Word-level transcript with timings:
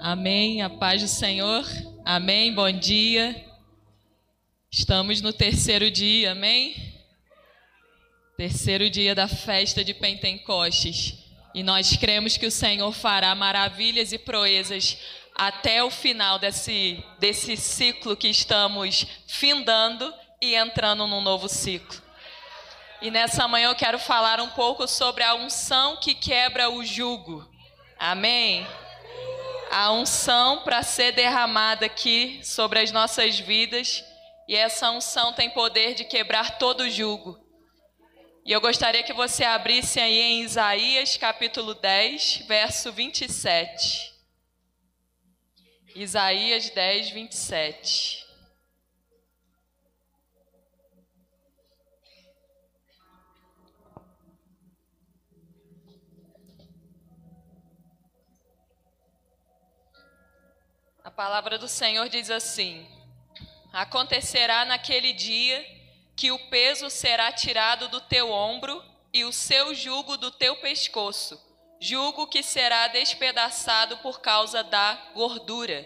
Amém. 0.00 0.62
A 0.62 0.70
paz 0.70 1.02
do 1.02 1.08
Senhor. 1.08 1.64
Amém. 2.04 2.54
Bom 2.54 2.70
dia. 2.70 3.44
Estamos 4.70 5.20
no 5.20 5.32
terceiro 5.32 5.90
dia, 5.90 6.32
amém? 6.32 6.94
Terceiro 8.36 8.88
dia 8.88 9.12
da 9.12 9.26
festa 9.26 9.82
de 9.82 9.92
Pentecostes. 9.92 11.14
E 11.52 11.64
nós 11.64 11.96
cremos 11.96 12.36
que 12.36 12.46
o 12.46 12.50
Senhor 12.50 12.92
fará 12.92 13.34
maravilhas 13.34 14.12
e 14.12 14.18
proezas 14.18 14.98
até 15.34 15.82
o 15.82 15.90
final 15.90 16.38
desse, 16.38 17.02
desse 17.18 17.56
ciclo 17.56 18.16
que 18.16 18.28
estamos 18.28 19.04
findando 19.26 20.14
e 20.40 20.54
entrando 20.54 21.08
num 21.08 21.20
novo 21.20 21.48
ciclo. 21.48 22.00
E 23.02 23.10
nessa 23.10 23.48
manhã 23.48 23.70
eu 23.70 23.74
quero 23.74 23.98
falar 23.98 24.40
um 24.40 24.50
pouco 24.50 24.86
sobre 24.86 25.24
a 25.24 25.34
unção 25.34 25.96
que 25.96 26.14
quebra 26.14 26.70
o 26.70 26.84
jugo. 26.84 27.44
Amém? 27.98 28.64
A 29.70 29.92
unção 29.92 30.62
para 30.62 30.82
ser 30.82 31.12
derramada 31.12 31.86
aqui 31.86 32.40
sobre 32.42 32.78
as 32.80 32.90
nossas 32.90 33.38
vidas 33.38 34.04
e 34.48 34.56
essa 34.56 34.90
unção 34.90 35.32
tem 35.34 35.50
poder 35.50 35.94
de 35.94 36.04
quebrar 36.04 36.58
todo 36.58 36.88
jugo. 36.88 37.38
E 38.46 38.52
eu 38.52 38.62
gostaria 38.62 39.02
que 39.02 39.12
você 39.12 39.44
abrisse 39.44 40.00
aí 40.00 40.18
em 40.18 40.42
Isaías 40.42 41.18
capítulo 41.18 41.74
10, 41.74 42.44
verso 42.46 42.90
27. 42.90 44.14
Isaías 45.94 46.70
10, 46.70 47.10
27. 47.10 48.17
Palavra 61.18 61.58
do 61.58 61.66
Senhor 61.66 62.08
diz 62.08 62.30
assim: 62.30 62.86
Acontecerá 63.72 64.64
naquele 64.64 65.12
dia 65.12 65.66
que 66.16 66.30
o 66.30 66.38
peso 66.48 66.88
será 66.88 67.32
tirado 67.32 67.88
do 67.88 68.00
teu 68.00 68.30
ombro 68.30 68.80
e 69.12 69.24
o 69.24 69.32
seu 69.32 69.74
jugo 69.74 70.16
do 70.16 70.30
teu 70.30 70.54
pescoço, 70.60 71.36
jugo 71.80 72.28
que 72.28 72.40
será 72.40 72.86
despedaçado 72.86 73.98
por 73.98 74.20
causa 74.20 74.62
da 74.62 74.94
gordura. 75.12 75.84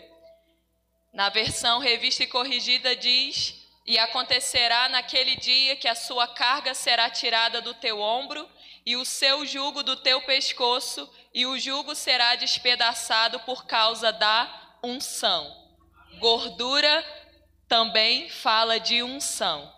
Na 1.14 1.30
versão 1.30 1.78
revista 1.78 2.24
e 2.24 2.26
corrigida 2.26 2.94
diz: 2.94 3.54
E 3.86 3.98
acontecerá 3.98 4.90
naquele 4.90 5.36
dia 5.36 5.76
que 5.76 5.88
a 5.88 5.94
sua 5.94 6.28
carga 6.28 6.74
será 6.74 7.08
tirada 7.08 7.62
do 7.62 7.72
teu 7.72 7.98
ombro 7.98 8.46
e 8.84 8.96
o 8.96 9.04
seu 9.06 9.46
jugo 9.46 9.82
do 9.82 9.96
teu 9.96 10.20
pescoço, 10.20 11.10
e 11.32 11.46
o 11.46 11.58
jugo 11.58 11.94
será 11.94 12.34
despedaçado 12.34 13.40
por 13.40 13.64
causa 13.64 14.12
da 14.12 14.62
unção. 14.82 15.56
Gordura 16.18 17.04
também 17.68 18.28
fala 18.28 18.80
de 18.80 19.02
unção. 19.02 19.72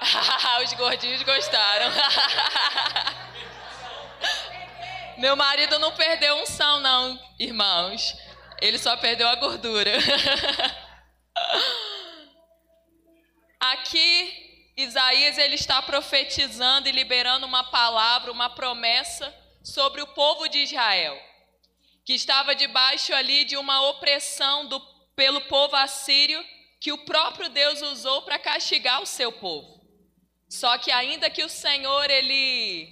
Os 0.64 0.72
gordinhos 0.74 1.22
gostaram. 1.22 1.90
Meu 5.18 5.36
marido 5.36 5.78
não 5.78 5.92
perdeu 5.92 6.42
unção, 6.42 6.80
não, 6.80 7.18
irmãos. 7.38 8.14
Ele 8.60 8.78
só 8.78 8.96
perdeu 8.96 9.28
a 9.28 9.34
gordura. 9.36 9.92
Aqui, 13.60 14.72
Isaías 14.76 15.38
ele 15.38 15.54
está 15.54 15.80
profetizando 15.82 16.88
e 16.88 16.92
liberando 16.92 17.46
uma 17.46 17.64
palavra, 17.70 18.32
uma 18.32 18.50
promessa 18.50 19.32
sobre 19.62 20.00
o 20.00 20.06
povo 20.08 20.48
de 20.48 20.58
Israel, 20.58 21.16
que 22.04 22.14
estava 22.14 22.54
debaixo 22.54 23.14
ali 23.14 23.44
de 23.44 23.56
uma 23.56 23.88
opressão 23.88 24.66
do 24.66 24.80
pelo 25.14 25.42
povo 25.42 25.76
assírio 25.76 26.42
que 26.80 26.92
o 26.92 26.98
próprio 26.98 27.48
Deus 27.48 27.80
usou 27.80 28.22
para 28.22 28.38
castigar 28.38 29.02
o 29.02 29.06
seu 29.06 29.30
povo. 29.30 29.80
Só 30.48 30.76
que 30.78 30.90
ainda 30.90 31.30
que 31.30 31.44
o 31.44 31.48
Senhor 31.48 32.10
ele 32.10 32.88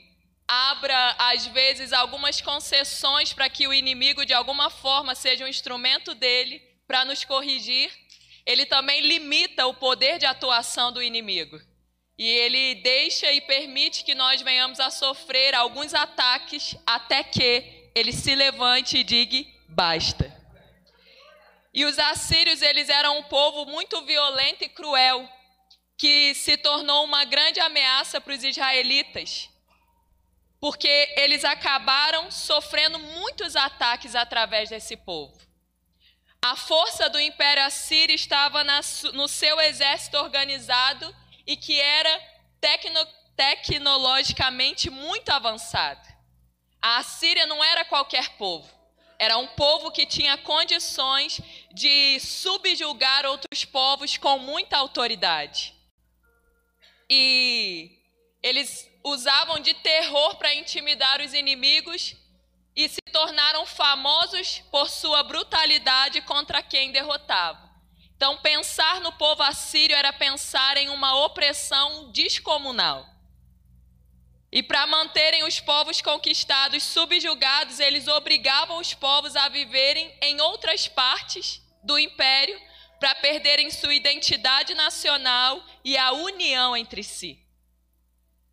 abra 0.46 1.16
às 1.18 1.46
vezes 1.46 1.92
algumas 1.92 2.40
concessões 2.40 3.32
para 3.32 3.48
que 3.48 3.66
o 3.66 3.74
inimigo 3.74 4.24
de 4.24 4.32
alguma 4.32 4.70
forma 4.70 5.14
seja 5.14 5.44
um 5.44 5.48
instrumento 5.48 6.14
dele 6.14 6.60
para 6.86 7.04
nos 7.04 7.24
corrigir, 7.24 7.90
ele 8.44 8.66
também 8.66 9.00
limita 9.00 9.66
o 9.66 9.74
poder 9.74 10.18
de 10.18 10.26
atuação 10.26 10.92
do 10.92 11.02
inimigo. 11.02 11.60
E 12.18 12.26
ele 12.26 12.76
deixa 12.76 13.32
e 13.32 13.40
permite 13.40 14.04
que 14.04 14.14
nós 14.14 14.42
venhamos 14.42 14.78
a 14.78 14.90
sofrer 14.90 15.54
alguns 15.54 15.94
ataques 15.94 16.76
até 16.86 17.22
que 17.22 17.79
ele 17.94 18.12
se 18.12 18.34
levante 18.34 18.98
e 18.98 19.04
diga 19.04 19.46
basta. 19.68 20.40
E 21.72 21.84
os 21.84 21.98
assírios, 21.98 22.62
eles 22.62 22.88
eram 22.88 23.18
um 23.18 23.22
povo 23.24 23.64
muito 23.66 24.02
violento 24.02 24.64
e 24.64 24.68
cruel, 24.68 25.28
que 25.96 26.34
se 26.34 26.56
tornou 26.56 27.04
uma 27.04 27.24
grande 27.24 27.60
ameaça 27.60 28.20
para 28.20 28.34
os 28.34 28.42
israelitas, 28.42 29.48
porque 30.58 31.14
eles 31.16 31.44
acabaram 31.44 32.30
sofrendo 32.30 32.98
muitos 32.98 33.54
ataques 33.54 34.14
através 34.14 34.70
desse 34.70 34.96
povo. 34.96 35.38
A 36.42 36.56
força 36.56 37.08
do 37.10 37.20
Império 37.20 37.62
Assírio 37.64 38.14
estava 38.14 38.64
na, 38.64 38.80
no 39.12 39.28
seu 39.28 39.60
exército 39.60 40.16
organizado 40.16 41.14
e 41.46 41.54
que 41.54 41.78
era 41.78 42.20
tecno, 42.60 43.06
tecnologicamente 43.36 44.88
muito 44.88 45.28
avançado. 45.30 46.00
A 46.82 46.98
Assíria 46.98 47.46
não 47.46 47.62
era 47.62 47.84
qualquer 47.84 48.36
povo. 48.36 48.68
Era 49.18 49.36
um 49.36 49.46
povo 49.48 49.90
que 49.90 50.06
tinha 50.06 50.38
condições 50.38 51.40
de 51.72 52.18
subjugar 52.20 53.26
outros 53.26 53.64
povos 53.66 54.16
com 54.16 54.38
muita 54.38 54.78
autoridade. 54.78 55.74
E 57.08 57.98
eles 58.42 58.90
usavam 59.04 59.60
de 59.60 59.74
terror 59.74 60.36
para 60.36 60.54
intimidar 60.54 61.20
os 61.20 61.34
inimigos 61.34 62.16
e 62.74 62.88
se 62.88 63.00
tornaram 63.12 63.66
famosos 63.66 64.60
por 64.70 64.88
sua 64.88 65.22
brutalidade 65.22 66.22
contra 66.22 66.62
quem 66.62 66.92
derrotava. 66.92 67.68
Então, 68.16 68.38
pensar 68.38 69.00
no 69.00 69.12
povo 69.12 69.42
assírio 69.42 69.96
era 69.96 70.12
pensar 70.12 70.76
em 70.76 70.88
uma 70.88 71.24
opressão 71.24 72.10
descomunal. 72.10 73.06
E 74.52 74.62
para 74.62 74.86
manterem 74.86 75.44
os 75.44 75.60
povos 75.60 76.00
conquistados 76.00 76.82
subjugados, 76.82 77.78
eles 77.78 78.08
obrigavam 78.08 78.78
os 78.78 78.92
povos 78.92 79.36
a 79.36 79.48
viverem 79.48 80.12
em 80.20 80.40
outras 80.40 80.88
partes 80.88 81.62
do 81.84 81.98
império 81.98 82.60
para 82.98 83.14
perderem 83.14 83.70
sua 83.70 83.94
identidade 83.94 84.74
nacional 84.74 85.64
e 85.84 85.96
a 85.96 86.12
união 86.12 86.76
entre 86.76 87.02
si. 87.02 87.38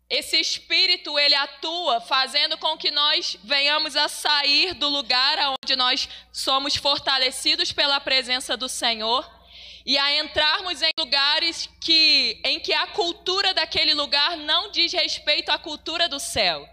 Esse 0.08 0.40
espírito 0.40 1.18
ele 1.18 1.34
atua 1.34 2.00
fazendo 2.00 2.56
com 2.56 2.78
que 2.78 2.90
nós 2.90 3.36
venhamos 3.44 3.94
a 3.94 4.08
sair 4.08 4.72
do 4.72 4.88
lugar 4.88 5.36
onde 5.62 5.76
nós 5.76 6.08
somos 6.32 6.76
fortalecidos 6.76 7.72
pela 7.72 8.00
presença 8.00 8.56
do 8.56 8.68
Senhor 8.70 9.37
e 9.84 9.96
a 9.98 10.18
entrarmos 10.18 10.82
em 10.82 10.90
lugares 10.98 11.68
que, 11.80 12.40
em 12.44 12.60
que 12.60 12.72
a 12.72 12.88
cultura 12.88 13.54
daquele 13.54 13.94
lugar 13.94 14.36
não 14.36 14.70
diz 14.70 14.92
respeito 14.92 15.50
à 15.50 15.58
cultura 15.58 16.08
do 16.08 16.18
céu. 16.18 16.68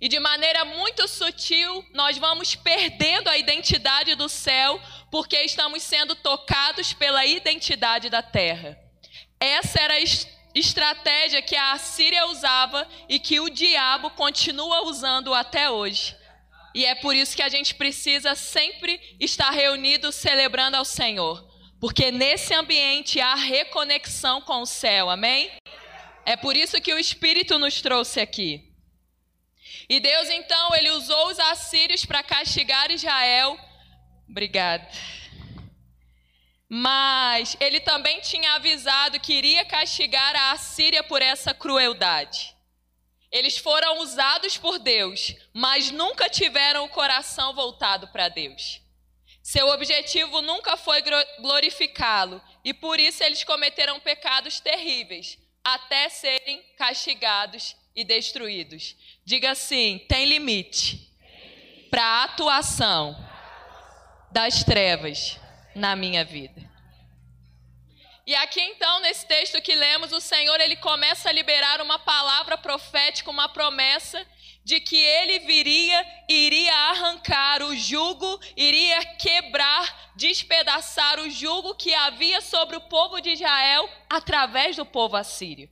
E 0.00 0.08
de 0.08 0.20
maneira 0.20 0.64
muito 0.64 1.08
sutil, 1.08 1.84
nós 1.92 2.18
vamos 2.18 2.54
perdendo 2.54 3.28
a 3.28 3.38
identidade 3.38 4.14
do 4.14 4.28
céu, 4.28 4.80
porque 5.10 5.36
estamos 5.42 5.82
sendo 5.82 6.14
tocados 6.14 6.92
pela 6.92 7.24
identidade 7.26 8.08
da 8.08 8.22
terra. 8.22 8.78
Essa 9.40 9.80
era 9.80 9.94
a 9.94 10.00
estratégia 10.54 11.42
que 11.42 11.56
a 11.56 11.72
Assíria 11.72 12.26
usava 12.26 12.86
e 13.08 13.18
que 13.18 13.40
o 13.40 13.48
diabo 13.48 14.10
continua 14.10 14.84
usando 14.84 15.34
até 15.34 15.70
hoje. 15.70 16.16
E 16.74 16.84
é 16.84 16.94
por 16.94 17.14
isso 17.16 17.34
que 17.34 17.42
a 17.42 17.48
gente 17.48 17.74
precisa 17.74 18.34
sempre 18.34 19.00
estar 19.18 19.50
reunido 19.50 20.12
celebrando 20.12 20.76
ao 20.76 20.84
Senhor. 20.84 21.47
Porque 21.80 22.10
nesse 22.10 22.52
ambiente 22.54 23.20
há 23.20 23.34
reconexão 23.34 24.40
com 24.40 24.62
o 24.62 24.66
céu, 24.66 25.08
amém? 25.08 25.50
É 26.26 26.36
por 26.36 26.56
isso 26.56 26.80
que 26.80 26.92
o 26.92 26.98
Espírito 26.98 27.58
nos 27.58 27.80
trouxe 27.80 28.20
aqui. 28.20 28.72
E 29.88 30.00
Deus 30.00 30.28
então, 30.28 30.74
ele 30.74 30.90
usou 30.90 31.28
os 31.28 31.38
assírios 31.38 32.04
para 32.04 32.22
castigar 32.22 32.90
Israel. 32.90 33.58
Obrigada. 34.28 34.86
Mas 36.68 37.56
ele 37.60 37.80
também 37.80 38.20
tinha 38.20 38.54
avisado 38.56 39.18
que 39.20 39.32
iria 39.32 39.64
castigar 39.64 40.36
a 40.36 40.52
Assíria 40.52 41.02
por 41.02 41.22
essa 41.22 41.54
crueldade. 41.54 42.54
Eles 43.32 43.56
foram 43.56 44.00
usados 44.00 44.58
por 44.58 44.78
Deus, 44.78 45.34
mas 45.54 45.90
nunca 45.90 46.28
tiveram 46.28 46.84
o 46.84 46.88
coração 46.90 47.54
voltado 47.54 48.08
para 48.08 48.28
Deus. 48.28 48.82
Seu 49.50 49.68
objetivo 49.68 50.42
nunca 50.42 50.76
foi 50.76 51.02
glorificá-lo, 51.40 52.38
e 52.62 52.74
por 52.74 53.00
isso 53.00 53.24
eles 53.24 53.44
cometeram 53.44 53.98
pecados 53.98 54.60
terríveis, 54.60 55.38
até 55.64 56.10
serem 56.10 56.62
castigados 56.76 57.74
e 57.96 58.04
destruídos. 58.04 58.94
Diga 59.24 59.52
assim: 59.52 60.04
tem 60.06 60.26
limite 60.26 61.10
para 61.88 62.04
a 62.04 62.24
atuação 62.24 63.16
das 64.30 64.64
trevas 64.64 65.40
na 65.74 65.96
minha 65.96 66.26
vida. 66.26 66.70
E 68.26 68.34
aqui 68.34 68.60
então, 68.60 69.00
nesse 69.00 69.24
texto 69.26 69.62
que 69.62 69.74
lemos, 69.74 70.12
o 70.12 70.20
Senhor 70.20 70.60
ele 70.60 70.76
começa 70.76 71.30
a 71.30 71.32
liberar 71.32 71.80
uma 71.80 71.98
palavra 71.98 72.58
profética, 72.58 73.30
uma 73.30 73.48
promessa 73.48 74.26
de 74.68 74.80
que 74.80 74.98
ele 74.98 75.38
viria 75.38 76.06
e 76.28 76.46
iria 76.46 76.74
arrancar 76.90 77.62
o 77.62 77.74
jugo, 77.74 78.38
iria 78.54 79.02
quebrar, 79.16 80.12
despedaçar 80.14 81.18
o 81.20 81.30
jugo 81.30 81.74
que 81.74 81.94
havia 81.94 82.42
sobre 82.42 82.76
o 82.76 82.80
povo 82.82 83.18
de 83.18 83.30
Israel 83.30 83.88
através 84.10 84.76
do 84.76 84.84
povo 84.84 85.16
assírio. 85.16 85.70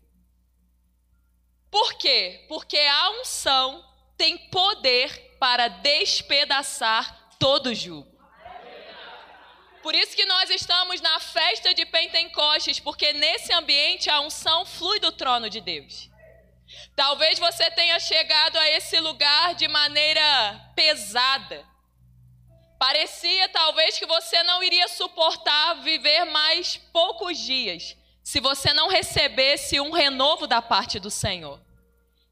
Por 1.71 1.93
quê? 1.99 2.47
Porque 2.49 2.79
a 2.79 3.11
unção 3.21 3.85
tem 4.17 4.39
poder 4.49 5.37
para 5.39 5.69
despedaçar 5.69 7.37
todo 7.39 7.67
o 7.67 7.75
jugo. 7.75 8.11
Por 9.83 9.95
isso 9.95 10.17
que 10.17 10.25
nós 10.25 10.49
estamos 10.49 11.03
na 11.03 11.21
festa 11.21 11.75
de 11.75 11.85
Pentecostes, 11.85 12.81
porque 12.81 13.13
nesse 13.13 13.53
ambiente 13.53 14.09
a 14.09 14.23
unção 14.23 14.65
flui 14.65 14.99
do 15.01 15.13
trono 15.13 15.51
de 15.51 15.61
Deus. 15.61 16.16
Talvez 16.95 17.39
você 17.39 17.71
tenha 17.71 17.99
chegado 18.01 18.57
a 18.59 18.69
esse 18.71 18.99
lugar 19.01 19.55
de 19.55 19.69
maneira 19.69 20.73
pesada. 20.75 21.65
Parecia 22.79 23.49
talvez 23.49 23.99
que 23.99 24.07
você 24.07 24.43
não 24.43 24.63
iria 24.63 24.89
suportar 24.89 25.75
viver 25.83 26.25
mais 26.27 26.77
poucos 26.93 27.39
dias 27.39 27.97
se 28.23 28.41
você 28.41 28.73
não 28.73 28.89
recebesse 28.89 29.81
um 29.81 29.93
renovo 29.93 30.47
da 30.47 30.61
parte 30.61 30.99
do 30.99 31.11
Senhor. 31.11 31.61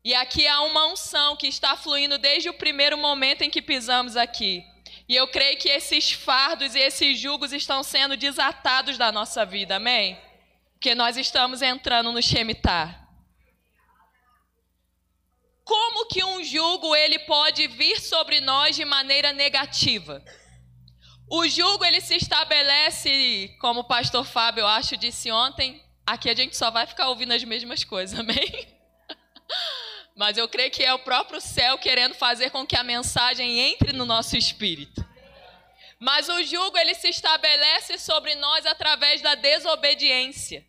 E 0.04 0.14
aqui 0.14 0.46
há 0.46 0.60
uma 0.62 0.86
unção 0.86 1.36
que 1.36 1.46
está 1.46 1.76
fluindo 1.76 2.18
desde 2.18 2.50
o 2.50 2.54
primeiro 2.54 2.98
momento 2.98 3.42
em 3.42 3.48
que 3.48 3.62
pisamos 3.62 4.16
aqui. 4.16 4.62
E 5.08 5.14
eu 5.14 5.28
creio 5.28 5.56
que 5.56 5.68
esses 5.68 6.12
fardos 6.12 6.74
e 6.74 6.78
esses 6.78 7.18
julgos 7.18 7.52
estão 7.52 7.82
sendo 7.82 8.16
desatados 8.16 8.98
da 8.98 9.12
nossa 9.12 9.46
vida, 9.46 9.76
amém? 9.76 10.18
Porque 10.72 10.94
nós 10.94 11.16
estamos 11.16 11.62
entrando 11.62 12.12
no 12.12 12.20
Shemitah. 12.20 13.03
Como 15.64 16.06
que 16.06 16.22
um 16.22 16.44
jugo 16.44 16.94
ele 16.94 17.18
pode 17.20 17.66
vir 17.66 17.98
sobre 17.98 18.40
nós 18.40 18.76
de 18.76 18.84
maneira 18.84 19.32
negativa? 19.32 20.22
O 21.30 21.48
jugo 21.48 21.84
ele 21.84 22.02
se 22.02 22.16
estabelece, 22.16 23.56
como 23.58 23.80
o 23.80 23.84
pastor 23.84 24.26
Fábio, 24.26 24.60
eu 24.60 24.66
acho, 24.66 24.96
disse 24.96 25.32
ontem, 25.32 25.82
aqui 26.06 26.28
a 26.28 26.34
gente 26.34 26.54
só 26.54 26.70
vai 26.70 26.86
ficar 26.86 27.08
ouvindo 27.08 27.32
as 27.32 27.42
mesmas 27.42 27.82
coisas, 27.82 28.16
amém? 28.20 28.68
Mas 30.14 30.36
eu 30.36 30.46
creio 30.46 30.70
que 30.70 30.84
é 30.84 30.92
o 30.92 30.98
próprio 30.98 31.40
céu 31.40 31.78
querendo 31.78 32.14
fazer 32.14 32.50
com 32.50 32.66
que 32.66 32.76
a 32.76 32.84
mensagem 32.84 33.58
entre 33.58 33.92
no 33.92 34.04
nosso 34.04 34.36
espírito. 34.36 35.04
Mas 35.98 36.28
o 36.28 36.42
jugo 36.44 36.76
ele 36.76 36.94
se 36.94 37.08
estabelece 37.08 37.98
sobre 37.98 38.34
nós 38.34 38.66
através 38.66 39.22
da 39.22 39.34
desobediência. 39.34 40.64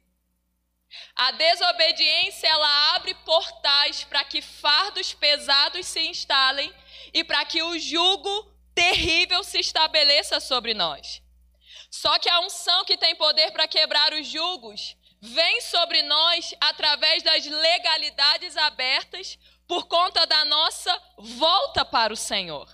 A 1.16 1.32
desobediência 1.32 2.48
ela 2.48 2.96
abre 2.96 3.14
portais 3.16 4.04
para 4.04 4.24
que 4.24 4.42
fardos 4.42 5.14
pesados 5.14 5.86
se 5.86 6.02
instalem 6.02 6.74
e 7.14 7.24
para 7.24 7.46
que 7.46 7.64
o 7.64 7.80
jugo 7.80 8.54
terrível 8.74 9.44
se 9.44 9.60
estabeleça 9.60 10.40
sobre 10.40 10.74
nós. 10.74 11.22
Só 11.90 12.20
que 12.20 12.30
a 12.30 12.42
unção 12.42 12.84
que 12.84 12.98
tem 12.98 13.16
poder 13.16 13.52
para 13.52 13.68
quebrar 13.68 14.14
os 14.14 14.28
jugos 14.28 14.98
vem 15.22 15.62
sobre 15.62 16.02
nós 16.04 16.54
através 16.60 17.24
das 17.24 17.46
legalidades 17.46 18.58
abertas 18.58 19.40
por 19.68 19.88
conta 19.88 20.26
da 20.28 20.46
nossa 20.46 21.02
volta 21.18 21.86
para 21.86 22.14
o 22.14 22.18
Senhor. 22.18 22.70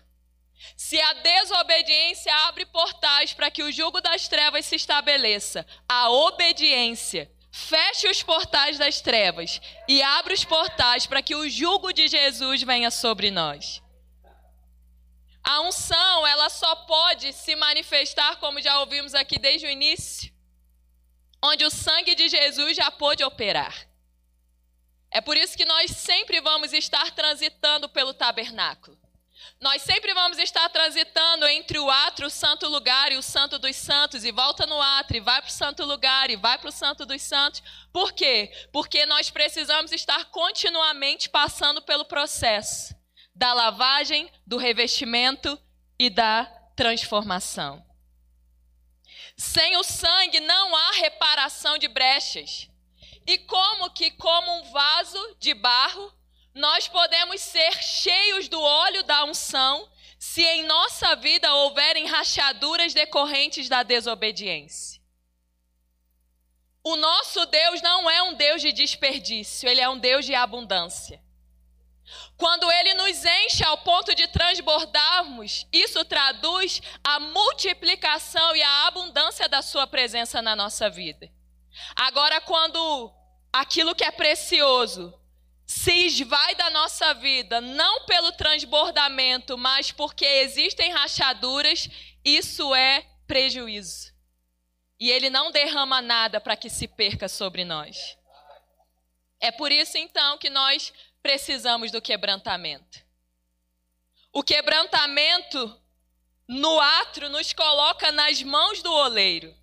Se 0.76 1.00
a 1.00 1.14
desobediência 1.14 2.36
abre 2.48 2.66
portais 2.66 3.34
para 3.34 3.50
que 3.50 3.64
o 3.64 3.72
jugo 3.72 4.02
das 4.02 4.28
trevas 4.28 4.66
se 4.66 4.76
estabeleça, 4.76 5.66
a 5.88 6.10
obediência 6.10 7.32
feche 7.52 8.10
os 8.10 8.24
portais 8.24 8.78
das 8.78 9.02
trevas 9.02 9.60
e 9.88 10.02
abre 10.02 10.34
os 10.34 10.46
portais 10.46 11.06
para 11.06 11.22
que 11.22 11.36
o 11.36 11.50
jugo 11.50 11.92
de 11.92 12.08
Jesus 12.08 12.64
venha 12.64 12.90
sobre 12.90 13.30
nós. 13.30 13.82
A 15.44 15.62
unção, 15.62 16.26
ela 16.26 16.50
só 16.50 16.76
pode 16.76 17.34
se 17.34 17.56
manifestar, 17.56 18.38
como 18.38 18.62
já 18.62 18.80
ouvimos 18.80 19.14
aqui 19.14 19.38
desde 19.40 19.68
o 19.68 19.70
início, 19.70 20.32
onde 21.44 21.66
o 21.66 21.72
sangue 21.72 22.16
de 22.16 22.30
Jesus 22.30 22.78
já 22.78 22.92
pôde 22.92 23.24
operar. 23.24 23.88
É 25.10 25.20
por 25.20 25.36
isso 25.36 25.58
que 25.58 25.66
nós 25.66 25.92
sempre 25.92 26.40
vamos 26.40 26.72
estar 26.72 27.12
transitando 27.12 27.90
pelo 27.90 28.14
tabernáculo. 28.14 29.01
Nós 29.60 29.82
sempre 29.82 30.14
vamos 30.14 30.38
estar 30.38 30.68
transitando 30.70 31.46
entre 31.48 31.78
o 31.80 31.90
átrio, 31.90 32.28
o 32.28 32.32
santo 32.32 32.68
lugar 32.68 33.12
e 33.12 33.18
o 33.18 33.22
santo 33.22 33.60
dos 33.60 33.76
santos, 33.76 34.24
e 34.24 34.32
volta 34.32 34.66
no 34.66 34.82
átrio, 34.82 35.24
vai 35.24 35.42
para 35.42 35.50
o 35.50 35.54
santo 35.54 35.86
lugar, 35.86 36.30
e 36.30 36.36
vai 36.36 36.58
para 36.58 36.70
o 36.70 36.72
santo 36.72 37.06
dos 37.06 37.22
santos. 37.22 37.62
Por 37.94 38.12
quê? 38.12 38.52
Porque 38.72 39.06
nós 39.06 39.30
precisamos 39.30 39.92
estar 39.92 40.26
continuamente 40.26 41.30
passando 41.30 41.82
pelo 41.82 42.06
processo 42.06 42.96
da 43.36 43.54
lavagem, 43.54 44.32
do 44.46 44.58
revestimento 44.58 45.60
e 46.00 46.10
da 46.10 46.46
transformação. 46.76 47.86
Sem 49.38 49.76
o 49.78 49.84
sangue 49.84 50.40
não 50.40 50.76
há 50.76 50.92
reparação 50.94 51.78
de 51.78 51.88
brechas. 51.88 52.68
E 53.26 53.38
como 53.38 53.92
que, 53.92 54.12
como 54.12 54.52
um 54.60 54.72
vaso 54.72 55.36
de 55.40 55.54
barro, 55.54 56.14
nós 56.54 56.88
podemos 56.88 57.42
ser 57.42 57.72
cheios 57.82 58.48
do 58.48 58.62
óleo 58.62 59.04
da 59.04 59.24
unção 59.24 59.90
se 60.20 60.44
em 60.44 60.64
nossa 60.64 61.16
vida 61.16 61.54
houverem 61.54 62.06
rachaduras 62.06 62.94
decorrentes 62.94 63.68
da 63.68 63.84
desobediência. 63.84 65.02
O 66.84 66.96
nosso 66.96 67.46
Deus 67.46 67.82
não 67.82 68.10
é 68.10 68.24
um 68.24 68.34
Deus 68.34 68.62
de 68.62 68.72
desperdício, 68.72 69.68
ele 69.70 69.82
é 69.82 69.90
um 69.90 69.98
Deus 69.98 70.26
de 70.26 70.34
abundância. 70.36 71.22
Quando 72.36 72.70
ele 72.72 72.96
nos 72.96 73.24
enche 73.24 73.64
ao 73.64 73.78
ponto 73.80 74.14
de 74.16 74.28
transbordarmos, 74.28 75.66
isso 75.72 76.04
traduz 76.06 76.82
a 77.04 77.20
multiplicação 77.20 78.56
e 78.56 78.62
a 78.62 78.88
abundância 78.88 79.48
da 79.48 79.62
sua 79.62 79.86
presença 79.88 80.42
na 80.42 80.56
nossa 80.56 80.90
vida. 80.90 81.32
Agora, 81.96 82.42
quando 82.42 83.14
aquilo 83.54 83.96
que 83.96 84.04
é 84.04 84.12
precioso 84.12 85.14
se 85.72 86.06
esvai 86.06 86.54
da 86.56 86.70
nossa 86.70 87.14
vida, 87.14 87.62
não 87.62 88.06
pelo 88.06 88.34
transbordamento, 88.34 89.58
mas 89.58 89.90
porque 89.90 90.26
existem 90.26 90.92
rachaduras, 90.92 91.88
isso 92.26 92.76
é 92.76 93.08
prejuízo. 93.26 94.12
E 95.00 95.10
ele 95.10 95.30
não 95.30 95.50
derrama 95.50 96.02
nada 96.02 96.42
para 96.42 96.58
que 96.58 96.70
se 96.70 96.90
perca 96.90 97.30
sobre 97.30 97.64
nós. 97.64 98.18
É 99.40 99.50
por 99.50 99.72
isso 99.72 99.98
então 99.98 100.38
que 100.38 100.50
nós 100.50 100.92
precisamos 101.24 101.90
do 101.90 102.02
quebrantamento. 102.02 103.00
O 104.34 104.44
quebrantamento 104.44 105.82
no 106.50 106.82
atro 106.82 107.30
nos 107.30 107.54
coloca 107.54 108.12
nas 108.12 108.44
mãos 108.44 108.84
do 108.84 108.92
oleiro. 108.92 109.56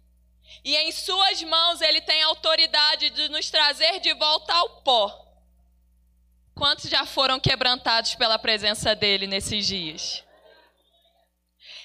E 0.65 0.75
em 0.75 0.91
suas 0.91 1.43
mãos 1.43 1.83
ele 1.83 2.00
tem 2.00 2.23
autoridade 2.23 3.11
de 3.11 3.29
nos 3.29 3.50
trazer 3.50 4.00
de 4.00 4.15
volta 4.15 4.55
ao 4.55 4.81
pó. 4.81 5.28
Quantos 6.59 6.91
já 6.91 7.07
foram 7.07 7.38
quebrantados 7.38 8.17
pela 8.17 8.37
presença 8.37 8.93
dele 8.93 9.29
nesses 9.29 9.65
dias? 9.65 10.25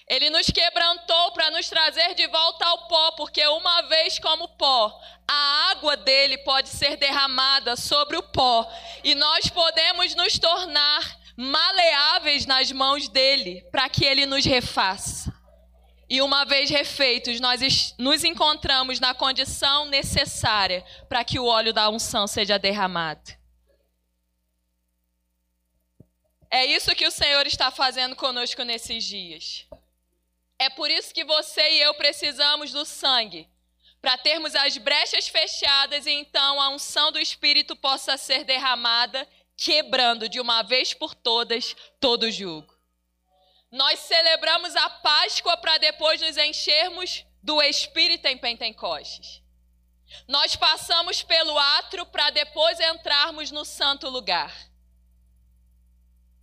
Ele 0.10 0.32
nos 0.32 0.48
quebrantou 0.48 1.32
para 1.32 1.52
nos 1.52 1.70
trazer 1.70 2.16
de 2.16 2.26
volta 2.26 2.66
ao 2.66 2.88
pó, 2.88 3.12
porque 3.12 3.46
uma 3.46 3.84
vez 3.84 4.18
como 4.18 4.48
pó, 4.58 5.00
a 5.30 5.70
água 5.70 5.96
dele 5.96 6.40
pode 6.40 6.70
ser 6.70 6.98
derramada 6.98 7.76
sobre 7.76 8.18
o 8.18 8.24
pó 8.24 8.68
e 9.04 9.14
nós 9.14 9.48
podemos 9.48 10.16
nos 10.16 10.40
tornar 10.40 11.20
maleáveis 11.38 12.48
nas 12.48 12.72
mãos 12.72 13.08
dele, 13.08 13.62
para 13.72 13.88
que 13.90 14.04
ele 14.04 14.26
nos 14.26 14.44
refaça. 14.44 15.32
E 16.10 16.20
uma 16.20 16.46
vez 16.46 16.72
refeitos, 16.72 17.40
nós 17.40 17.94
nos 18.00 18.24
encontramos 18.24 19.00
na 19.00 19.14
condição 19.14 19.86
necessária 19.86 20.84
para 21.08 21.24
que 21.24 21.40
o 21.40 21.46
óleo 21.46 21.72
da 21.72 21.88
unção 21.92 22.26
seja 22.26 22.58
derramado. 22.58 23.43
É 26.54 26.64
isso 26.68 26.94
que 26.94 27.08
o 27.08 27.10
Senhor 27.10 27.48
está 27.48 27.72
fazendo 27.72 28.16
conosco 28.16 28.62
nesses 28.62 29.04
dias. 29.04 29.66
É 30.60 30.70
por 30.70 30.92
isso 30.92 31.12
que 31.12 31.24
você 31.24 31.68
e 31.68 31.82
eu 31.82 31.96
precisamos 31.96 32.72
do 32.72 32.86
sangue, 32.86 33.50
para 34.00 34.20
termos 34.20 34.54
as 34.54 34.78
brechas 34.78 35.28
fechadas 35.28 36.06
e 36.06 36.12
então 36.12 36.62
a 36.62 36.70
unção 36.70 37.12
do 37.12 37.20
Espírito 37.20 37.76
possa 37.76 38.18
ser 38.18 38.44
derramada, 38.44 39.28
quebrando 39.58 40.30
de 40.30 40.40
uma 40.40 40.62
vez 40.62 40.94
por 40.94 41.16
todas 41.16 41.76
todo 42.00 42.30
jugo. 42.30 42.72
Nós 43.72 43.98
celebramos 44.02 44.76
a 44.76 44.92
Páscoa 44.92 45.58
para 45.58 45.80
depois 45.80 46.22
nos 46.22 46.38
enchermos 46.38 47.26
do 47.42 47.64
Espírito 47.64 48.28
em 48.28 48.38
Pentecostes. 48.38 49.42
Nós 50.28 50.56
passamos 50.56 51.24
pelo 51.24 51.58
atro 51.58 52.06
para 52.06 52.30
depois 52.30 52.80
entrarmos 52.80 53.50
no 53.50 53.66
santo 53.66 54.08
lugar. 54.08 54.72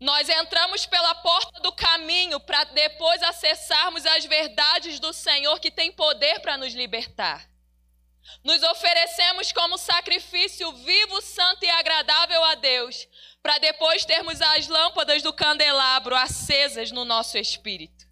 Nós 0.01 0.31
entramos 0.31 0.87
pela 0.87 1.15
porta 1.17 1.61
do 1.61 1.71
caminho 1.73 2.41
para 2.41 2.65
depois 2.65 3.23
acessarmos 3.23 4.07
as 4.07 4.25
verdades 4.25 4.99
do 4.99 5.13
Senhor 5.13 5.61
que 5.61 5.71
tem 5.71 5.93
poder 5.93 6.41
para 6.41 6.57
nos 6.57 6.73
libertar. 6.73 7.47
Nos 8.43 8.63
oferecemos 8.63 9.53
como 9.53 9.77
sacrifício 9.77 10.73
vivo, 10.73 11.21
santo 11.21 11.65
e 11.65 11.71
agradável 11.71 12.43
a 12.45 12.55
Deus, 12.55 13.07
para 13.43 13.59
depois 13.59 14.07
termos 14.07 14.41
as 14.41 14.69
lâmpadas 14.69 15.23
do 15.23 15.35
candelabro 15.35 16.17
acesas 16.17 16.91
no 16.91 17.05
nosso 17.05 17.37
espírito. 17.37 18.07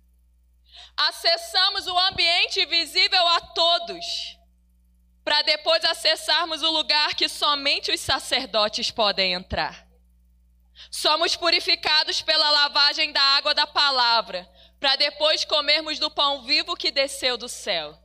Acessamos 0.94 1.86
o 1.86 1.98
ambiente 1.98 2.66
visível 2.66 3.26
a 3.28 3.40
todos, 3.40 4.36
para 5.24 5.40
depois 5.42 5.82
acessarmos 5.84 6.62
o 6.62 6.70
lugar 6.70 7.14
que 7.14 7.28
somente 7.28 7.90
os 7.90 8.00
sacerdotes 8.00 8.90
podem 8.90 9.32
entrar. 9.32 9.87
Somos 10.90 11.36
purificados 11.36 12.22
pela 12.22 12.50
lavagem 12.50 13.12
da 13.12 13.20
água 13.20 13.54
da 13.54 13.66
palavra, 13.66 14.48
para 14.78 14.96
depois 14.96 15.44
comermos 15.44 15.98
do 15.98 16.10
pão 16.10 16.42
vivo 16.42 16.76
que 16.76 16.90
desceu 16.90 17.36
do 17.36 17.48
céu. 17.48 17.98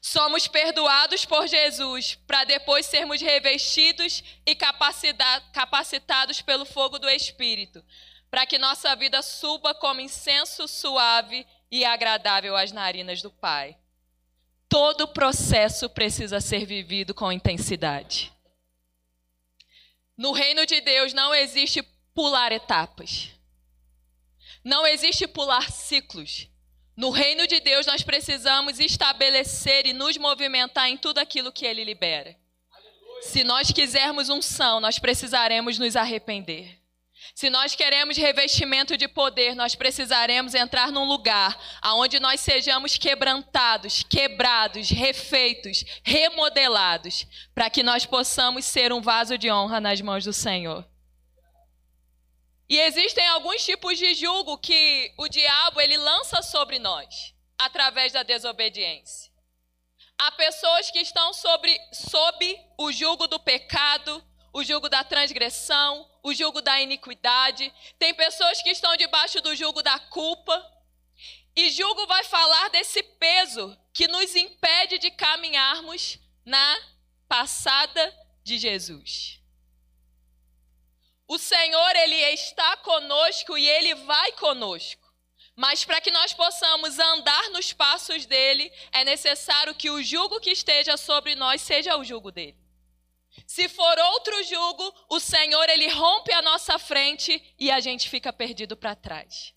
Somos 0.00 0.46
perdoados 0.46 1.24
por 1.24 1.46
Jesus, 1.46 2.16
para 2.26 2.44
depois 2.44 2.84
sermos 2.84 3.22
revestidos 3.22 4.22
e 4.44 4.54
capacitados 4.54 6.42
pelo 6.42 6.66
fogo 6.66 6.98
do 6.98 7.08
Espírito, 7.08 7.82
para 8.30 8.44
que 8.44 8.58
nossa 8.58 8.94
vida 8.96 9.22
suba 9.22 9.74
como 9.74 10.00
incenso 10.00 10.68
suave 10.68 11.46
e 11.70 11.84
agradável 11.84 12.56
às 12.56 12.72
narinas 12.72 13.22
do 13.22 13.30
Pai. 13.30 13.78
Todo 14.68 15.08
processo 15.08 15.88
precisa 15.88 16.40
ser 16.40 16.66
vivido 16.66 17.14
com 17.14 17.30
intensidade. 17.30 18.33
No 20.16 20.32
reino 20.32 20.64
de 20.64 20.80
Deus 20.80 21.12
não 21.12 21.34
existe 21.34 21.82
pular 22.14 22.52
etapas. 22.52 23.30
Não 24.62 24.86
existe 24.86 25.26
pular 25.26 25.70
ciclos. 25.70 26.48
No 26.96 27.10
reino 27.10 27.46
de 27.46 27.58
Deus, 27.60 27.86
nós 27.86 28.02
precisamos 28.02 28.78
estabelecer 28.78 29.86
e 29.86 29.92
nos 29.92 30.16
movimentar 30.16 30.88
em 30.88 30.96
tudo 30.96 31.18
aquilo 31.18 31.50
que 31.50 31.66
Ele 31.66 31.82
libera. 31.82 32.36
Se 33.20 33.42
nós 33.42 33.72
quisermos 33.72 34.28
unção, 34.28 34.80
nós 34.80 34.98
precisaremos 34.98 35.78
nos 35.78 35.96
arrepender. 35.96 36.78
Se 37.34 37.50
nós 37.50 37.74
queremos 37.74 38.16
revestimento 38.16 38.96
de 38.96 39.08
poder, 39.08 39.56
nós 39.56 39.74
precisaremos 39.74 40.54
entrar 40.54 40.92
num 40.92 41.04
lugar 41.04 41.60
aonde 41.82 42.20
nós 42.20 42.40
sejamos 42.40 42.96
quebrantados, 42.96 44.04
quebrados, 44.04 44.88
refeitos, 44.88 45.84
remodelados, 46.04 47.26
para 47.52 47.68
que 47.68 47.82
nós 47.82 48.06
possamos 48.06 48.64
ser 48.64 48.92
um 48.92 49.02
vaso 49.02 49.36
de 49.36 49.50
honra 49.50 49.80
nas 49.80 50.00
mãos 50.00 50.22
do 50.22 50.32
Senhor. 50.32 50.88
E 52.68 52.78
existem 52.78 53.26
alguns 53.26 53.64
tipos 53.64 53.98
de 53.98 54.14
julgo 54.14 54.56
que 54.56 55.12
o 55.18 55.28
diabo 55.28 55.80
ele 55.80 55.96
lança 55.96 56.40
sobre 56.40 56.78
nós 56.78 57.34
através 57.58 58.12
da 58.12 58.22
desobediência. 58.22 59.32
Há 60.16 60.30
pessoas 60.30 60.88
que 60.88 61.00
estão 61.00 61.32
sobre, 61.32 61.76
sob 61.92 62.60
o 62.78 62.92
jugo 62.92 63.26
do 63.26 63.40
pecado, 63.40 64.24
o 64.52 64.62
jugo 64.62 64.88
da 64.88 65.02
transgressão, 65.02 66.08
o 66.24 66.34
jugo 66.34 66.62
da 66.62 66.80
iniquidade. 66.80 67.72
Tem 67.98 68.14
pessoas 68.14 68.62
que 68.62 68.70
estão 68.70 68.96
debaixo 68.96 69.40
do 69.42 69.54
jugo 69.54 69.82
da 69.82 69.98
culpa. 69.98 70.72
E 71.54 71.70
julgo 71.70 72.06
vai 72.06 72.24
falar 72.24 72.70
desse 72.70 73.02
peso 73.02 73.78
que 73.92 74.08
nos 74.08 74.34
impede 74.34 74.98
de 74.98 75.10
caminharmos 75.10 76.18
na 76.44 76.80
passada 77.28 78.02
de 78.42 78.58
Jesus. 78.58 79.38
O 81.28 81.38
Senhor, 81.38 81.96
Ele 81.96 82.16
está 82.32 82.76
conosco 82.78 83.56
e 83.56 83.68
Ele 83.68 83.94
vai 83.94 84.32
conosco. 84.32 85.04
Mas 85.54 85.84
para 85.84 86.00
que 86.00 86.10
nós 86.10 86.32
possamos 86.32 86.98
andar 86.98 87.50
nos 87.50 87.72
passos 87.72 88.26
dele, 88.26 88.72
é 88.92 89.04
necessário 89.04 89.74
que 89.74 89.90
o 89.90 90.02
jugo 90.02 90.40
que 90.40 90.50
esteja 90.50 90.96
sobre 90.96 91.36
nós 91.36 91.62
seja 91.62 91.96
o 91.96 92.04
jugo 92.04 92.32
dele. 92.32 92.63
Se 93.46 93.68
for 93.68 93.98
outro 93.98 94.42
jugo, 94.44 94.94
o 95.08 95.20
Senhor 95.20 95.68
ele 95.68 95.88
rompe 95.88 96.32
a 96.32 96.42
nossa 96.42 96.78
frente 96.78 97.54
e 97.58 97.70
a 97.70 97.80
gente 97.80 98.08
fica 98.08 98.32
perdido 98.32 98.76
para 98.76 98.94
trás. 98.94 99.54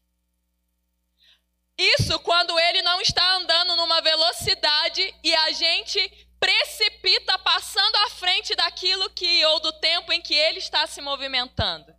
Isso 1.77 2.19
quando 2.19 2.57
ele 2.59 2.81
não 2.81 2.99
está 3.01 3.35
andando 3.35 3.75
numa 3.75 4.01
velocidade 4.01 5.13
e 5.23 5.35
a 5.35 5.51
gente 5.51 6.27
precipita 6.39 7.37
passando 7.39 7.95
à 7.97 8.09
frente 8.11 8.55
daquilo 8.55 9.09
que 9.11 9.45
ou 9.45 9.59
do 9.59 9.71
tempo 9.73 10.11
em 10.11 10.21
que 10.21 10.33
ele 10.33 10.59
está 10.59 10.87
se 10.87 11.01
movimentando. 11.01 11.95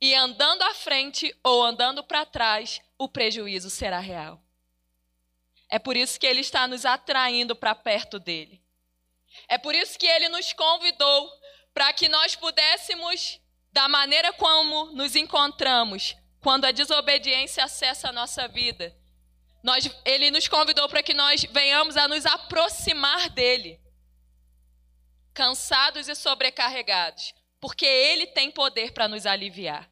E 0.00 0.14
andando 0.14 0.62
à 0.62 0.74
frente 0.74 1.34
ou 1.44 1.62
andando 1.62 2.02
para 2.02 2.26
trás, 2.26 2.80
o 2.98 3.08
prejuízo 3.08 3.70
será 3.70 4.00
real. 4.00 4.42
É 5.68 5.78
por 5.78 5.96
isso 5.96 6.18
que 6.18 6.26
ele 6.26 6.40
está 6.40 6.66
nos 6.66 6.84
atraindo 6.84 7.54
para 7.54 7.74
perto 7.74 8.18
dele. 8.18 8.63
É 9.54 9.58
por 9.58 9.72
isso 9.72 9.96
que 9.96 10.04
ele 10.08 10.28
nos 10.30 10.52
convidou 10.52 11.30
para 11.72 11.92
que 11.92 12.08
nós 12.08 12.34
pudéssemos, 12.34 13.40
da 13.72 13.88
maneira 13.88 14.32
como 14.32 14.86
nos 14.86 15.14
encontramos, 15.14 16.16
quando 16.40 16.64
a 16.64 16.72
desobediência 16.72 17.62
acessa 17.62 18.08
a 18.08 18.12
nossa 18.12 18.48
vida, 18.48 18.92
nós, 19.62 19.88
ele 20.04 20.32
nos 20.32 20.48
convidou 20.48 20.88
para 20.88 21.04
que 21.04 21.14
nós 21.14 21.44
venhamos 21.44 21.96
a 21.96 22.08
nos 22.08 22.26
aproximar 22.26 23.30
dele, 23.30 23.80
cansados 25.32 26.08
e 26.08 26.16
sobrecarregados, 26.16 27.32
porque 27.60 27.86
ele 27.86 28.26
tem 28.26 28.50
poder 28.50 28.92
para 28.92 29.06
nos 29.06 29.24
aliviar. 29.24 29.88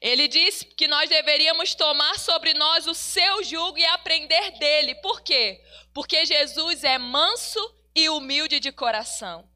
Ele 0.00 0.28
diz 0.28 0.62
que 0.76 0.86
nós 0.86 1.10
deveríamos 1.10 1.74
tomar 1.74 2.20
sobre 2.20 2.54
nós 2.54 2.86
o 2.86 2.94
seu 2.94 3.42
jugo 3.42 3.78
e 3.78 3.84
aprender 3.86 4.52
dele. 4.60 4.94
Por 5.02 5.22
quê? 5.22 5.60
Porque 5.92 6.24
Jesus 6.24 6.84
é 6.84 6.98
manso 6.98 7.79
e 7.94 8.08
humilde 8.08 8.60
de 8.60 8.72
coração. 8.72 9.48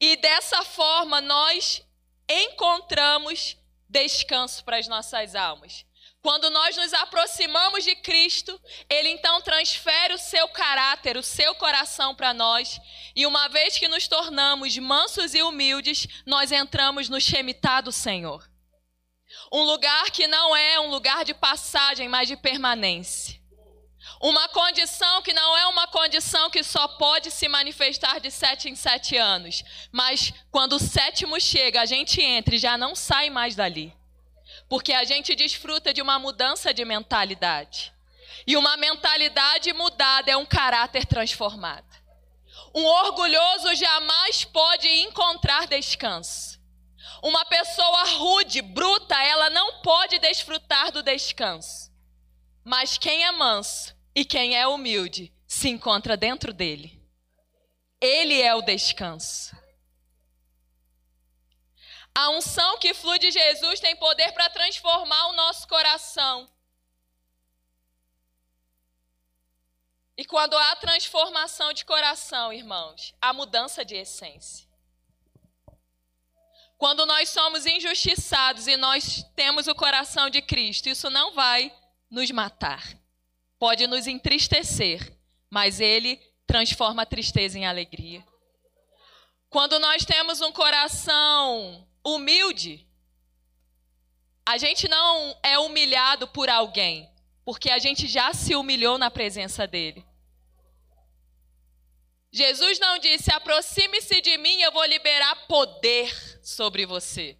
E 0.00 0.16
dessa 0.16 0.64
forma 0.64 1.20
nós 1.20 1.82
encontramos 2.28 3.56
descanso 3.88 4.64
para 4.64 4.78
as 4.78 4.88
nossas 4.88 5.34
almas. 5.34 5.84
Quando 6.22 6.50
nós 6.50 6.76
nos 6.76 6.92
aproximamos 6.94 7.82
de 7.82 7.96
Cristo, 7.96 8.58
Ele 8.88 9.08
então 9.08 9.42
transfere 9.42 10.14
o 10.14 10.18
seu 10.18 10.46
caráter, 10.48 11.16
o 11.16 11.22
seu 11.22 11.52
coração 11.56 12.14
para 12.14 12.32
nós. 12.32 12.80
E 13.14 13.26
uma 13.26 13.48
vez 13.48 13.76
que 13.76 13.88
nos 13.88 14.06
tornamos 14.06 14.78
mansos 14.78 15.34
e 15.34 15.42
humildes, 15.42 16.06
nós 16.24 16.52
entramos 16.52 17.08
no 17.08 17.20
Shemitah 17.20 17.80
do 17.80 17.90
Senhor. 17.90 18.48
Um 19.52 19.62
lugar 19.62 20.12
que 20.12 20.28
não 20.28 20.54
é 20.54 20.78
um 20.78 20.90
lugar 20.90 21.24
de 21.24 21.34
passagem, 21.34 22.08
mas 22.08 22.28
de 22.28 22.36
permanência. 22.36 23.41
Uma 24.22 24.48
condição 24.50 25.20
que 25.20 25.32
não 25.32 25.56
é 25.58 25.66
uma 25.66 25.88
condição 25.88 26.48
que 26.48 26.62
só 26.62 26.86
pode 26.86 27.28
se 27.28 27.48
manifestar 27.48 28.20
de 28.20 28.30
sete 28.30 28.70
em 28.70 28.76
sete 28.76 29.16
anos. 29.16 29.64
Mas 29.90 30.32
quando 30.48 30.74
o 30.74 30.78
sétimo 30.78 31.40
chega, 31.40 31.80
a 31.80 31.86
gente 31.86 32.22
entra 32.22 32.54
e 32.54 32.58
já 32.58 32.78
não 32.78 32.94
sai 32.94 33.30
mais 33.30 33.56
dali. 33.56 33.92
Porque 34.68 34.92
a 34.92 35.02
gente 35.02 35.34
desfruta 35.34 35.92
de 35.92 36.00
uma 36.00 36.20
mudança 36.20 36.72
de 36.72 36.84
mentalidade. 36.84 37.92
E 38.46 38.56
uma 38.56 38.76
mentalidade 38.76 39.72
mudada 39.72 40.30
é 40.30 40.36
um 40.36 40.46
caráter 40.46 41.04
transformado. 41.04 41.92
Um 42.72 42.84
orgulhoso 42.84 43.74
jamais 43.74 44.44
pode 44.44 44.86
encontrar 44.88 45.66
descanso. 45.66 46.60
Uma 47.20 47.44
pessoa 47.44 48.04
rude, 48.04 48.62
bruta, 48.62 49.20
ela 49.20 49.50
não 49.50 49.82
pode 49.82 50.20
desfrutar 50.20 50.92
do 50.92 51.02
descanso. 51.02 51.90
Mas 52.64 52.96
quem 52.96 53.24
é 53.24 53.32
manso 53.32 54.00
e 54.14 54.24
quem 54.24 54.56
é 54.56 54.66
humilde 54.66 55.32
se 55.46 55.68
encontra 55.68 56.16
dentro 56.16 56.52
dele. 56.52 57.00
Ele 58.00 58.40
é 58.40 58.54
o 58.54 58.62
descanso. 58.62 59.56
A 62.14 62.30
unção 62.30 62.78
que 62.78 62.92
flui 62.92 63.18
de 63.18 63.30
Jesus 63.30 63.80
tem 63.80 63.96
poder 63.96 64.32
para 64.32 64.50
transformar 64.50 65.28
o 65.28 65.32
nosso 65.32 65.66
coração. 65.66 66.50
E 70.16 70.24
quando 70.24 70.56
há 70.56 70.76
transformação 70.76 71.72
de 71.72 71.84
coração, 71.84 72.52
irmãos, 72.52 73.14
há 73.20 73.32
mudança 73.32 73.84
de 73.84 73.96
essência. 73.96 74.68
Quando 76.76 77.06
nós 77.06 77.28
somos 77.30 77.64
injustiçados 77.64 78.66
e 78.66 78.76
nós 78.76 79.24
temos 79.34 79.68
o 79.68 79.74
coração 79.74 80.28
de 80.28 80.42
Cristo, 80.42 80.88
isso 80.88 81.08
não 81.08 81.32
vai 81.32 81.74
nos 82.10 82.30
matar. 82.30 83.01
Pode 83.62 83.86
nos 83.86 84.08
entristecer, 84.08 85.16
mas 85.48 85.78
ele 85.78 86.16
transforma 86.48 87.02
a 87.02 87.06
tristeza 87.06 87.56
em 87.56 87.64
alegria. 87.64 88.26
Quando 89.48 89.78
nós 89.78 90.04
temos 90.04 90.40
um 90.40 90.50
coração 90.50 91.88
humilde, 92.04 92.84
a 94.44 94.58
gente 94.58 94.88
não 94.88 95.38
é 95.44 95.60
humilhado 95.60 96.26
por 96.26 96.50
alguém, 96.50 97.08
porque 97.44 97.70
a 97.70 97.78
gente 97.78 98.08
já 98.08 98.34
se 98.34 98.56
humilhou 98.56 98.98
na 98.98 99.12
presença 99.12 99.64
dele. 99.64 100.04
Jesus 102.32 102.80
não 102.80 102.98
disse: 102.98 103.32
aproxime-se 103.32 104.20
de 104.20 104.36
mim, 104.38 104.60
eu 104.60 104.72
vou 104.72 104.84
liberar 104.86 105.46
poder 105.46 106.12
sobre 106.44 106.84
você. 106.84 107.38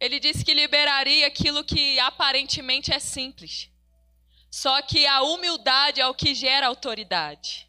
Ele 0.00 0.18
disse 0.18 0.42
que 0.42 0.54
liberaria 0.54 1.26
aquilo 1.26 1.62
que 1.62 1.98
aparentemente 1.98 2.90
é 2.90 2.98
simples. 2.98 3.70
Só 4.50 4.80
que 4.82 5.06
a 5.06 5.22
humildade 5.22 6.00
é 6.00 6.06
o 6.06 6.14
que 6.14 6.34
gera 6.34 6.66
autoridade. 6.66 7.68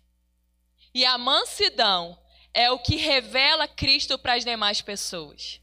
E 0.93 1.05
a 1.05 1.17
mansidão 1.17 2.17
é 2.53 2.71
o 2.71 2.79
que 2.79 2.95
revela 2.95 3.67
Cristo 3.67 4.17
para 4.17 4.33
as 4.33 4.43
demais 4.43 4.81
pessoas. 4.81 5.61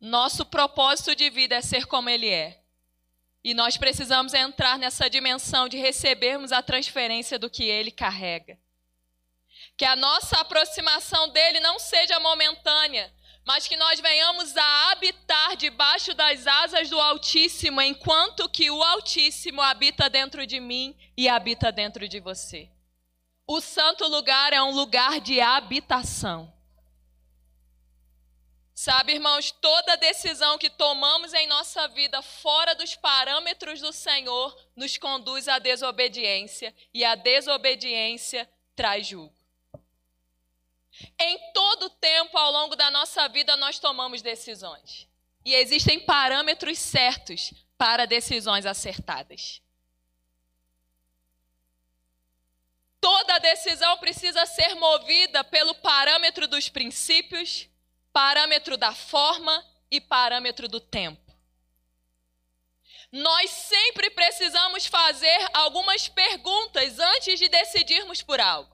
Nosso 0.00 0.44
propósito 0.44 1.14
de 1.14 1.30
vida 1.30 1.54
é 1.54 1.62
ser 1.62 1.86
como 1.86 2.10
Ele 2.10 2.28
é. 2.28 2.60
E 3.42 3.54
nós 3.54 3.76
precisamos 3.76 4.32
entrar 4.32 4.78
nessa 4.78 5.08
dimensão 5.08 5.68
de 5.68 5.76
recebermos 5.76 6.50
a 6.50 6.62
transferência 6.62 7.38
do 7.38 7.50
que 7.50 7.64
Ele 7.64 7.90
carrega. 7.90 8.58
Que 9.76 9.84
a 9.84 9.94
nossa 9.94 10.40
aproximação 10.40 11.28
dele 11.28 11.60
não 11.60 11.78
seja 11.78 12.18
momentânea, 12.20 13.12
mas 13.44 13.68
que 13.68 13.76
nós 13.76 14.00
venhamos 14.00 14.56
a 14.56 14.90
habitar 14.92 15.56
debaixo 15.56 16.14
das 16.14 16.46
asas 16.46 16.88
do 16.88 16.98
Altíssimo, 16.98 17.80
enquanto 17.80 18.48
que 18.48 18.70
o 18.70 18.82
Altíssimo 18.82 19.60
habita 19.60 20.08
dentro 20.08 20.46
de 20.46 20.58
mim 20.58 20.96
e 21.16 21.28
habita 21.28 21.70
dentro 21.70 22.08
de 22.08 22.20
você. 22.20 22.70
O 23.46 23.60
santo 23.60 24.06
lugar 24.08 24.54
é 24.54 24.62
um 24.62 24.70
lugar 24.70 25.20
de 25.20 25.40
habitação. 25.40 26.52
Sabe, 28.74 29.12
irmãos, 29.12 29.52
toda 29.52 29.96
decisão 29.96 30.58
que 30.58 30.68
tomamos 30.68 31.32
em 31.32 31.46
nossa 31.46 31.86
vida 31.88 32.20
fora 32.22 32.74
dos 32.74 32.96
parâmetros 32.96 33.80
do 33.80 33.92
Senhor 33.92 34.56
nos 34.74 34.96
conduz 34.96 35.46
à 35.46 35.58
desobediência, 35.58 36.74
e 36.92 37.04
a 37.04 37.14
desobediência 37.14 38.50
traz 38.74 39.06
julgo. 39.06 39.43
Em 41.18 41.52
todo 41.52 41.90
tempo 41.90 42.36
ao 42.36 42.52
longo 42.52 42.76
da 42.76 42.90
nossa 42.90 43.28
vida 43.28 43.56
nós 43.56 43.78
tomamos 43.78 44.22
decisões. 44.22 45.08
E 45.44 45.54
existem 45.54 46.00
parâmetros 46.00 46.78
certos 46.78 47.52
para 47.76 48.06
decisões 48.06 48.64
acertadas. 48.64 49.60
Toda 53.00 53.38
decisão 53.38 53.98
precisa 53.98 54.46
ser 54.46 54.74
movida 54.76 55.44
pelo 55.44 55.74
parâmetro 55.74 56.48
dos 56.48 56.70
princípios, 56.70 57.68
parâmetro 58.12 58.78
da 58.78 58.94
forma 58.94 59.62
e 59.90 60.00
parâmetro 60.00 60.68
do 60.68 60.80
tempo. 60.80 61.20
Nós 63.12 63.50
sempre 63.50 64.08
precisamos 64.10 64.86
fazer 64.86 65.48
algumas 65.52 66.08
perguntas 66.08 66.98
antes 66.98 67.38
de 67.38 67.48
decidirmos 67.48 68.22
por 68.22 68.40
algo. 68.40 68.73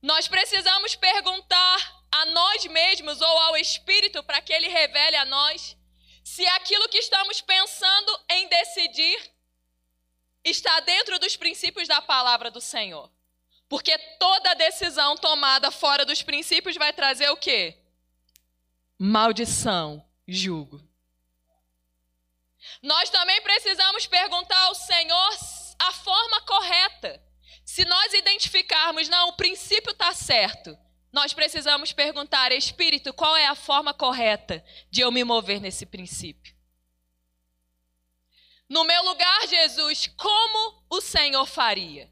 Nós 0.00 0.28
precisamos 0.28 0.94
perguntar 0.94 2.02
a 2.10 2.26
nós 2.26 2.64
mesmos 2.66 3.20
ou 3.20 3.38
ao 3.38 3.56
Espírito 3.56 4.22
para 4.22 4.40
que 4.40 4.52
ele 4.52 4.68
revele 4.68 5.16
a 5.16 5.24
nós 5.24 5.76
se 6.24 6.46
aquilo 6.46 6.88
que 6.88 6.98
estamos 6.98 7.40
pensando 7.40 8.20
em 8.30 8.48
decidir 8.48 9.32
está 10.44 10.80
dentro 10.80 11.18
dos 11.18 11.36
princípios 11.36 11.88
da 11.88 12.00
palavra 12.00 12.50
do 12.50 12.60
Senhor. 12.60 13.10
Porque 13.68 13.96
toda 14.18 14.54
decisão 14.54 15.16
tomada 15.16 15.70
fora 15.70 16.04
dos 16.04 16.22
princípios 16.22 16.76
vai 16.76 16.92
trazer 16.92 17.28
o 17.30 17.36
quê? 17.36 17.76
Maldição, 18.98 20.04
julgo. 20.26 20.80
Nós 22.82 23.10
também 23.10 23.40
precisamos 23.42 24.06
perguntar 24.06 24.58
ao 24.64 24.74
Senhor 24.74 25.38
a 25.78 25.92
forma 25.92 26.40
correta 26.42 27.22
se 27.78 27.84
nós 27.84 28.12
identificarmos, 28.12 29.08
não, 29.08 29.28
o 29.28 29.34
princípio 29.34 29.92
está 29.92 30.12
certo, 30.12 30.76
nós 31.12 31.32
precisamos 31.32 31.92
perguntar, 31.92 32.50
Espírito, 32.50 33.14
qual 33.14 33.36
é 33.36 33.46
a 33.46 33.54
forma 33.54 33.94
correta 33.94 34.64
de 34.90 35.00
eu 35.00 35.12
me 35.12 35.22
mover 35.22 35.60
nesse 35.60 35.86
princípio? 35.86 36.56
No 38.68 38.82
meu 38.82 39.04
lugar, 39.04 39.46
Jesus, 39.46 40.08
como 40.16 40.82
o 40.90 41.00
Senhor 41.00 41.46
faria? 41.46 42.10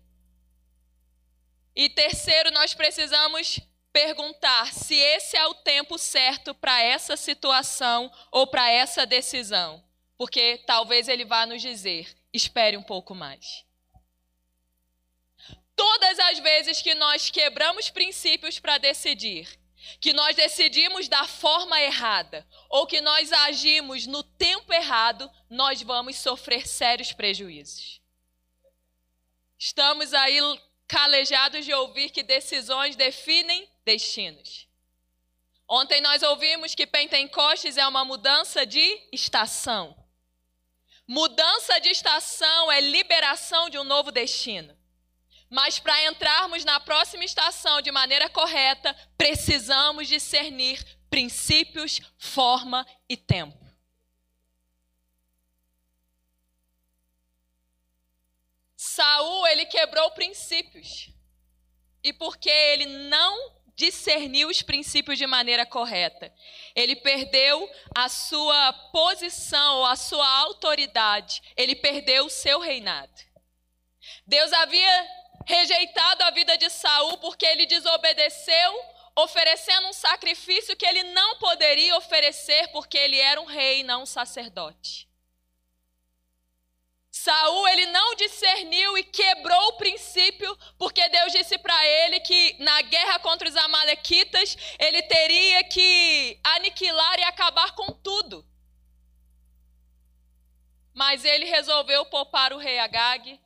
E 1.75 1.89
terceiro, 1.89 2.53
nós 2.53 2.73
precisamos 2.73 3.59
perguntar 3.93 4.73
se 4.73 4.95
esse 4.95 5.37
é 5.37 5.49
o 5.49 5.55
tempo 5.55 5.99
certo 5.99 6.55
para 6.55 6.81
essa 6.81 7.17
situação 7.17 8.09
ou 8.31 8.47
para 8.47 8.71
essa 8.71 9.05
decisão. 9.05 9.85
Porque 10.17 10.63
talvez 10.65 11.09
ele 11.09 11.25
vá 11.25 11.45
nos 11.45 11.61
dizer: 11.61 12.17
espere 12.33 12.77
um 12.77 12.85
pouco 12.85 13.17
mais. 13.17 13.66
Todas 15.77 16.19
as 16.19 16.39
vezes 16.39 16.81
que 16.81 16.95
nós 16.95 17.31
quebramos 17.31 17.91
princípios 17.91 18.59
para 18.59 18.79
decidir, 18.79 19.47
que 20.01 20.13
nós 20.13 20.35
decidimos 20.35 21.07
da 21.07 21.25
forma 21.25 21.81
errada 21.81 22.47
ou 22.69 22.87
que 22.87 23.01
nós 23.01 23.31
agimos 23.33 24.07
no 24.07 24.23
tempo 24.23 24.73
errado, 24.73 25.31
nós 25.49 25.83
vamos 25.83 26.17
sofrer 26.17 26.67
sérios 26.67 27.13
prejuízos. 27.13 28.01
Estamos 29.59 30.13
aí 30.13 30.39
calejados 30.89 31.65
de 31.65 31.73
ouvir 31.73 32.11
que 32.11 32.23
decisões 32.23 32.97
definem 32.97 33.69
destinos. 33.85 34.67
Ontem 35.69 36.01
nós 36.01 36.23
ouvimos 36.23 36.75
que 36.75 36.87
Pentecostes 36.87 37.77
é 37.77 37.87
uma 37.87 38.05
mudança 38.05 38.65
de 38.65 39.03
estação. 39.13 39.97
Mudança 41.09 41.81
de 41.81 41.89
estação 41.89 42.71
é 42.71 42.81
liberação 42.81 43.69
de 43.69 43.79
um 43.79 43.85
novo 43.85 44.13
destino. 44.13 44.76
Mas 45.49 45.79
para 45.79 46.05
entrarmos 46.07 46.65
na 46.65 46.81
próxima 46.81 47.25
estação 47.25 47.81
de 47.81 47.91
maneira 47.93 48.29
correta, 48.29 48.95
precisamos 49.17 50.09
discernir 50.09 50.85
princípios, 51.09 52.01
forma 52.19 52.87
e 53.09 53.17
tempo. 53.17 53.65
Saul, 58.77 59.47
ele 59.47 59.67
quebrou 59.67 60.11
princípios. 60.13 61.11
E 62.03 62.13
porque 62.13 62.49
ele 62.49 62.87
não 63.09 63.57
discerniu 63.77 64.49
os 64.49 64.63
princípios 64.63 65.19
de 65.19 65.27
maneira 65.27 65.67
correta, 65.67 66.33
ele 66.75 66.97
perdeu 66.97 67.71
a 67.95 68.09
sua 68.09 68.73
posição, 68.91 69.85
a 69.85 69.95
sua 69.95 70.27
autoridade, 70.39 71.43
ele 71.55 71.77
perdeu 71.77 72.25
o 72.25 72.31
seu 72.31 72.59
reinado. 72.59 73.13
Deus 74.27 74.51
havia 74.53 75.09
rejeitado 75.47 76.25
a 76.25 76.31
vida 76.31 76.59
de 76.59 76.69
Saul 76.69 77.17
porque 77.19 77.47
ele 77.47 77.67
desobedeceu, 77.67 78.85
oferecendo 79.15 79.87
um 79.87 79.93
sacrifício 79.93 80.77
que 80.77 80.85
ele 80.85 81.05
não 81.05 81.39
poderia 81.39 81.97
oferecer 81.97 82.69
porque 82.69 82.99
ele 82.99 83.19
era 83.19 83.41
um 83.41 83.47
rei, 83.47 83.83
não 83.85 84.03
um 84.03 84.07
sacerdote. 84.07 85.09
Saul 87.11 87.67
ele 87.69 87.87
não 87.87 88.15
discerniu 88.17 88.99
e 88.99 89.05
quebrou 89.05 89.69
o 89.69 89.77
princípio, 89.79 90.55
porque 90.77 91.09
Deus 91.09 91.33
disse 91.33 91.57
para 91.57 91.87
ele 91.87 92.21
que 92.21 92.57
na 92.59 92.83
guerra 92.83 93.19
contra 93.21 93.49
os 93.49 93.57
amalequitas 93.57 94.57
ele 94.79 95.03
teria 95.03 95.65
que 95.65 96.39
aniquilar 96.45 97.19
e 97.19 97.25
acabar 97.25 97.75
com 97.75 97.91
tudo. 97.93 98.47
Mas 100.93 101.25
ele 101.25 101.47
resolveu 101.47 102.05
poupar 102.07 102.53
o 102.53 102.59
rei 102.59 102.79
Agag, 102.79 103.41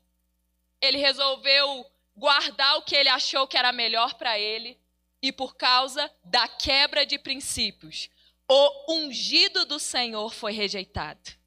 ele 0.81 0.99
resolveu 0.99 1.87
guardar 2.17 2.77
o 2.79 2.83
que 2.83 2.95
ele 2.95 3.09
achou 3.09 3.47
que 3.47 3.57
era 3.57 3.73
melhor 3.73 4.15
para 4.15 4.39
ele, 4.39 4.79
e 5.23 5.31
por 5.31 5.57
causa 5.57 6.11
da 6.25 6.49
quebra 6.49 7.05
de 7.05 7.19
princípios, 7.19 8.09
o 8.49 8.95
ungido 8.95 9.65
do 9.65 9.79
Senhor 9.79 10.33
foi 10.33 10.53
rejeitado. 10.53 11.39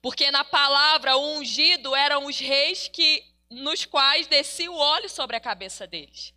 Porque 0.00 0.30
na 0.30 0.44
palavra, 0.44 1.16
o 1.16 1.36
ungido 1.36 1.94
eram 1.96 2.26
os 2.26 2.38
reis 2.38 2.88
que 2.88 3.24
nos 3.50 3.84
quais 3.84 4.26
descia 4.26 4.70
o 4.70 4.76
óleo 4.76 5.08
sobre 5.08 5.36
a 5.36 5.40
cabeça 5.40 5.86
deles. 5.86 6.34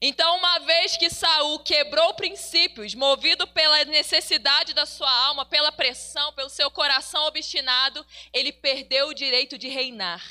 Então, 0.00 0.36
uma 0.36 0.58
vez 0.60 0.96
que 0.96 1.08
Saul 1.08 1.58
quebrou 1.60 2.14
princípios, 2.14 2.94
movido 2.94 3.46
pela 3.48 3.82
necessidade 3.84 4.74
da 4.74 4.84
sua 4.84 5.10
alma, 5.10 5.46
pela 5.46 5.72
pressão, 5.72 6.32
pelo 6.34 6.50
seu 6.50 6.70
coração 6.70 7.24
obstinado, 7.26 8.06
ele 8.32 8.52
perdeu 8.52 9.08
o 9.08 9.14
direito 9.14 9.56
de 9.56 9.68
reinar. 9.68 10.22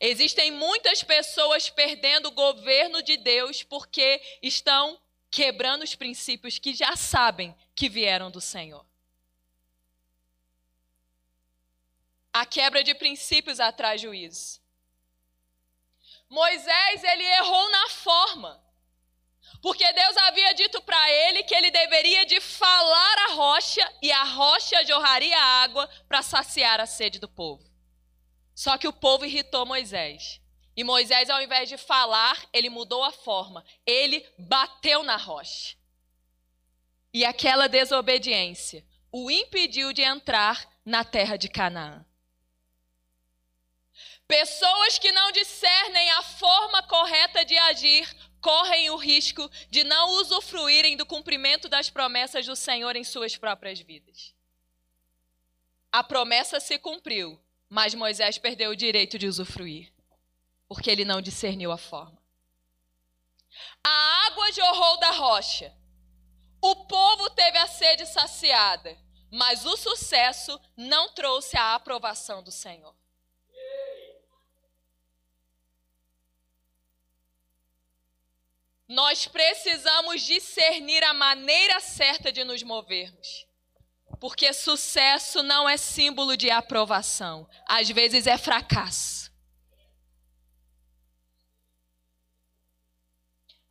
Existem 0.00 0.50
muitas 0.50 1.02
pessoas 1.02 1.70
perdendo 1.70 2.26
o 2.26 2.32
governo 2.32 3.02
de 3.02 3.16
Deus 3.16 3.62
porque 3.62 4.20
estão 4.42 5.00
quebrando 5.30 5.82
os 5.82 5.94
princípios 5.94 6.58
que 6.58 6.74
já 6.74 6.94
sabem 6.94 7.56
que 7.74 7.88
vieram 7.88 8.30
do 8.30 8.40
Senhor. 8.40 8.86
A 12.32 12.46
quebra 12.46 12.82
de 12.82 12.94
princípios 12.94 13.60
atrai 13.60 13.98
juízo. 13.98 14.60
Moisés, 16.28 17.04
ele 17.04 17.24
errou 17.24 17.70
na 17.70 17.88
forma. 17.90 18.62
Porque 19.60 19.90
Deus 19.92 20.16
havia 20.16 20.52
dito 20.54 20.80
para 20.82 21.10
ele 21.10 21.42
que 21.44 21.54
ele 21.54 21.70
deveria 21.70 22.26
de 22.26 22.40
falar 22.40 23.18
a 23.28 23.32
rocha 23.34 23.94
e 24.02 24.10
a 24.10 24.24
rocha 24.24 24.84
jorraria 24.84 25.38
água 25.38 25.88
para 26.08 26.22
saciar 26.22 26.80
a 26.80 26.86
sede 26.86 27.18
do 27.18 27.28
povo. 27.28 27.71
Só 28.54 28.76
que 28.76 28.88
o 28.88 28.92
povo 28.92 29.24
irritou 29.24 29.66
Moisés. 29.66 30.40
E 30.76 30.84
Moisés, 30.84 31.28
ao 31.28 31.42
invés 31.42 31.68
de 31.68 31.76
falar, 31.76 32.46
ele 32.52 32.70
mudou 32.70 33.04
a 33.04 33.12
forma. 33.12 33.64
Ele 33.84 34.26
bateu 34.38 35.02
na 35.02 35.16
rocha. 35.16 35.76
E 37.12 37.24
aquela 37.24 37.68
desobediência 37.68 38.84
o 39.10 39.30
impediu 39.30 39.92
de 39.92 40.00
entrar 40.02 40.66
na 40.84 41.04
terra 41.04 41.36
de 41.36 41.48
Canaã. 41.48 42.04
Pessoas 44.26 44.98
que 44.98 45.12
não 45.12 45.30
discernem 45.30 46.10
a 46.12 46.22
forma 46.22 46.82
correta 46.84 47.44
de 47.44 47.56
agir 47.58 48.08
correm 48.40 48.88
o 48.88 48.96
risco 48.96 49.48
de 49.68 49.84
não 49.84 50.08
usufruírem 50.20 50.96
do 50.96 51.04
cumprimento 51.04 51.68
das 51.68 51.90
promessas 51.90 52.46
do 52.46 52.56
Senhor 52.56 52.96
em 52.96 53.04
suas 53.04 53.36
próprias 53.36 53.78
vidas. 53.80 54.34
A 55.92 56.02
promessa 56.02 56.58
se 56.58 56.78
cumpriu, 56.78 57.38
mas 57.72 57.94
Moisés 57.94 58.36
perdeu 58.36 58.72
o 58.72 58.76
direito 58.76 59.18
de 59.18 59.26
usufruir, 59.26 59.90
porque 60.68 60.90
ele 60.90 61.06
não 61.06 61.22
discerniu 61.22 61.72
a 61.72 61.78
forma. 61.78 62.22
A 63.82 64.26
água 64.26 64.52
jorrou 64.52 64.98
da 64.98 65.10
rocha. 65.12 65.74
O 66.60 66.84
povo 66.84 67.30
teve 67.30 67.56
a 67.56 67.66
sede 67.66 68.04
saciada, 68.04 68.94
mas 69.30 69.64
o 69.64 69.74
sucesso 69.78 70.60
não 70.76 71.14
trouxe 71.14 71.56
a 71.56 71.74
aprovação 71.74 72.42
do 72.42 72.52
Senhor. 72.52 72.94
Nós 78.86 79.26
precisamos 79.26 80.20
discernir 80.20 81.02
a 81.04 81.14
maneira 81.14 81.80
certa 81.80 82.30
de 82.30 82.44
nos 82.44 82.62
movermos. 82.62 83.46
Porque 84.22 84.52
sucesso 84.52 85.42
não 85.42 85.68
é 85.68 85.76
símbolo 85.76 86.36
de 86.36 86.48
aprovação, 86.48 87.44
às 87.66 87.90
vezes 87.90 88.24
é 88.24 88.38
fracasso. 88.38 89.32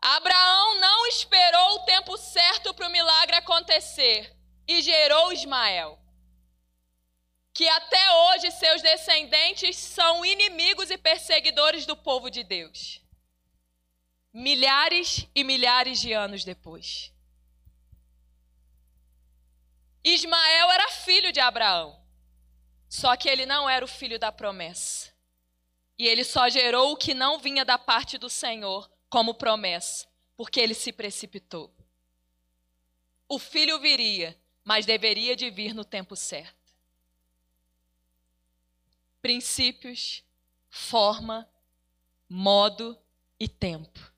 Abraão 0.01 0.77
não 0.81 1.07
esperou 1.07 1.75
o 1.75 1.85
tempo 1.85 2.17
certo 2.17 2.73
para 2.73 2.85
o 2.85 2.91
milagre 2.91 3.37
acontecer 3.37 4.35
e 4.67 4.81
gerou 4.81 5.31
Ismael. 5.31 5.97
Que 7.53 7.69
até 7.69 8.11
hoje 8.11 8.51
seus 8.51 8.81
descendentes 8.81 9.77
são 9.77 10.25
inimigos 10.25 10.91
e 10.91 10.97
perseguidores 10.97 11.85
do 11.85 11.95
povo 11.95 12.29
de 12.29 12.43
Deus 12.43 12.99
milhares 14.33 15.27
e 15.33 15.45
milhares 15.45 16.01
de 16.01 16.11
anos 16.11 16.43
depois. 16.43 17.13
Ismael 20.03 20.71
era 20.71 20.89
filho 20.89 21.31
de 21.31 21.39
Abraão, 21.39 22.01
só 22.89 23.15
que 23.15 23.29
ele 23.29 23.45
não 23.45 23.69
era 23.69 23.85
o 23.85 23.87
filho 23.87 24.17
da 24.17 24.31
promessa. 24.31 25.11
E 25.97 26.07
ele 26.07 26.23
só 26.23 26.49
gerou 26.49 26.91
o 26.91 26.97
que 26.97 27.13
não 27.13 27.37
vinha 27.37 27.63
da 27.63 27.77
parte 27.77 28.17
do 28.17 28.29
Senhor 28.29 28.91
como 29.07 29.35
promessa, 29.35 30.07
porque 30.35 30.59
ele 30.59 30.73
se 30.73 30.91
precipitou. 30.91 31.71
O 33.29 33.37
filho 33.37 33.79
viria, 33.79 34.37
mas 34.63 34.85
deveria 34.85 35.35
de 35.35 35.49
vir 35.49 35.73
no 35.75 35.85
tempo 35.85 36.15
certo. 36.15 36.75
Princípios, 39.21 40.23
forma, 40.69 41.47
modo 42.27 42.97
e 43.39 43.47
tempo. 43.47 44.10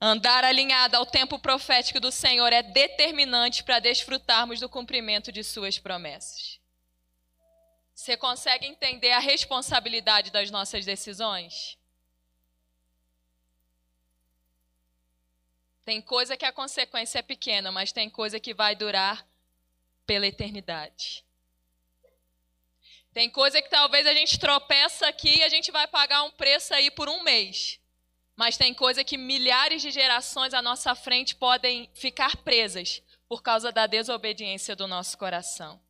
Andar 0.00 0.44
alinhado 0.44 0.96
ao 0.96 1.04
tempo 1.04 1.40
profético 1.40 1.98
do 1.98 2.12
Senhor 2.12 2.52
é 2.52 2.62
determinante 2.62 3.64
para 3.64 3.80
desfrutarmos 3.80 4.60
do 4.60 4.68
cumprimento 4.68 5.32
de 5.32 5.42
Suas 5.42 5.76
promessas. 5.78 6.60
Você 7.92 8.16
consegue 8.16 8.64
entender 8.64 9.10
a 9.10 9.18
responsabilidade 9.18 10.30
das 10.30 10.52
nossas 10.52 10.84
decisões? 10.84 11.76
Tem 15.84 16.00
coisa 16.00 16.36
que 16.36 16.44
a 16.44 16.52
consequência 16.52 17.18
é 17.18 17.22
pequena, 17.22 17.72
mas 17.72 17.90
tem 17.90 18.08
coisa 18.08 18.38
que 18.38 18.54
vai 18.54 18.76
durar 18.76 19.26
pela 20.06 20.28
eternidade. 20.28 21.24
Tem 23.12 23.28
coisa 23.28 23.60
que 23.60 23.68
talvez 23.68 24.06
a 24.06 24.14
gente 24.14 24.38
tropeça 24.38 25.08
aqui 25.08 25.38
e 25.38 25.42
a 25.42 25.48
gente 25.48 25.72
vai 25.72 25.88
pagar 25.88 26.22
um 26.22 26.30
preço 26.30 26.72
aí 26.72 26.92
por 26.92 27.08
um 27.08 27.24
mês. 27.24 27.80
Mas 28.38 28.56
tem 28.56 28.72
coisa 28.72 29.02
que 29.02 29.18
milhares 29.18 29.82
de 29.82 29.90
gerações 29.90 30.54
à 30.54 30.62
nossa 30.62 30.94
frente 30.94 31.34
podem 31.34 31.90
ficar 31.92 32.36
presas 32.36 33.02
por 33.28 33.42
causa 33.42 33.72
da 33.72 33.84
desobediência 33.88 34.76
do 34.76 34.86
nosso 34.86 35.18
coração. 35.18 35.82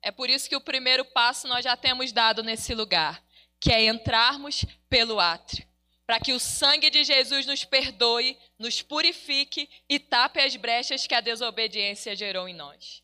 É 0.00 0.12
por 0.12 0.30
isso 0.30 0.48
que 0.48 0.54
o 0.54 0.60
primeiro 0.60 1.04
passo 1.04 1.48
nós 1.48 1.64
já 1.64 1.76
temos 1.76 2.12
dado 2.12 2.40
nesse 2.44 2.72
lugar, 2.72 3.20
que 3.58 3.72
é 3.72 3.84
entrarmos 3.84 4.64
pelo 4.88 5.18
átrio, 5.18 5.66
para 6.06 6.20
que 6.20 6.32
o 6.32 6.38
sangue 6.38 6.88
de 6.88 7.02
Jesus 7.02 7.46
nos 7.46 7.64
perdoe, 7.64 8.38
nos 8.56 8.80
purifique 8.80 9.68
e 9.88 9.98
tape 9.98 10.38
as 10.38 10.54
brechas 10.54 11.04
que 11.04 11.16
a 11.16 11.20
desobediência 11.20 12.14
gerou 12.14 12.48
em 12.48 12.54
nós. 12.54 13.02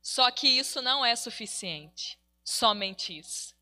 Só 0.00 0.30
que 0.30 0.48
isso 0.48 0.80
não 0.80 1.04
é 1.04 1.14
suficiente, 1.14 2.18
somente 2.42 3.18
isso. 3.18 3.54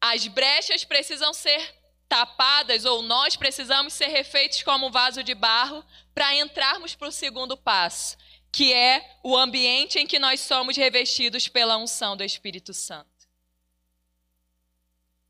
As 0.00 0.28
brechas 0.28 0.84
precisam 0.84 1.34
ser 1.34 1.79
tapadas 2.10 2.84
ou 2.84 3.02
nós 3.02 3.36
precisamos 3.36 3.92
ser 3.92 4.08
refeitos 4.08 4.64
como 4.64 4.88
um 4.88 4.90
vaso 4.90 5.22
de 5.22 5.32
barro 5.32 5.84
para 6.12 6.34
entrarmos 6.34 6.96
para 6.96 7.06
o 7.06 7.12
segundo 7.12 7.56
passo, 7.56 8.18
que 8.50 8.74
é 8.74 9.18
o 9.22 9.36
ambiente 9.36 9.96
em 9.96 10.08
que 10.08 10.18
nós 10.18 10.40
somos 10.40 10.76
revestidos 10.76 11.46
pela 11.46 11.76
unção 11.76 12.16
do 12.16 12.24
Espírito 12.24 12.74
Santo. 12.74 13.08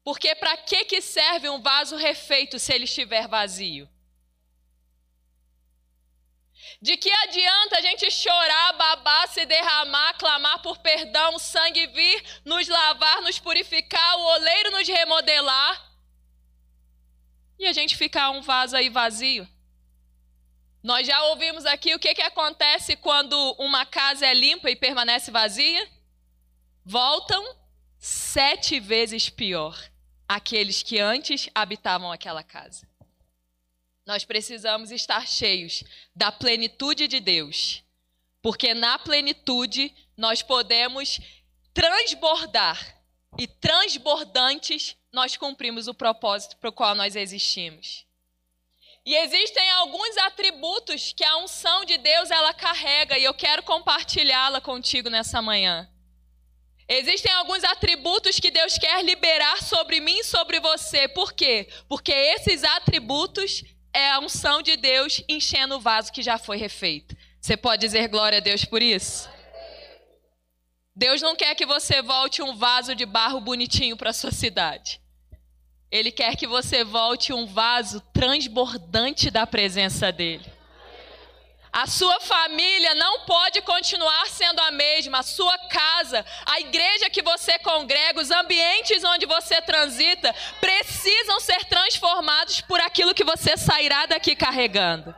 Porque 0.03 0.35
para 0.35 0.57
que, 0.57 0.87
que 0.87 1.03
serve 1.03 1.51
um 1.51 1.61
vaso 1.61 1.97
refeito 1.97 2.59
se 2.59 2.73
ele 2.73 2.85
estiver 2.85 3.29
vazio? 3.29 3.87
De 6.81 6.97
que 6.97 7.13
adianta 7.13 7.77
a 7.77 7.83
gente 7.83 8.11
chorar, 8.11 8.73
babar, 8.73 9.29
se 9.29 9.45
derramar, 9.45 10.15
clamar 10.15 10.63
por 10.63 10.79
perdão, 10.79 11.35
o 11.35 11.39
sangue 11.39 11.87
vir, 11.89 12.25
nos 12.43 12.67
lavar, 12.69 13.21
nos 13.21 13.39
purificar, 13.39 14.17
o 14.17 14.23
oleiro 14.23 14.71
nos 14.71 14.89
remodelar, 14.89 15.90
e 17.61 17.67
a 17.67 17.73
gente 17.75 17.95
ficar 17.95 18.31
um 18.31 18.41
vaso 18.41 18.75
aí 18.75 18.89
vazio. 18.89 19.47
Nós 20.83 21.07
já 21.07 21.23
ouvimos 21.25 21.67
aqui 21.67 21.95
o 21.95 21.99
que, 21.99 22.15
que 22.15 22.23
acontece 22.23 22.97
quando 22.97 23.37
uma 23.59 23.85
casa 23.85 24.25
é 24.25 24.33
limpa 24.33 24.71
e 24.71 24.75
permanece 24.75 25.31
vazia? 25.31 25.87
Voltam 26.83 27.45
sete 27.99 28.81
vezes 28.81 29.29
pior 29.29 29.79
aqueles 30.27 30.83
que 30.83 30.99
antes 30.99 31.51
habitavam 31.55 32.11
aquela 32.11 32.43
casa. 32.43 32.89
Nós 34.07 34.25
precisamos 34.25 34.91
estar 34.91 35.29
cheios 35.29 35.85
da 36.17 36.33
plenitude 36.33 37.07
de 37.07 37.21
Deus, 37.21 37.85
porque 38.41 38.73
na 38.73 38.99
plenitude 38.99 39.95
nós 40.17 40.43
podemos 40.43 41.21
transbordar 41.75 43.00
e 43.41 43.47
transbordantes 43.47 44.99
nós 45.11 45.35
cumprimos 45.35 45.89
o 45.89 45.95
propósito 45.95 46.59
para 46.59 46.69
o 46.69 46.73
qual 46.73 46.95
nós 46.95 47.17
existimos. 47.17 48.05
E 49.07 49.17
existem 49.17 49.71
alguns 49.71 50.15
atributos 50.19 51.15
que 51.15 51.25
a 51.25 51.39
unção 51.39 51.87
de 51.87 51.97
Deus 51.97 52.31
ela 52.31 52.53
carrega 52.53 53.17
e 53.17 53.25
eu 53.25 53.33
quero 53.33 53.63
compartilhá-la 53.63 54.61
contigo 54.61 55.09
nessa 55.09 55.41
manhã. 55.41 55.89
Existem 56.87 57.33
alguns 57.33 57.65
atributos 57.65 58.39
que 58.39 58.51
Deus 58.51 58.77
quer 58.77 59.03
liberar 59.03 59.63
sobre 59.63 60.01
mim 60.01 60.19
e 60.19 60.25
sobre 60.25 60.61
você. 60.61 61.09
Por 61.09 61.33
quê? 61.33 61.67
Porque 61.89 62.13
esses 62.13 62.63
atributos 62.63 63.65
é 63.91 64.11
a 64.11 64.19
unção 64.19 64.61
de 64.61 64.77
Deus 64.77 65.25
enchendo 65.27 65.77
o 65.77 65.81
vaso 65.81 66.13
que 66.13 66.21
já 66.21 66.37
foi 66.37 66.59
refeito. 66.59 67.17
Você 67.41 67.57
pode 67.57 67.81
dizer 67.81 68.07
glória 68.09 68.37
a 68.37 68.43
Deus 68.43 68.67
por 68.67 68.83
isso? 68.83 69.31
Deus 70.95 71.23
não 71.23 71.37
quer 71.37 71.55
que 71.55 71.65
você 71.65 72.03
volte 72.03 72.43
um 72.43 72.57
vaso 72.57 72.95
de 72.95 73.07
barro 73.07 73.41
bonitinho 73.41 73.97
para 73.97 74.13
sua 74.13 74.33
cidade. 74.33 75.01
Ele 75.91 76.13
quer 76.13 76.37
que 76.37 76.47
você 76.47 76.85
volte 76.85 77.33
um 77.33 77.47
vaso 77.47 78.01
transbordante 78.13 79.31
da 79.31 79.47
presença 79.47 80.13
dele. 80.13 80.61
A 81.73 81.87
sua 81.87 82.19
família 82.21 82.95
não 82.97 83.21
pode 83.21 83.63
continuar 83.63 84.27
sendo 84.27 84.61
a 84.61 84.73
mesma. 84.73 85.19
A 85.21 85.23
sua 85.23 85.57
casa, 85.69 86.25
a 86.47 86.61
igreja 86.61 87.09
que 87.09 87.23
você 87.23 87.59
congrega, 87.61 88.21
os 88.21 88.31
ambientes 88.31 89.05
onde 89.05 89.25
você 89.25 89.63
transita, 89.63 90.35
precisam 90.61 91.39
ser 91.39 91.65
transformados 91.67 92.61
por 92.63 92.81
aquilo 92.81 93.15
que 93.15 93.25
você 93.25 93.57
sairá 93.57 94.07
daqui 94.07 94.35
carregando. 94.35 95.15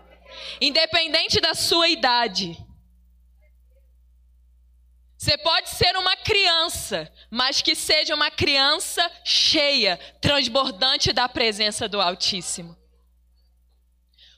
Independente 0.61 1.41
da 1.41 1.55
sua 1.55 1.89
idade. 1.89 2.57
Você 5.23 5.39
pode 5.39 5.71
ser 5.71 5.97
uma 5.97 6.17
criança, 6.17 7.09
mas 7.31 7.63
que 7.63 7.77
seja 7.77 8.13
uma 8.13 8.29
criança 8.29 9.09
cheia, 9.25 9.97
transbordante 10.21 11.13
da 11.13 11.29
presença 11.29 11.89
do 11.89 12.01
Altíssimo. 12.01 12.77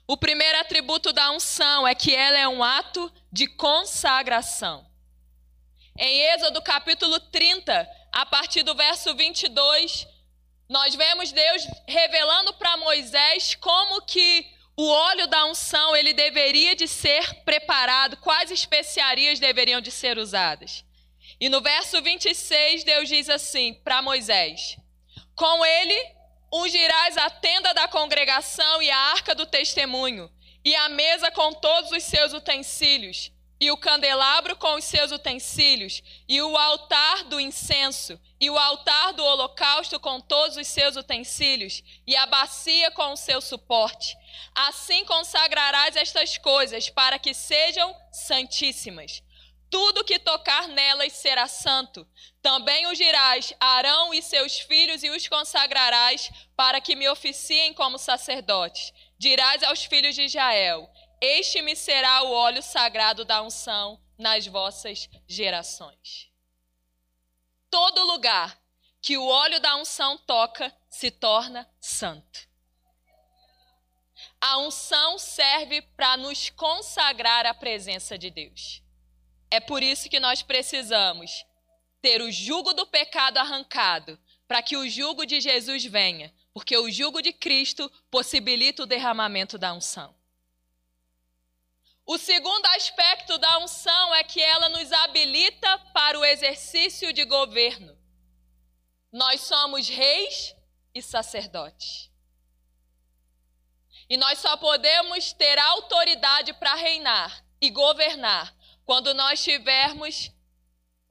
O 0.06 0.14
primeiro 0.14 0.60
atributo 0.60 1.10
da 1.10 1.30
unção 1.30 1.88
é 1.88 1.94
que 1.94 2.14
ela 2.14 2.36
é 2.36 2.46
um 2.46 2.62
ato 2.62 3.10
de 3.32 3.46
consagração. 3.46 4.86
Em 5.98 6.20
Êxodo 6.34 6.60
capítulo 6.60 7.18
30, 7.18 7.88
a 8.12 8.26
partir 8.26 8.62
do 8.62 8.74
verso 8.74 9.14
22, 9.14 10.06
nós 10.68 10.94
vemos 10.94 11.32
Deus 11.32 11.66
revelando 11.88 12.52
para 12.52 12.76
Moisés 12.76 13.54
como 13.54 14.02
que 14.02 14.52
o 14.76 14.88
óleo 14.88 15.26
da 15.28 15.44
unção, 15.46 15.94
ele 15.94 16.12
deveria 16.12 16.74
de 16.74 16.88
ser 16.88 17.42
preparado, 17.44 18.16
quais 18.16 18.50
especiarias 18.50 19.38
deveriam 19.38 19.80
de 19.80 19.90
ser 19.90 20.18
usadas? 20.18 20.84
E 21.40 21.48
no 21.48 21.60
verso 21.60 22.00
26, 22.02 22.84
Deus 22.84 23.08
diz 23.08 23.28
assim 23.28 23.74
para 23.74 24.02
Moisés: 24.02 24.76
Com 25.36 25.64
ele 25.64 26.14
ungirás 26.52 27.16
a 27.16 27.30
tenda 27.30 27.72
da 27.74 27.88
congregação 27.88 28.82
e 28.82 28.90
a 28.90 28.98
arca 29.12 29.34
do 29.34 29.46
testemunho, 29.46 30.30
e 30.64 30.74
a 30.74 30.88
mesa 30.88 31.30
com 31.30 31.52
todos 31.52 31.90
os 31.90 32.02
seus 32.04 32.32
utensílios, 32.32 33.30
e 33.60 33.70
o 33.70 33.76
candelabro 33.76 34.56
com 34.56 34.74
os 34.74 34.84
seus 34.84 35.12
utensílios, 35.12 36.02
e 36.28 36.40
o 36.42 36.56
altar 36.56 37.24
do 37.24 37.40
incenso, 37.40 38.20
e 38.40 38.50
o 38.50 38.58
altar 38.58 39.12
do 39.12 39.24
holocausto 39.24 39.98
com 40.00 40.20
todos 40.20 40.56
os 40.56 40.66
seus 40.66 40.96
utensílios, 40.96 41.82
e 42.06 42.16
a 42.16 42.26
bacia 42.26 42.90
com 42.90 43.12
o 43.12 43.16
seu 43.16 43.40
suporte. 43.40 44.16
Assim 44.54 45.04
consagrarás 45.04 45.96
estas 45.96 46.38
coisas, 46.38 46.88
para 46.88 47.18
que 47.18 47.34
sejam 47.34 47.94
santíssimas. 48.12 49.22
Tudo 49.70 50.04
que 50.04 50.18
tocar 50.18 50.68
nelas 50.68 51.14
será 51.14 51.48
santo. 51.48 52.06
Também 52.40 52.86
ungirás 52.86 53.52
Arão 53.58 54.14
e 54.14 54.22
seus 54.22 54.58
filhos 54.60 55.02
e 55.02 55.10
os 55.10 55.26
consagrarás 55.26 56.30
para 56.54 56.80
que 56.80 56.94
me 56.94 57.08
oficiem 57.08 57.74
como 57.74 57.98
sacerdotes. 57.98 58.92
Dirás 59.18 59.62
aos 59.64 59.84
filhos 59.84 60.14
de 60.14 60.22
Israel: 60.22 60.88
Este 61.20 61.60
me 61.60 61.74
será 61.74 62.22
o 62.22 62.32
óleo 62.32 62.62
sagrado 62.62 63.24
da 63.24 63.42
unção 63.42 64.00
nas 64.16 64.46
vossas 64.46 65.08
gerações. 65.26 66.30
Todo 67.68 68.04
lugar 68.04 68.56
que 69.02 69.18
o 69.18 69.26
óleo 69.26 69.58
da 69.60 69.76
unção 69.76 70.16
toca 70.18 70.72
se 70.88 71.10
torna 71.10 71.68
santo. 71.80 72.48
A 74.46 74.58
unção 74.58 75.18
serve 75.18 75.80
para 75.80 76.18
nos 76.18 76.50
consagrar 76.50 77.46
à 77.46 77.54
presença 77.54 78.18
de 78.18 78.28
Deus. 78.28 78.82
É 79.50 79.58
por 79.58 79.82
isso 79.82 80.10
que 80.10 80.20
nós 80.20 80.42
precisamos 80.42 81.46
ter 82.02 82.20
o 82.20 82.30
jugo 82.30 82.74
do 82.74 82.86
pecado 82.86 83.38
arrancado, 83.38 84.20
para 84.46 84.60
que 84.60 84.76
o 84.76 84.86
jugo 84.86 85.24
de 85.24 85.40
Jesus 85.40 85.86
venha, 85.86 86.30
porque 86.52 86.76
o 86.76 86.90
jugo 86.90 87.22
de 87.22 87.32
Cristo 87.32 87.90
possibilita 88.10 88.82
o 88.82 88.86
derramamento 88.86 89.56
da 89.56 89.72
unção. 89.72 90.14
O 92.04 92.18
segundo 92.18 92.66
aspecto 92.66 93.38
da 93.38 93.60
unção 93.60 94.14
é 94.14 94.22
que 94.22 94.42
ela 94.42 94.68
nos 94.68 94.92
habilita 94.92 95.78
para 95.94 96.18
o 96.18 96.24
exercício 96.24 97.14
de 97.14 97.24
governo. 97.24 97.98
Nós 99.10 99.40
somos 99.40 99.88
reis 99.88 100.54
e 100.94 101.00
sacerdotes. 101.00 102.12
E 104.08 104.16
nós 104.16 104.38
só 104.38 104.56
podemos 104.56 105.32
ter 105.32 105.58
autoridade 105.58 106.52
para 106.54 106.74
reinar 106.74 107.44
e 107.60 107.70
governar 107.70 108.54
quando 108.84 109.14
nós 109.14 109.42
tivermos 109.42 110.30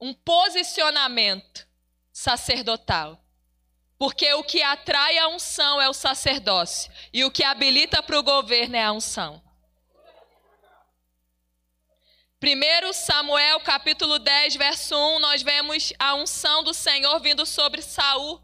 um 0.00 0.14
posicionamento 0.14 1.66
sacerdotal. 2.12 3.20
Porque 3.98 4.32
o 4.34 4.44
que 4.44 4.62
atrai 4.62 5.18
a 5.18 5.28
unção 5.28 5.80
é 5.80 5.88
o 5.88 5.94
sacerdócio, 5.94 6.92
e 7.12 7.24
o 7.24 7.30
que 7.30 7.44
habilita 7.44 8.02
para 8.02 8.18
o 8.18 8.22
governo 8.22 8.76
é 8.76 8.84
a 8.84 8.92
unção. 8.92 9.42
1 12.42 12.92
Samuel 12.92 13.60
capítulo 13.60 14.18
10, 14.18 14.56
verso 14.56 14.94
1, 14.94 15.18
nós 15.18 15.42
vemos 15.42 15.92
a 15.98 16.14
unção 16.14 16.62
do 16.62 16.74
Senhor 16.74 17.18
vindo 17.18 17.46
sobre 17.46 17.80
Saul, 17.80 18.38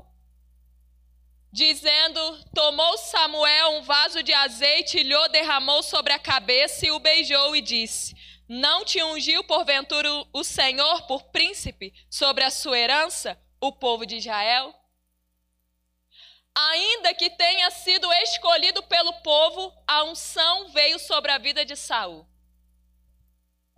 dizendo: 1.53 2.45
Tomou 2.55 2.99
Samuel 2.99 3.71
um 3.73 3.83
vaso 3.83 4.23
de 4.23 4.33
azeite, 4.33 5.03
o 5.03 5.29
derramou 5.29 5.83
sobre 5.83 6.13
a 6.13 6.19
cabeça 6.19 6.87
e 6.87 6.91
o 6.91 6.99
beijou 6.99 7.55
e 7.55 7.61
disse: 7.61 8.15
não 8.53 8.85
te 8.85 9.01
ungiu 9.01 9.45
porventura 9.45 10.09
o 10.33 10.43
Senhor 10.43 11.07
por 11.07 11.23
príncipe 11.31 11.95
sobre 12.11 12.43
a 12.43 12.51
sua 12.51 12.77
herança, 12.77 13.41
o 13.61 13.71
povo 13.71 14.05
de 14.05 14.17
Israel? 14.17 14.75
Ainda 16.53 17.15
que 17.15 17.31
tenha 17.31 17.71
sido 17.71 18.13
escolhido 18.13 18.83
pelo 18.83 19.13
povo, 19.23 19.73
a 19.87 20.03
unção 20.03 20.69
veio 20.71 20.99
sobre 20.99 21.31
a 21.31 21.39
vida 21.39 21.65
de 21.65 21.77
Saul. 21.77 22.27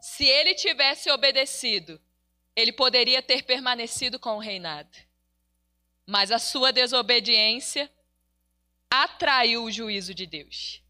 Se 0.01 0.25
ele 0.25 0.55
tivesse 0.55 1.11
obedecido, 1.11 2.01
ele 2.57 2.73
poderia 2.73 3.21
ter 3.21 3.43
permanecido 3.43 4.19
com 4.19 4.37
o 4.37 4.41
reinado. 4.41 4.97
Mas 6.13 6.31
a 6.31 6.39
sua 6.39 6.75
desobediência 6.75 7.91
atraiu 8.91 9.65
o 9.65 9.71
juízo 9.71 10.13
de 10.13 10.27
Deus. 10.27 10.83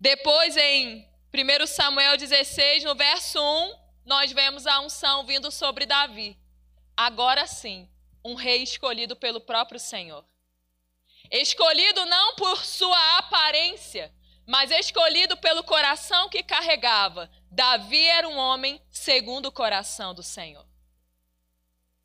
Depois, 0.00 0.56
em 0.56 1.06
1 1.34 1.66
Samuel 1.66 2.16
16, 2.16 2.82
no 2.84 2.94
verso 2.94 3.38
1, 3.38 3.74
nós 4.06 4.32
vemos 4.32 4.66
a 4.66 4.80
unção 4.80 5.26
vindo 5.26 5.50
sobre 5.50 5.84
Davi. 5.84 6.38
Agora 6.96 7.46
sim, 7.46 7.86
um 8.24 8.32
rei 8.32 8.62
escolhido 8.62 9.14
pelo 9.14 9.38
próprio 9.38 9.78
Senhor. 9.78 10.24
Escolhido 11.30 12.06
não 12.06 12.34
por 12.34 12.64
sua 12.64 13.18
aparência, 13.18 14.10
mas 14.46 14.70
escolhido 14.70 15.36
pelo 15.36 15.62
coração 15.62 16.30
que 16.30 16.42
carregava. 16.42 17.30
Davi 17.50 18.02
era 18.02 18.26
um 18.26 18.38
homem 18.38 18.80
segundo 18.90 19.48
o 19.48 19.52
coração 19.52 20.14
do 20.14 20.22
Senhor. 20.22 20.71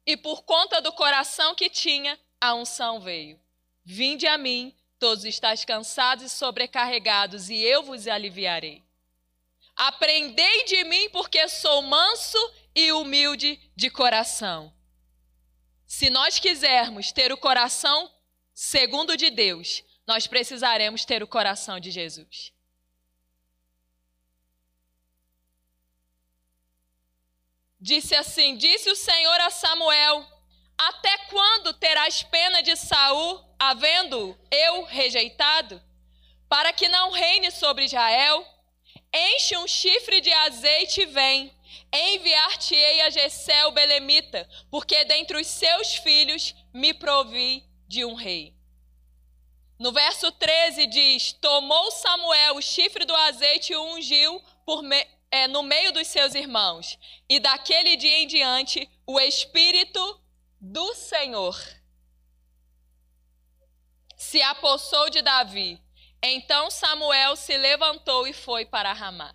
E 0.07 0.15
por 0.15 0.43
conta 0.43 0.81
do 0.81 0.93
coração 0.93 1.53
que 1.53 1.69
tinha, 1.69 2.17
a 2.39 2.55
unção 2.55 3.01
veio. 3.01 3.37
Vinde 3.83 4.25
a 4.25 4.37
mim, 4.37 4.73
todos 4.97 5.25
estáis 5.25 5.65
cansados 5.65 6.23
e 6.23 6.29
sobrecarregados, 6.29 7.49
e 7.49 7.61
eu 7.61 7.83
vos 7.83 8.07
aliviarei. 8.07 8.85
Aprendei 9.75 10.63
de 10.63 10.85
mim, 10.85 11.09
porque 11.09 11.49
sou 11.49 11.81
manso 11.81 12.37
e 12.73 12.89
humilde 12.93 13.59
de 13.75 13.89
coração. 13.89 14.73
Se 15.85 16.09
nós 16.09 16.39
quisermos 16.39 17.11
ter 17.11 17.33
o 17.33 17.37
coração 17.37 18.09
segundo 18.53 19.17
de 19.17 19.29
Deus, 19.29 19.83
nós 20.07 20.25
precisaremos 20.25 21.03
ter 21.03 21.21
o 21.21 21.27
coração 21.27 21.81
de 21.81 21.91
Jesus. 21.91 22.53
Disse 27.79 28.15
assim: 28.15 28.55
Disse 28.57 28.89
o 28.89 28.95
Senhor 28.95 29.41
a 29.41 29.49
Samuel: 29.49 30.25
Até 30.77 31.17
quando 31.29 31.73
terás 31.73 32.23
pena 32.23 32.61
de 32.61 32.75
Saul, 32.75 33.43
havendo 33.59 34.37
eu 34.51 34.83
rejeitado, 34.83 35.81
para 36.49 36.73
que 36.73 36.87
não 36.89 37.11
reine 37.11 37.51
sobre 37.51 37.85
Israel? 37.85 38.45
Enche 39.13 39.57
um 39.57 39.67
chifre 39.67 40.21
de 40.21 40.31
azeite 40.33 41.01
e 41.01 41.05
vem. 41.05 41.55
Enviar-te-ei 41.93 43.01
a 43.01 43.09
Jessé 43.09 43.65
o 43.65 43.71
belemita, 43.71 44.47
porque 44.69 45.05
dentre 45.05 45.39
os 45.39 45.47
seus 45.47 45.95
filhos 45.95 46.53
me 46.73 46.93
provi 46.93 47.63
de 47.87 48.03
um 48.03 48.13
rei. 48.13 48.53
No 49.79 49.91
verso 49.91 50.31
13 50.31 50.87
diz: 50.87 51.33
Tomou 51.33 51.91
Samuel 51.91 52.55
o 52.55 52.61
chifre 52.61 53.05
do 53.05 53.15
azeite 53.15 53.73
e 53.73 53.75
o 53.75 53.83
ungiu 53.95 54.43
me, 54.83 55.07
é, 55.31 55.47
no 55.47 55.63
meio 55.63 55.91
dos 55.91 56.07
seus 56.07 56.35
irmãos. 56.35 56.97
E 57.29 57.39
daquele 57.39 57.95
dia 57.95 58.19
em 58.19 58.27
diante, 58.27 58.89
o 59.05 59.19
Espírito 59.19 60.21
do 60.59 60.93
Senhor 60.95 61.57
se 64.15 64.41
apossou 64.41 65.09
de 65.09 65.21
Davi 65.21 65.81
então 66.21 66.69
Samuel 66.69 67.35
se 67.35 67.57
levantou 67.57 68.27
e 68.27 68.33
foi 68.33 68.65
para 68.65 68.93
Ramá. 68.93 69.33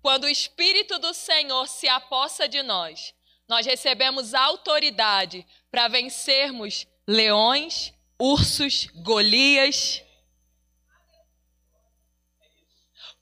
Quando 0.00 0.24
o 0.24 0.28
Espírito 0.28 0.98
do 0.98 1.12
Senhor 1.12 1.66
se 1.66 1.88
apossa 1.88 2.48
de 2.48 2.62
nós, 2.62 3.12
nós 3.48 3.66
recebemos 3.66 4.32
autoridade 4.32 5.46
para 5.70 5.88
vencermos 5.88 6.86
leões, 7.06 7.92
ursos, 8.18 8.86
Golias. 9.02 10.02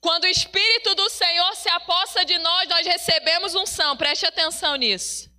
Quando 0.07 0.23
o 0.23 0.27
Espírito 0.27 0.95
do 0.95 1.09
Senhor 1.09 1.53
se 1.53 1.67
apossa 1.67 2.23
de 2.23 2.37
nós, 2.37 2.69
nós 2.69 2.87
recebemos 2.87 3.53
unção, 3.55 3.97
preste 3.97 4.25
atenção 4.25 4.77
nisso. 4.77 5.29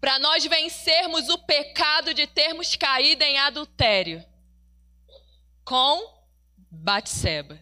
Para 0.00 0.16
nós 0.20 0.44
vencermos 0.46 1.28
o 1.28 1.38
pecado 1.38 2.14
de 2.14 2.24
termos 2.28 2.76
caído 2.76 3.24
em 3.24 3.36
adultério 3.38 4.24
com 5.64 6.24
Batseba. 6.70 7.58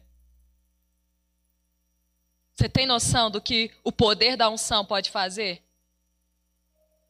Você 2.53 2.68
tem 2.68 2.85
noção 2.85 3.31
do 3.31 3.40
que 3.40 3.70
o 3.83 3.90
poder 3.90 4.37
da 4.37 4.51
unção 4.51 4.85
pode 4.85 5.11
fazer? 5.11 5.64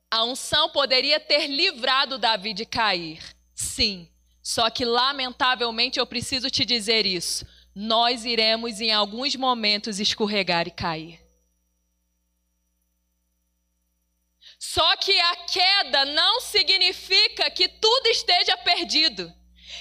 A 0.09 0.23
unção 0.23 0.71
poderia 0.71 1.19
ter 1.19 1.49
livrado 1.49 2.19
Davi 2.19 2.55
de 2.55 2.65
cair. 2.65 3.21
Sim. 3.53 4.09
Só 4.41 4.71
que, 4.71 4.85
lamentavelmente, 4.85 5.99
eu 5.99 6.07
preciso 6.07 6.49
te 6.49 6.65
dizer 6.65 7.05
isso. 7.05 7.45
Nós 7.75 8.25
iremos, 8.25 8.81
em 8.81 8.93
alguns 8.93 9.37
momentos, 9.37 10.01
escorregar 10.01 10.67
e 10.67 10.71
cair. 10.71 11.21
Só 14.59 14.97
que 14.97 15.19
a 15.19 15.37
queda 15.37 16.05
não 16.05 16.41
significa 16.41 17.51
que 17.51 17.67
tudo 17.69 18.07
esteja 18.09 18.57
perdido. 18.59 19.33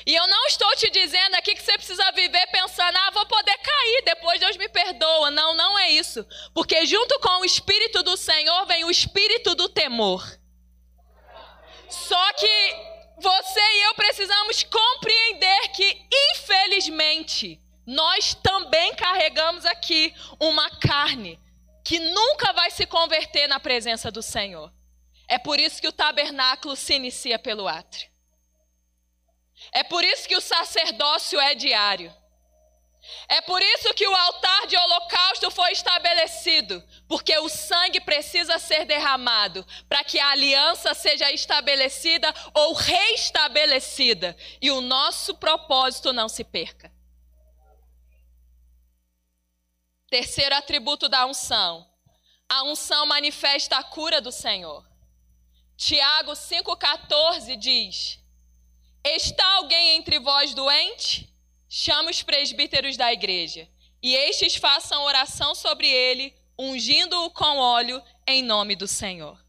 E 0.06 0.15
eu 0.15 0.28
não 0.28 0.45
estou 0.45 0.73
te 0.75 0.89
dizendo 0.89 1.36
aqui 1.36 1.54
que 1.54 1.62
você 1.62 1.73
precisa 1.73 2.12
viver 2.13 2.47
pensando, 2.47 2.95
ah, 2.95 3.12
vou 3.12 3.25
poder 3.25 3.58
cair, 3.58 4.04
depois 4.06 4.39
Deus 4.39 4.56
me 4.56 4.69
perdoa. 4.69 5.30
Não, 5.32 5.54
não 5.54 5.78
é 5.78 5.91
isso. 5.91 6.25
Porque 6.54 6.86
junto 6.86 7.19
com 7.19 7.41
o 7.41 7.45
Espírito 7.45 8.02
do 8.04 8.15
Senhor 8.15 8.65
vem 8.65 8.86
o 8.86 8.91
Espírito 8.91 9.54
do 9.56 9.67
temor. 9.67 10.23
Só 11.89 12.34
que 12.34 12.75
você 13.17 13.60
e 13.60 13.82
eu 13.88 13.95
precisamos 13.95 14.63
compreender 14.63 15.67
que, 15.75 16.08
infelizmente, 16.34 17.62
nós 17.89 18.36
também 18.36 18.93
carregamos 18.93 19.65
aqui 19.65 20.13
uma 20.39 20.69
carne 20.78 21.39
que 21.84 21.97
nunca 21.97 22.54
vai 22.54 22.69
se 22.69 22.86
converter 22.86 23.47
na 23.47 23.60
presença 23.60 24.12
do 24.12 24.21
Senhor. 24.21 24.71
É 25.28 25.39
por 25.39 25.60
isso 25.60 25.82
que 25.82 25.88
o 25.88 25.91
tabernáculo 25.91 26.75
se 26.75 26.93
inicia 26.93 27.39
pelo 27.39 27.67
átrio. 27.67 28.08
É 29.71 29.84
por 29.84 30.04
isso 30.04 30.28
que 30.28 30.36
o 30.36 30.41
sacerdócio 30.41 31.39
é 31.39 31.56
diário. 31.56 32.15
É 33.28 33.41
por 33.41 33.60
isso 33.60 33.91
que 33.95 34.08
o 34.08 34.15
altar 34.15 34.67
de 34.67 34.78
holocausto 34.78 35.49
foi 35.49 35.71
estabelecido, 35.71 36.84
porque 37.08 37.36
o 37.39 37.49
sangue 37.49 38.02
precisa 38.02 38.60
ser 38.60 38.86
derramado 38.86 39.65
para 39.88 40.04
que 40.04 40.19
a 40.19 40.30
aliança 40.30 40.93
seja 40.93 41.32
estabelecida 41.32 42.32
ou 42.54 42.73
reestabelecida 42.73 44.38
e 44.62 44.69
o 44.69 44.80
nosso 44.80 45.34
propósito 45.34 46.13
não 46.13 46.30
se 46.30 46.43
perca. 46.43 46.98
Terceiro 50.09 50.55
atributo 50.55 51.07
da 51.07 51.25
unção: 51.25 51.87
a 52.47 52.63
unção 52.63 53.05
manifesta 53.05 53.77
a 53.77 53.83
cura 53.83 54.19
do 54.19 54.31
Senhor. 54.31 54.83
Tiago 55.77 56.31
5,14 56.31 57.55
diz: 57.55 58.19
Está 59.03 59.45
alguém 59.55 59.97
entre 59.97 60.19
vós 60.19 60.53
doente? 60.53 61.31
Chama 61.69 62.09
os 62.09 62.23
presbíteros 62.23 62.97
da 62.97 63.13
igreja, 63.13 63.69
e 64.01 64.15
estes 64.15 64.55
façam 64.55 65.03
oração 65.03 65.53
sobre 65.53 65.87
ele, 65.87 66.35
ungindo-o 66.57 67.29
com 67.29 67.57
óleo 67.59 68.03
em 68.25 68.41
nome 68.41 68.75
do 68.75 68.87
Senhor. 68.87 69.39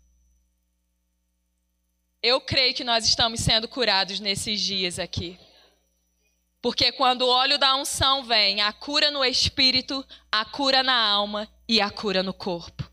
Eu 2.22 2.38
creio 2.38 2.74
que 2.74 2.84
nós 2.84 3.06
estamos 3.06 3.40
sendo 3.40 3.66
curados 3.66 4.20
nesses 4.20 4.60
dias 4.60 4.98
aqui. 4.98 5.38
Porque 6.62 6.92
quando 6.92 7.22
o 7.22 7.28
óleo 7.28 7.58
da 7.58 7.74
unção 7.76 8.22
vem, 8.22 8.60
a 8.60 8.72
cura 8.72 9.10
no 9.10 9.24
espírito, 9.24 10.04
a 10.30 10.44
cura 10.44 10.82
na 10.82 10.96
alma 10.96 11.48
e 11.68 11.80
a 11.80 11.90
cura 11.90 12.22
no 12.22 12.34
corpo 12.34 12.90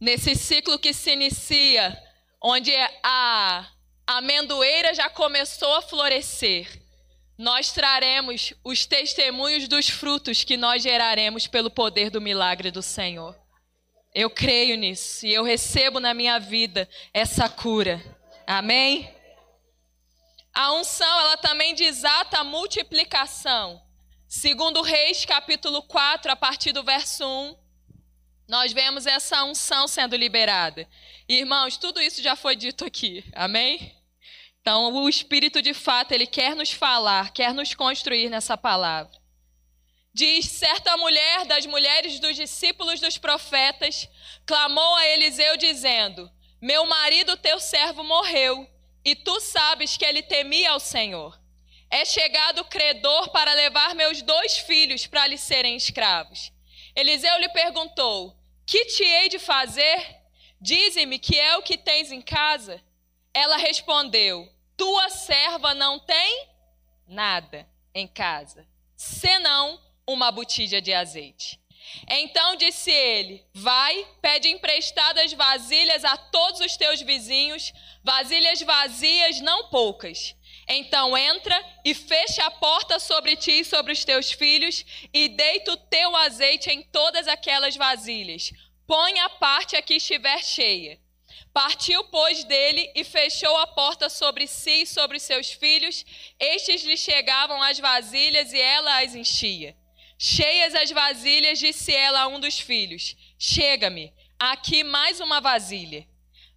nesse 0.00 0.34
ciclo 0.34 0.78
que 0.78 0.92
se 0.92 1.12
inicia, 1.12 2.00
onde 2.42 2.72
a 3.02 3.66
amendoeira 4.06 4.94
já 4.94 5.10
começou 5.10 5.74
a 5.74 5.82
florescer, 5.82 6.80
nós 7.36 7.72
traremos 7.72 8.52
os 8.64 8.86
testemunhos 8.86 9.68
dos 9.68 9.88
frutos 9.88 10.44
que 10.44 10.56
nós 10.56 10.82
geraremos 10.82 11.46
pelo 11.46 11.70
poder 11.70 12.10
do 12.10 12.20
milagre 12.20 12.70
do 12.70 12.82
Senhor. 12.82 13.36
Eu 14.14 14.30
creio 14.30 14.76
nisso 14.76 15.26
e 15.26 15.34
eu 15.34 15.44
recebo 15.44 16.00
na 16.00 16.14
minha 16.14 16.38
vida 16.38 16.88
essa 17.12 17.48
cura. 17.48 18.02
Amém? 18.46 19.14
A 20.54 20.72
unção, 20.72 21.20
ela 21.20 21.36
também 21.36 21.74
desata 21.74 22.38
a 22.38 22.44
multiplicação. 22.44 23.82
Segundo 24.26 24.82
Reis, 24.82 25.24
capítulo 25.24 25.82
4, 25.82 26.32
a 26.32 26.36
partir 26.36 26.72
do 26.72 26.82
verso 26.82 27.24
1, 27.24 27.56
nós 28.48 28.72
vemos 28.72 29.06
essa 29.06 29.44
unção 29.44 29.86
sendo 29.86 30.16
liberada. 30.16 30.88
Irmãos, 31.28 31.76
tudo 31.76 32.00
isso 32.00 32.22
já 32.22 32.34
foi 32.34 32.56
dito 32.56 32.84
aqui, 32.84 33.24
amém? 33.34 33.94
Então, 34.60 34.92
o 34.92 35.08
Espírito 35.08 35.62
de 35.62 35.72
fato, 35.72 36.12
ele 36.12 36.26
quer 36.26 36.54
nos 36.54 36.72
falar, 36.72 37.32
quer 37.32 37.54
nos 37.54 37.74
construir 37.74 38.28
nessa 38.28 38.56
palavra. 38.56 39.12
Diz: 40.12 40.46
certa 40.46 40.96
mulher 40.96 41.46
das 41.46 41.64
mulheres 41.64 42.18
dos 42.18 42.36
discípulos 42.36 43.00
dos 43.00 43.16
profetas 43.16 44.08
clamou 44.44 44.96
a 44.96 45.06
Eliseu, 45.08 45.56
dizendo: 45.56 46.30
Meu 46.60 46.86
marido, 46.86 47.36
teu 47.36 47.60
servo, 47.60 48.02
morreu, 48.02 48.68
e 49.10 49.14
tu 49.14 49.40
sabes 49.40 49.96
que 49.96 50.04
ele 50.04 50.22
temia 50.22 50.72
ao 50.72 50.80
Senhor. 50.80 51.40
É 51.90 52.04
chegado 52.04 52.60
o 52.60 52.64
credor 52.64 53.30
para 53.30 53.54
levar 53.54 53.94
meus 53.94 54.20
dois 54.20 54.58
filhos 54.58 55.06
para 55.06 55.26
lhe 55.26 55.38
serem 55.38 55.76
escravos. 55.76 56.52
Eliseu 56.94 57.38
lhe 57.38 57.48
perguntou: 57.48 58.36
que 58.66 58.84
te 58.84 59.02
hei 59.02 59.30
de 59.30 59.38
fazer? 59.38 60.16
Dize-me 60.60 61.18
que 61.18 61.38
é 61.38 61.56
o 61.56 61.62
que 61.62 61.78
tens 61.78 62.12
em 62.12 62.20
casa. 62.20 62.84
Ela 63.32 63.56
respondeu: 63.56 64.46
Tua 64.76 65.08
serva 65.08 65.72
não 65.72 65.98
tem 65.98 66.48
nada 67.06 67.66
em 67.94 68.06
casa, 68.06 68.68
senão 68.94 69.80
uma 70.06 70.30
botija 70.30 70.82
de 70.82 70.92
azeite. 70.92 71.58
Então 72.08 72.56
disse 72.56 72.90
ele: 72.90 73.44
Vai, 73.54 74.06
pede 74.20 74.48
emprestadas 74.48 75.32
vasilhas 75.32 76.04
a 76.04 76.16
todos 76.16 76.60
os 76.60 76.76
teus 76.76 77.00
vizinhos, 77.00 77.72
vasilhas 78.02 78.62
vazias, 78.62 79.40
não 79.40 79.68
poucas. 79.68 80.34
Então 80.68 81.16
entra 81.16 81.56
e 81.84 81.94
fecha 81.94 82.44
a 82.44 82.50
porta 82.50 82.98
sobre 82.98 83.36
ti 83.36 83.60
e 83.60 83.64
sobre 83.64 83.92
os 83.92 84.04
teus 84.04 84.30
filhos, 84.30 84.84
e 85.12 85.28
deita 85.28 85.72
o 85.72 85.76
teu 85.76 86.14
azeite 86.16 86.70
em 86.70 86.82
todas 86.82 87.26
aquelas 87.26 87.76
vasilhas. 87.76 88.52
Põe 88.86 89.18
a 89.20 89.28
parte 89.30 89.76
a 89.76 89.82
que 89.82 89.94
estiver 89.94 90.42
cheia. 90.42 90.98
Partiu, 91.52 92.04
pois, 92.04 92.44
dele 92.44 92.90
e 92.94 93.04
fechou 93.04 93.56
a 93.58 93.66
porta 93.66 94.08
sobre 94.08 94.46
si 94.46 94.82
e 94.82 94.86
sobre 94.86 95.18
seus 95.18 95.50
filhos. 95.50 96.04
Estes 96.38 96.82
lhe 96.82 96.96
chegavam 96.96 97.62
as 97.62 97.78
vasilhas 97.78 98.52
e 98.52 98.60
ela 98.60 99.02
as 99.02 99.14
enchia. 99.14 99.76
Cheias 100.18 100.74
as 100.74 100.90
vasilhas, 100.90 101.60
disse 101.60 101.94
ela 101.94 102.22
a 102.22 102.26
um 102.26 102.40
dos 102.40 102.58
filhos: 102.58 103.16
Chega-me, 103.38 104.12
aqui 104.38 104.82
mais 104.82 105.20
uma 105.20 105.40
vasilha. 105.40 106.06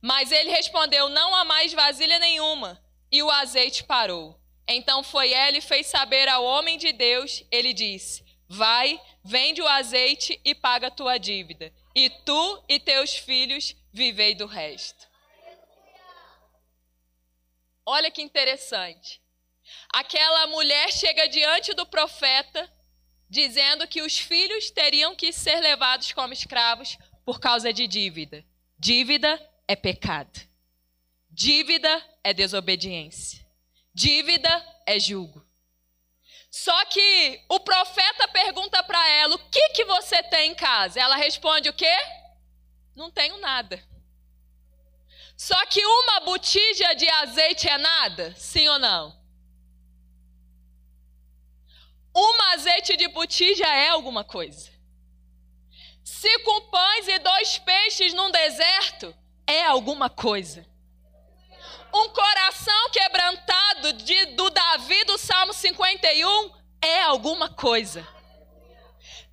Mas 0.02 0.32
ele 0.32 0.50
respondeu: 0.50 1.10
Não 1.10 1.36
há 1.36 1.45
mais 1.45 1.71
vasilha 1.71 2.17
nenhuma 2.17 2.84
e 3.12 3.21
o 3.21 3.30
azeite 3.30 3.84
parou. 3.84 4.39
Então 4.67 5.04
foi 5.04 5.32
ela 5.32 5.58
e 5.58 5.62
fez 5.62 5.88
saber 5.88 6.28
ao 6.28 6.43
homem 6.43 6.78
de 6.78 6.91
Deus, 6.91 7.43
ele 7.52 7.71
disse: 7.71 8.26
Vai, 8.47 9.00
vende 9.24 9.62
o 9.62 9.67
azeite 9.67 10.39
e 10.43 10.56
paga 10.56 10.88
a 10.88 10.91
tua 10.91 11.17
dívida, 11.17 11.71
e 11.93 12.10
tu 12.10 12.63
e 12.67 12.80
teus 12.80 13.15
filhos 13.15 13.76
vivei 13.93 14.34
do 14.34 14.45
resto. 14.45 15.08
Olha 17.86 18.10
que 18.10 18.21
interessante. 18.21 19.21
Aquela 19.93 20.47
mulher 20.47 20.91
chega 20.91 21.28
diante 21.28 21.74
do 21.74 21.86
profeta, 21.86 22.71
dizendo 23.31 23.87
que 23.87 24.01
os 24.01 24.17
filhos 24.17 24.69
teriam 24.69 25.15
que 25.15 25.31
ser 25.31 25.61
levados 25.61 26.11
como 26.11 26.33
escravos 26.33 26.97
por 27.23 27.39
causa 27.39 27.71
de 27.71 27.87
dívida. 27.87 28.43
Dívida 28.77 29.41
é 29.65 29.73
pecado. 29.73 30.37
Dívida 31.29 32.05
é 32.25 32.33
desobediência. 32.33 33.39
Dívida 33.93 34.51
é 34.85 34.99
julgo. 34.99 35.41
Só 36.49 36.83
que 36.87 37.41
o 37.47 37.61
profeta 37.61 38.27
pergunta 38.27 38.83
para 38.83 39.07
ela: 39.07 39.35
"O 39.35 39.49
que 39.49 39.69
que 39.69 39.85
você 39.85 40.21
tem 40.23 40.51
em 40.51 40.55
casa?" 40.55 40.99
Ela 40.99 41.15
responde 41.15 41.69
o 41.69 41.73
quê? 41.73 41.97
Não 42.93 43.09
tenho 43.09 43.37
nada. 43.37 43.81
Só 45.37 45.65
que 45.67 45.85
uma 45.85 46.19
botija 46.19 46.93
de 46.95 47.09
azeite 47.09 47.69
é 47.69 47.77
nada? 47.77 48.35
Sim 48.35 48.67
ou 48.67 48.77
não? 48.77 49.20
Um 52.15 52.41
azeite 52.54 52.97
de 52.97 53.08
botija 53.08 53.65
é 53.65 53.89
alguma 53.89 54.24
coisa. 54.24 54.69
Cinco 56.04 56.62
pães 56.69 57.08
e 57.08 57.19
dois 57.19 57.58
peixes 57.60 58.13
num 58.13 58.32
deserto 58.32 59.15
é 59.47 59.65
alguma 59.65 60.10
coisa 60.10 60.69
um 61.93 62.10
coração 62.10 62.89
quebrantado 62.89 63.93
de, 63.93 64.26
do 64.28 64.50
Davi 64.50 65.04
do 65.06 65.17
Salmo 65.17 65.54
51 65.54 66.51
é 66.82 67.01
alguma 67.03 67.49
coisa. 67.49 68.07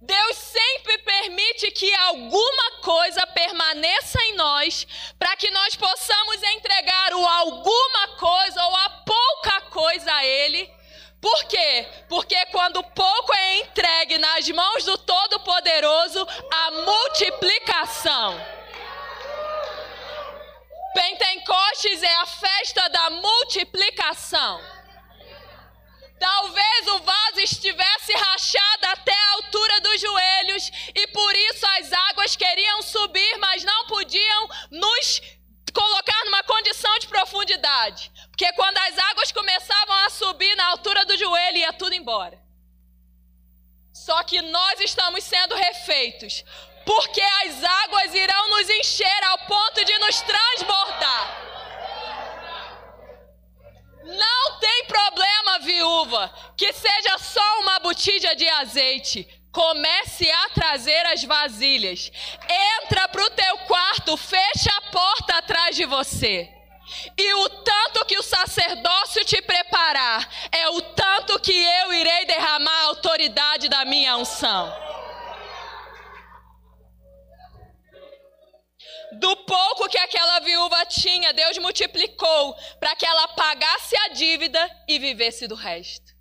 Deus 0.00 0.36
sempre 0.36 0.98
permite 0.98 1.70
que 1.70 1.92
alguma 1.94 2.70
coisa 2.82 3.26
permaneça 3.26 4.20
em 4.24 4.34
nós, 4.34 4.86
para 5.18 5.36
que 5.36 5.50
nós 5.50 5.74
possamos 5.76 6.42
entregar 6.42 7.14
o 7.14 7.26
alguma 7.26 8.08
coisa 8.16 8.64
ou 8.64 8.76
a 8.76 8.90
pouca 8.90 9.60
coisa 9.62 10.12
a 10.12 10.24
Ele. 10.24 10.70
Por 11.20 11.44
quê? 11.44 11.88
Porque 12.08 12.46
quando 12.46 12.82
pouco 12.82 13.34
é 13.34 13.56
entregue 13.58 14.18
nas 14.18 14.48
mãos 14.50 14.84
do 14.84 14.96
Todo-Poderoso, 14.98 16.26
a 16.52 16.70
multiplicação. 16.70 18.40
Pentecostes 20.94 22.02
é 22.02 22.14
a 22.16 22.26
festa 22.26 22.88
da 22.88 23.10
multiplicação. 23.10 24.60
Talvez 26.18 26.86
o 26.88 26.98
vaso 27.00 27.40
estivesse 27.40 28.12
rachado 28.12 28.86
até 28.86 29.12
a 29.12 29.32
altura 29.34 29.80
dos 29.80 30.00
joelhos 30.00 30.70
e 30.94 31.06
por 31.08 31.34
isso 31.34 31.66
as 31.78 31.92
águas 31.92 32.34
queriam 32.34 32.82
subir, 32.82 33.38
mas 33.38 33.62
não 33.62 33.86
podiam 33.86 34.48
nos 34.70 35.20
colocar 35.72 36.24
numa 36.24 36.42
condição 36.42 36.98
de 36.98 37.06
profundidade. 37.06 38.10
Porque 38.38 38.52
quando 38.52 38.78
as 38.78 38.96
águas 38.96 39.32
começavam 39.32 39.96
a 39.96 40.10
subir 40.10 40.54
na 40.54 40.66
altura 40.66 41.04
do 41.04 41.18
joelho, 41.18 41.56
ia 41.56 41.72
tudo 41.72 41.92
embora. 41.92 42.40
Só 43.92 44.22
que 44.22 44.40
nós 44.40 44.78
estamos 44.78 45.24
sendo 45.24 45.56
refeitos, 45.56 46.44
porque 46.86 47.20
as 47.20 47.64
águas 47.64 48.14
irão 48.14 48.50
nos 48.50 48.70
encher 48.70 49.24
ao 49.24 49.38
ponto 49.38 49.84
de 49.84 49.98
nos 49.98 50.20
transbordar. 50.20 51.48
Não 54.04 54.60
tem 54.60 54.84
problema, 54.84 55.58
viúva, 55.58 56.32
que 56.56 56.72
seja 56.72 57.18
só 57.18 57.60
uma 57.62 57.80
botija 57.80 58.36
de 58.36 58.48
azeite. 58.48 59.28
Comece 59.50 60.30
a 60.30 60.50
trazer 60.50 61.06
as 61.06 61.24
vasilhas. 61.24 62.12
Entra 62.84 63.08
para 63.08 63.24
o 63.24 63.30
teu 63.30 63.58
quarto, 63.66 64.16
fecha 64.16 64.70
a 64.76 64.92
porta 64.92 65.38
atrás 65.38 65.74
de 65.74 65.84
você. 65.86 66.57
E 67.16 67.34
o 67.34 67.48
tanto 67.48 68.04
que 68.06 68.18
o 68.18 68.22
sacerdócio 68.22 69.24
te 69.24 69.40
preparar 69.42 70.28
é 70.50 70.68
o 70.70 70.80
tanto 70.80 71.38
que 71.40 71.52
eu 71.52 71.92
irei 71.92 72.26
derramar 72.26 72.82
a 72.82 72.86
autoridade 72.86 73.68
da 73.68 73.84
minha 73.84 74.16
unção. 74.16 74.72
Do 79.12 79.36
pouco 79.36 79.88
que 79.88 79.98
aquela 79.98 80.40
viúva 80.40 80.84
tinha, 80.86 81.32
Deus 81.32 81.56
multiplicou 81.58 82.54
para 82.78 82.94
que 82.94 83.06
ela 83.06 83.28
pagasse 83.28 83.96
a 83.96 84.08
dívida 84.08 84.84
e 84.86 84.98
vivesse 84.98 85.46
do 85.46 85.54
resto. 85.54 86.16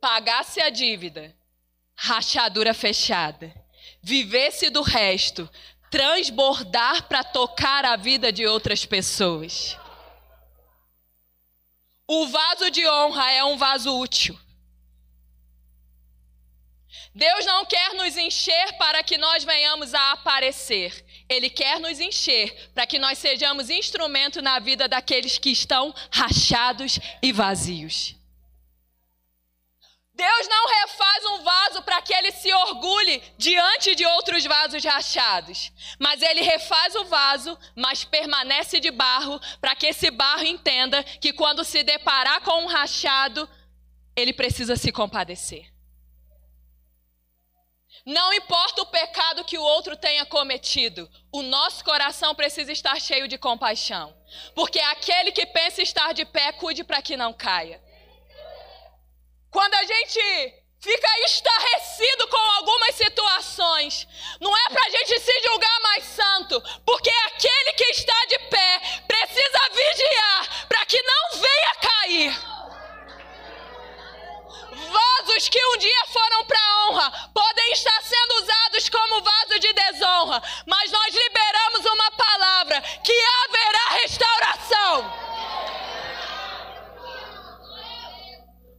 Pagasse 0.00 0.60
a 0.60 0.68
dívida, 0.68 1.36
rachadura 1.94 2.74
fechada 2.74 3.61
vivesse 4.02 4.68
do 4.68 4.82
resto, 4.82 5.48
transbordar 5.90 7.06
para 7.06 7.22
tocar 7.22 7.84
a 7.84 7.96
vida 7.96 8.32
de 8.32 8.46
outras 8.46 8.84
pessoas. 8.84 9.78
O 12.06 12.26
vaso 12.26 12.70
de 12.70 12.86
honra 12.88 13.30
é 13.32 13.44
um 13.44 13.56
vaso 13.56 13.96
útil. 13.98 14.38
Deus 17.14 17.44
não 17.44 17.66
quer 17.66 17.92
nos 17.94 18.16
encher 18.16 18.72
para 18.78 19.02
que 19.02 19.18
nós 19.18 19.44
venhamos 19.44 19.92
a 19.92 20.12
aparecer. 20.12 21.04
Ele 21.28 21.50
quer 21.50 21.78
nos 21.78 22.00
encher 22.00 22.70
para 22.74 22.86
que 22.86 22.98
nós 22.98 23.18
sejamos 23.18 23.68
instrumento 23.68 24.40
na 24.40 24.58
vida 24.58 24.88
daqueles 24.88 25.36
que 25.36 25.50
estão 25.50 25.94
rachados 26.10 26.98
e 27.22 27.30
vazios. 27.30 28.16
Deus 30.14 30.48
não 30.48 30.68
refaz 30.68 31.24
um 31.24 31.42
vaso 31.42 31.82
para 31.82 32.02
que 32.02 32.12
ele 32.12 32.30
se 32.32 32.52
orgulhe 32.52 33.22
diante 33.38 33.94
de 33.94 34.04
outros 34.04 34.44
vasos 34.44 34.84
rachados, 34.84 35.72
mas 35.98 36.20
ele 36.20 36.42
refaz 36.42 36.94
o 36.96 37.04
vaso, 37.06 37.58
mas 37.74 38.04
permanece 38.04 38.78
de 38.78 38.90
barro, 38.90 39.40
para 39.58 39.74
que 39.74 39.86
esse 39.86 40.10
barro 40.10 40.44
entenda 40.44 41.02
que 41.02 41.32
quando 41.32 41.64
se 41.64 41.82
deparar 41.82 42.42
com 42.42 42.62
um 42.62 42.66
rachado, 42.66 43.48
ele 44.14 44.34
precisa 44.34 44.76
se 44.76 44.92
compadecer. 44.92 45.72
Não 48.04 48.34
importa 48.34 48.82
o 48.82 48.86
pecado 48.86 49.44
que 49.44 49.56
o 49.56 49.62
outro 49.62 49.96
tenha 49.96 50.26
cometido, 50.26 51.08
o 51.32 51.40
nosso 51.40 51.82
coração 51.84 52.34
precisa 52.34 52.72
estar 52.72 53.00
cheio 53.00 53.28
de 53.28 53.38
compaixão, 53.38 54.14
porque 54.54 54.80
aquele 54.80 55.32
que 55.32 55.46
pensa 55.46 55.80
estar 55.80 56.12
de 56.12 56.26
pé, 56.26 56.52
cuide 56.52 56.84
para 56.84 57.00
que 57.00 57.16
não 57.16 57.32
caia. 57.32 57.80
Quando 59.52 59.74
a 59.74 59.84
gente 59.84 60.54
fica 60.80 61.20
estarrecido 61.26 62.26
com 62.26 62.38
algumas 62.38 62.94
situações, 62.94 64.08
não 64.40 64.56
é 64.56 64.70
para 64.70 64.86
a 64.86 64.88
gente 64.88 65.20
se 65.20 65.42
julgar 65.42 65.80
mais 65.82 66.04
santo, 66.04 66.60
porque 66.86 67.10
aquele 67.26 67.72
que 67.74 67.84
está 67.90 68.24
de 68.30 68.38
pé 68.48 68.80
precisa 69.06 69.60
vigiar 69.72 70.66
para 70.68 70.86
que 70.86 71.02
não 71.02 71.38
venha 71.38 71.74
cair. 71.82 72.52
Vasos 74.90 75.48
que 75.50 75.66
um 75.66 75.76
dia 75.76 76.06
foram 76.06 76.46
para 76.46 76.86
honra 76.86 77.30
podem 77.34 77.72
estar 77.72 78.02
sendo 78.02 78.42
usados 78.42 78.88
como 78.88 79.22
vaso 79.22 79.58
de 79.58 79.72
desonra, 79.74 80.42
mas 80.66 80.90
nós 80.90 81.14
liberamos 81.14 81.84
uma 81.84 82.10
palavra 82.12 82.80
que 82.80 83.12
haverá 83.44 84.00
restauração. 84.00 85.32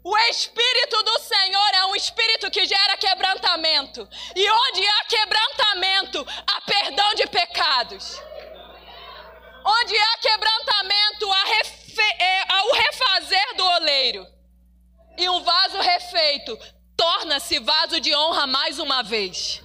O 0.03 0.17
Espírito 0.17 1.01
do 1.01 1.19
Senhor 1.19 1.71
é 1.75 1.85
um 1.85 1.95
espírito 1.95 2.51
que 2.51 2.65
gera 2.65 2.97
quebrantamento. 2.97 4.07
E 4.35 4.49
onde 4.49 4.85
há 4.85 5.05
quebrantamento, 5.05 6.25
há 6.45 6.61
perdão 6.61 7.13
de 7.15 7.25
pecados. 7.27 8.21
Onde 9.65 9.97
há 9.97 10.17
quebrantamento, 10.17 11.31
há, 11.31 11.43
refe... 11.45 12.01
é, 12.19 12.41
há 12.53 12.65
o 12.65 12.71
refazer 12.73 13.55
do 13.55 13.65
oleiro. 13.65 14.27
E 15.17 15.29
um 15.29 15.41
vaso 15.41 15.79
refeito 15.79 16.59
torna-se 16.97 17.59
vaso 17.59 18.01
de 18.01 18.13
honra 18.13 18.45
mais 18.45 18.79
uma 18.79 19.03
vez. 19.03 19.63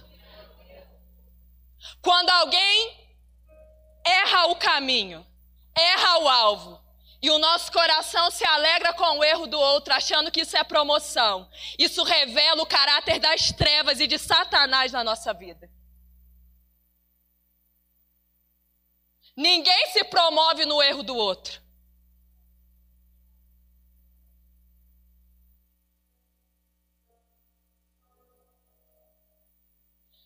Quando 2.01 2.31
alguém 2.31 2.97
erra 4.05 4.47
o 4.47 4.57
caminho, 4.57 5.27
erra 5.75 6.19
o 6.19 6.29
alvo, 6.29 6.88
e 7.21 7.31
o 7.31 7.39
nosso 7.39 7.73
coração 7.73 8.31
se 8.31 8.45
alegra 8.45 8.93
com 8.93 9.19
o 9.19 9.25
erro 9.25 9.47
do 9.47 9.59
outro, 9.59 9.93
achando 9.93 10.31
que 10.31 10.43
isso 10.43 10.57
é 10.57 10.63
promoção. 10.63 11.51
Isso 11.79 12.05
revela 12.05 12.63
o 12.63 12.67
caráter 12.67 13.19
das 13.19 13.51
trevas 13.51 13.99
e 13.99 14.07
de 14.07 14.19
Satanás 14.19 14.93
na 14.93 15.03
nossa 15.03 15.35
vida. 15.35 15.69
Ninguém 19.37 19.87
se 19.89 20.05
promove 20.05 20.65
no 20.65 20.81
erro 20.83 21.03
do 21.03 21.17
outro. 21.17 21.61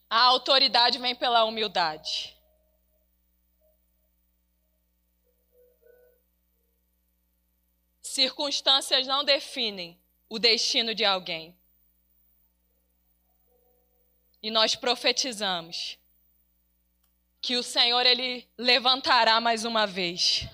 A 0.09 0.21
autoridade 0.25 0.99
vem 0.99 1.15
pela 1.15 1.45
humildade. 1.45 2.37
Circunstâncias 8.13 9.07
não 9.07 9.25
definem 9.25 9.99
o 10.29 10.39
destino 10.39 10.95
de 10.95 11.03
alguém. 11.03 11.57
E 14.43 14.51
nós 14.51 14.75
profetizamos 14.75 15.99
que 17.41 17.57
o 17.57 17.63
Senhor 17.63 18.05
ele 18.05 18.47
levantará 18.59 19.41
mais 19.41 19.65
uma 19.65 19.87
vez. 19.87 20.47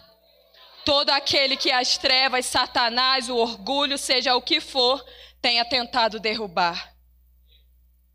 Todo 0.85 1.11
aquele 1.11 1.57
que 1.57 1.73
as 1.73 1.99
trevas, 1.99 2.47
Satanás, 2.47 3.29
o 3.29 3.35
orgulho, 3.35 3.99
seja 3.99 4.37
o 4.37 4.43
que 4.43 4.61
for, 4.61 5.05
tenha 5.43 5.65
tentado 5.65 6.21
derrubar. 6.21 6.95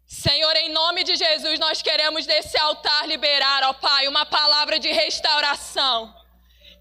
Senhor, 0.05 0.55
em 0.55 0.69
nome 0.69 1.03
de 1.03 1.17
Jesus, 1.17 1.59
nós 1.59 1.81
queremos 1.81 2.25
desse 2.25 2.57
altar 2.57 3.05
liberar, 3.09 3.63
ó 3.63 3.73
Pai, 3.73 4.07
uma 4.07 4.25
palavra 4.25 4.79
de 4.79 4.89
restauração 4.89 6.22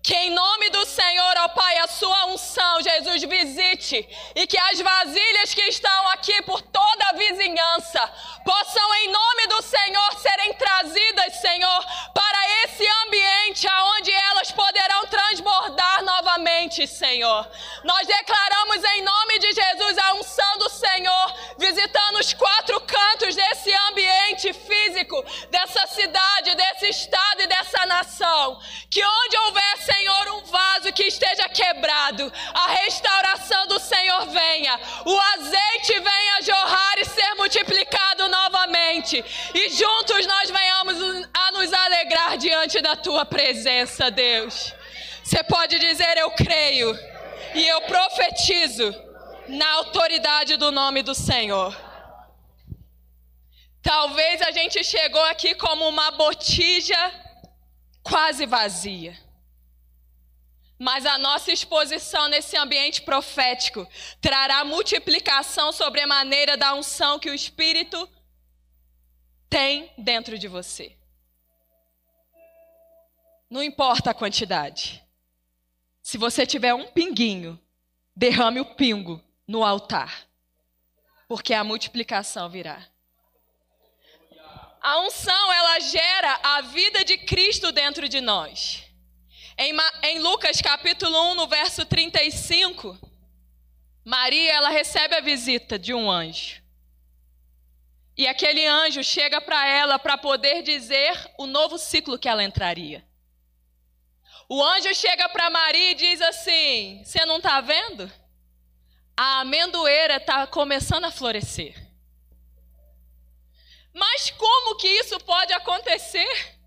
que 0.02 0.14
em 0.14 0.30
nome 0.30 0.68
do 0.70 0.84
Senhor, 0.84 1.34
ó 1.38 1.48
Pai, 1.48 1.78
a 1.78 1.86
sua 1.86 2.26
unção, 2.26 2.82
Jesus, 2.82 3.22
visite 3.22 4.08
e 4.34 4.46
que 4.48 4.58
as 4.58 4.80
vasilhas 4.80 5.54
que 5.54 5.62
estão 5.62 6.08
aqui 6.08 6.42
por 6.42 6.60
toda 6.60 7.04
a 7.10 7.16
vizinhança 7.16 8.00
possam, 8.44 8.94
em 8.96 9.12
nome 9.12 9.46
do 9.46 9.62
Senhor, 9.62 10.18
serem 10.18 10.54
trazidas, 10.54 11.36
Senhor, 11.40 11.86
para 12.12 12.64
esse 12.64 12.84
ambiente 13.06 13.68
aonde 13.68 14.10
elas 14.10 14.50
poderão 14.50 15.06
transbordar 15.06 16.02
novamente, 16.02 16.86
Senhor. 16.86 17.48
Nós 17.84 18.06
declaramos 18.06 18.82
em 18.82 19.02
nome 19.02 19.38
de 19.38 19.52
Jesus 19.52 19.98
a 19.98 20.14
unção 20.14 20.58
do 20.58 20.68
Senhor, 20.68 21.34
visitando 21.58 22.18
os 22.18 22.32
quatro 22.32 22.80
cantos 22.80 23.36
desse 23.36 23.72
ambiente 23.88 24.52
físico, 24.52 25.22
dessa 25.50 25.86
cidade, 25.86 26.56
desse 26.56 26.88
estado 26.88 27.42
e 27.42 27.46
dessa 27.46 27.86
nação. 27.86 28.60
Que 28.90 29.04
onde 29.04 29.38
houver, 29.38 29.78
Senhor, 29.92 30.28
um 30.34 30.44
vaso 30.44 30.92
que 30.92 31.04
esteja 31.04 31.48
quebrado, 31.48 32.32
a 32.54 32.66
restauração 32.68 33.66
do 33.66 33.78
Senhor 33.78 34.26
venha, 34.26 34.80
o 35.04 35.20
azeite 35.34 36.00
venha 36.00 36.42
jorrar 36.42 36.98
e 36.98 37.04
ser 37.04 37.34
multiplicado 37.34 38.28
novamente, 38.28 39.22
e 39.54 39.68
juntos 39.70 40.26
nós 40.26 40.50
venhamos 40.50 41.28
a 41.34 41.52
nos 41.52 41.72
alegrar 41.72 42.38
diante 42.38 42.80
da 42.80 42.96
tua 42.96 43.24
presença, 43.24 44.10
Deus. 44.10 44.74
Você 45.22 45.42
pode 45.44 45.78
dizer: 45.78 46.16
Eu 46.16 46.30
creio 46.32 46.98
e 47.54 47.66
eu 47.66 47.82
profetizo 47.82 48.94
na 49.48 49.68
autoridade 49.74 50.56
do 50.56 50.72
nome 50.72 51.02
do 51.02 51.14
Senhor. 51.14 51.76
Talvez 53.82 54.40
a 54.42 54.50
gente 54.52 54.82
chegou 54.84 55.22
aqui 55.24 55.54
como 55.54 55.88
uma 55.88 56.12
botija 56.12 56.96
quase 58.02 58.46
vazia. 58.46 59.16
Mas 60.78 61.06
a 61.06 61.16
nossa 61.18 61.52
exposição 61.52 62.28
nesse 62.28 62.56
ambiente 62.56 63.02
profético 63.02 63.86
trará 64.20 64.64
multiplicação 64.64 65.72
sobre 65.72 66.00
a 66.00 66.06
maneira 66.06 66.56
da 66.56 66.74
unção 66.74 67.18
que 67.18 67.30
o 67.30 67.34
Espírito 67.34 68.08
tem 69.48 69.92
dentro 69.98 70.38
de 70.38 70.48
você. 70.48 70.96
Não 73.50 73.62
importa 73.62 74.10
a 74.10 74.14
quantidade. 74.14 75.04
Se 76.02 76.16
você 76.18 76.46
tiver 76.46 76.74
um 76.74 76.86
pinguinho, 76.86 77.60
derrame 78.16 78.60
o 78.60 78.74
pingo 78.74 79.22
no 79.46 79.62
altar, 79.62 80.26
porque 81.28 81.52
a 81.52 81.62
multiplicação 81.62 82.48
virá. 82.48 82.88
A 84.80 84.98
unção, 85.00 85.52
ela 85.52 85.78
gera 85.80 86.40
a 86.42 86.60
vida 86.62 87.04
de 87.04 87.18
Cristo 87.18 87.70
dentro 87.70 88.08
de 88.08 88.20
nós. 88.20 88.81
Em, 89.64 89.72
em 90.02 90.18
Lucas 90.18 90.60
capítulo 90.60 91.16
1, 91.30 91.34
no 91.36 91.46
verso 91.46 91.86
35, 91.86 92.98
Maria, 94.04 94.54
ela 94.54 94.70
recebe 94.70 95.14
a 95.14 95.20
visita 95.20 95.78
de 95.78 95.94
um 95.94 96.10
anjo. 96.10 96.60
E 98.16 98.26
aquele 98.26 98.66
anjo 98.66 99.04
chega 99.04 99.40
para 99.40 99.64
ela 99.64 100.00
para 100.00 100.18
poder 100.18 100.64
dizer 100.64 101.12
o 101.38 101.46
novo 101.46 101.78
ciclo 101.78 102.18
que 102.18 102.28
ela 102.28 102.42
entraria. 102.42 103.06
O 104.48 104.60
anjo 104.64 104.92
chega 104.96 105.28
para 105.28 105.48
Maria 105.48 105.92
e 105.92 105.94
diz 105.94 106.20
assim: 106.20 107.00
Você 107.04 107.24
não 107.24 107.36
está 107.36 107.60
vendo? 107.60 108.10
A 109.16 109.42
amendoeira 109.42 110.16
está 110.16 110.44
começando 110.44 111.04
a 111.04 111.12
florescer. 111.12 111.80
Mas 113.94 114.28
como 114.32 114.74
que 114.74 114.88
isso 114.88 115.20
pode 115.20 115.52
acontecer? 115.52 116.61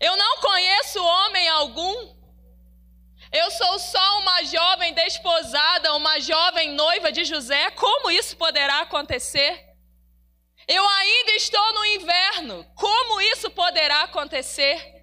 Eu 0.00 0.16
não 0.16 0.38
conheço 0.38 1.02
homem 1.02 1.48
algum. 1.48 2.16
Eu 3.32 3.50
sou 3.50 3.78
só 3.78 4.18
uma 4.20 4.44
jovem 4.44 4.92
desposada, 4.94 5.94
uma 5.94 6.20
jovem 6.20 6.72
noiva 6.72 7.10
de 7.10 7.24
José. 7.24 7.70
Como 7.72 8.10
isso 8.10 8.36
poderá 8.36 8.80
acontecer? 8.80 9.64
Eu 10.68 10.86
ainda 10.88 11.32
estou 11.32 11.74
no 11.74 11.84
inverno. 11.84 12.66
Como 12.74 13.20
isso 13.20 13.50
poderá 13.50 14.02
acontecer? 14.02 14.94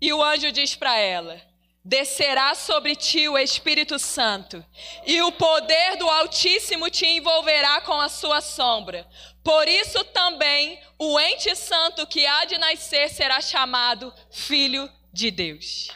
E 0.00 0.12
o 0.12 0.22
anjo 0.22 0.50
diz 0.50 0.74
para 0.74 0.96
ela: 0.96 1.40
Descerá 1.84 2.54
sobre 2.54 2.96
ti 2.96 3.28
o 3.28 3.38
Espírito 3.38 3.98
Santo, 3.98 4.64
e 5.06 5.22
o 5.22 5.32
poder 5.32 5.96
do 5.96 6.08
Altíssimo 6.08 6.90
te 6.90 7.06
envolverá 7.06 7.80
com 7.80 8.00
a 8.00 8.08
sua 8.08 8.40
sombra. 8.40 9.08
Por 9.42 9.66
isso 9.68 10.04
também 10.04 10.80
o 10.98 11.18
ente 11.18 11.54
santo 11.56 12.06
que 12.06 12.26
há 12.26 12.44
de 12.44 12.58
nascer 12.58 13.08
será 13.08 13.40
chamado 13.40 14.12
Filho 14.30 14.90
de 15.12 15.30
Deus. 15.30 15.88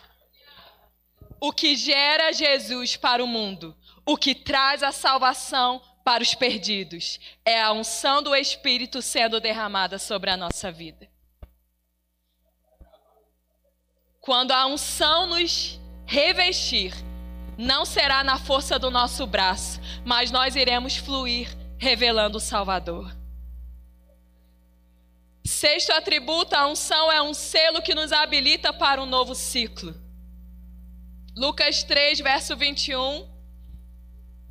O 1.41 1.53
que 1.53 1.77
gera 1.77 2.33
Jesus 2.33 2.97
para 2.97 3.23
o 3.23 3.27
mundo, 3.27 3.77
o 4.07 4.17
que 4.17 4.35
traz 4.35 4.83
a 4.83 4.93
salvação 4.93 5.83
para 6.03 6.23
os 6.23 6.35
perdidos, 6.35 7.21
é 7.45 7.61
a 7.61 7.73
unção 7.73 8.23
do 8.23 8.35
Espírito 8.35 9.03
sendo 9.03 9.41
derramada 9.41 9.99
sobre 9.99 10.31
a 10.31 10.37
nossa 10.37 10.73
vida. 10.73 11.09
Quando 14.21 14.53
a 14.53 14.67
unção 14.67 15.27
nos 15.27 15.79
revestir, 16.07 16.95
não 17.59 17.85
será 17.85 18.25
na 18.25 18.39
força 18.39 18.79
do 18.79 18.91
nosso 18.91 19.27
braço, 19.27 19.79
mas 20.03 20.31
nós 20.31 20.57
iremos 20.57 20.97
fluir 20.97 21.55
revelando 21.79 22.39
o 22.39 22.41
Salvador. 22.41 23.24
Sexto 25.47 25.91
atributo, 25.91 26.57
a 26.57 26.67
unção 26.67 27.13
é 27.13 27.21
um 27.21 27.35
selo 27.35 27.83
que 27.83 27.95
nos 27.95 28.13
habilita 28.13 28.73
para 28.73 29.03
um 29.03 29.07
novo 29.07 29.35
ciclo. 29.35 29.95
Lucas 31.37 31.83
3, 31.83 32.21
verso 32.21 32.57
21. 32.57 33.29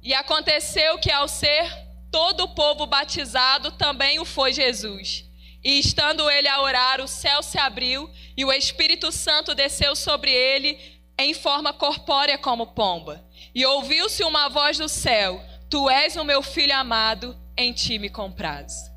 E 0.04 0.14
aconteceu 0.14 1.00
que 1.00 1.12
ao 1.12 1.28
ser 1.28 1.66
todo 2.12 2.44
o 2.44 2.54
povo 2.54 2.86
batizado, 2.86 3.72
também 3.72 4.20
o 4.20 4.26
foi 4.26 4.54
Jesus. 4.54 5.26
E 5.64 5.80
estando 5.80 6.30
ele 6.30 6.48
a 6.48 6.62
orar, 6.62 7.02
o 7.02 7.08
céu 7.08 7.42
se 7.42 7.58
abriu 7.58 8.08
e 8.38 8.46
o 8.46 8.54
Espírito 8.54 9.12
Santo 9.12 9.56
desceu 9.56 9.96
sobre 9.96 10.32
ele 10.32 10.78
em 11.18 11.34
forma 11.34 11.74
corpórea 11.74 12.38
como 12.38 12.68
pomba. 12.68 13.26
E 13.56 13.66
ouviu-se 13.66 14.24
uma 14.24 14.48
voz 14.48 14.78
do 14.78 14.88
céu: 14.88 15.44
Tu 15.72 15.90
és 15.90 16.16
o 16.18 16.24
meu 16.24 16.44
filho 16.44 16.76
amado, 16.76 17.36
em 17.58 17.74
ti 17.74 17.98
me 17.98 18.12
compraz. 18.12 18.93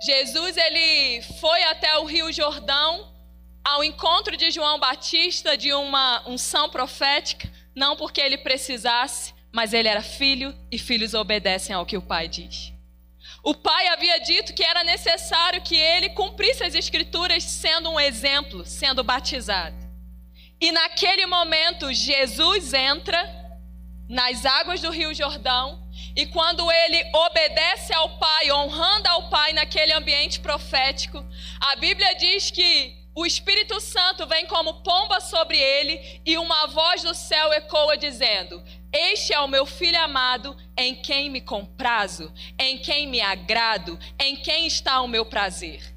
Jesus 0.00 0.56
ele 0.56 1.22
foi 1.40 1.62
até 1.64 1.96
o 1.98 2.04
Rio 2.04 2.32
Jordão 2.32 3.12
ao 3.64 3.82
encontro 3.82 4.36
de 4.36 4.50
João 4.50 4.78
Batista 4.78 5.56
de 5.56 5.72
uma 5.72 6.22
unção 6.28 6.68
profética, 6.68 7.50
não 7.74 7.96
porque 7.96 8.20
ele 8.20 8.38
precisasse, 8.38 9.34
mas 9.52 9.72
ele 9.72 9.88
era 9.88 10.02
filho 10.02 10.54
e 10.70 10.78
filhos 10.78 11.14
obedecem 11.14 11.74
ao 11.74 11.86
que 11.86 11.96
o 11.96 12.02
pai 12.02 12.28
diz. 12.28 12.72
O 13.42 13.54
pai 13.54 13.88
havia 13.88 14.18
dito 14.18 14.52
que 14.52 14.62
era 14.62 14.84
necessário 14.84 15.62
que 15.62 15.76
ele 15.76 16.10
cumprisse 16.10 16.62
as 16.62 16.74
escrituras 16.74 17.42
sendo 17.44 17.90
um 17.90 17.98
exemplo, 17.98 18.64
sendo 18.66 19.02
batizado. 19.02 19.76
E 20.60 20.72
naquele 20.72 21.26
momento 21.26 21.92
Jesus 21.92 22.72
entra 22.74 23.45
nas 24.08 24.46
águas 24.46 24.80
do 24.80 24.90
Rio 24.90 25.12
Jordão 25.14 25.86
e 26.14 26.26
quando 26.26 26.70
ele 26.70 27.02
obedece 27.14 27.92
ao 27.92 28.18
Pai, 28.18 28.50
honrando 28.50 29.08
ao 29.08 29.28
Pai 29.28 29.52
naquele 29.52 29.92
ambiente 29.92 30.40
profético, 30.40 31.24
a 31.60 31.76
Bíblia 31.76 32.14
diz 32.14 32.50
que 32.50 32.96
o 33.14 33.24
Espírito 33.24 33.80
Santo 33.80 34.26
vem 34.26 34.46
como 34.46 34.82
pomba 34.82 35.20
sobre 35.20 35.58
ele 35.58 36.20
e 36.24 36.36
uma 36.36 36.66
voz 36.66 37.02
do 37.02 37.14
céu 37.14 37.52
ecoa 37.52 37.96
dizendo: 37.96 38.62
Este 38.92 39.32
é 39.32 39.40
o 39.40 39.48
meu 39.48 39.64
filho 39.64 39.98
amado, 40.02 40.56
em 40.76 40.94
quem 40.94 41.30
me 41.30 41.40
comprazo, 41.40 42.32
em 42.58 42.78
quem 42.78 43.06
me 43.06 43.20
agrado, 43.20 43.98
em 44.20 44.36
quem 44.36 44.66
está 44.66 45.00
o 45.00 45.08
meu 45.08 45.24
prazer. 45.24 45.94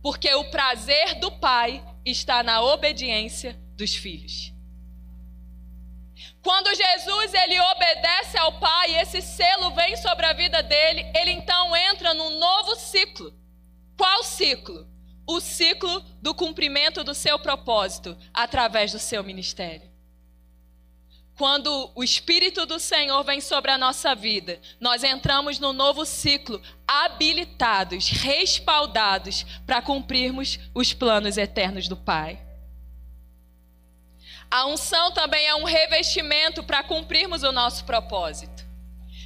Porque 0.00 0.32
o 0.34 0.50
prazer 0.50 1.16
do 1.20 1.32
Pai 1.32 1.84
está 2.04 2.42
na 2.42 2.62
obediência 2.62 3.58
dos 3.76 3.94
filhos. 3.94 4.51
Quando 6.42 6.74
Jesus 6.74 7.34
ele 7.34 7.60
obedece 7.60 8.36
ao 8.36 8.58
Pai, 8.58 8.96
esse 8.96 9.22
selo 9.22 9.70
vem 9.70 9.96
sobre 9.96 10.26
a 10.26 10.32
vida 10.32 10.60
dele, 10.62 11.04
ele 11.14 11.30
então 11.30 11.74
entra 11.76 12.12
num 12.12 12.38
novo 12.38 12.74
ciclo. 12.74 13.32
Qual 13.96 14.24
ciclo? 14.24 14.88
O 15.24 15.40
ciclo 15.40 16.00
do 16.20 16.34
cumprimento 16.34 17.04
do 17.04 17.14
seu 17.14 17.38
propósito 17.38 18.18
através 18.34 18.90
do 18.90 18.98
seu 18.98 19.22
ministério. 19.22 19.88
Quando 21.36 21.90
o 21.94 22.02
Espírito 22.02 22.66
do 22.66 22.78
Senhor 22.78 23.22
vem 23.22 23.40
sobre 23.40 23.70
a 23.70 23.78
nossa 23.78 24.14
vida, 24.14 24.60
nós 24.80 25.04
entramos 25.04 25.60
no 25.60 25.72
novo 25.72 26.04
ciclo, 26.04 26.60
habilitados, 26.86 28.08
respaldados 28.08 29.44
para 29.64 29.80
cumprirmos 29.80 30.58
os 30.74 30.92
planos 30.92 31.36
eternos 31.38 31.88
do 31.88 31.96
Pai. 31.96 32.38
A 34.52 34.66
unção 34.66 35.10
também 35.12 35.46
é 35.46 35.54
um 35.54 35.64
revestimento 35.64 36.62
para 36.62 36.82
cumprirmos 36.82 37.42
o 37.42 37.52
nosso 37.52 37.86
propósito. 37.86 38.66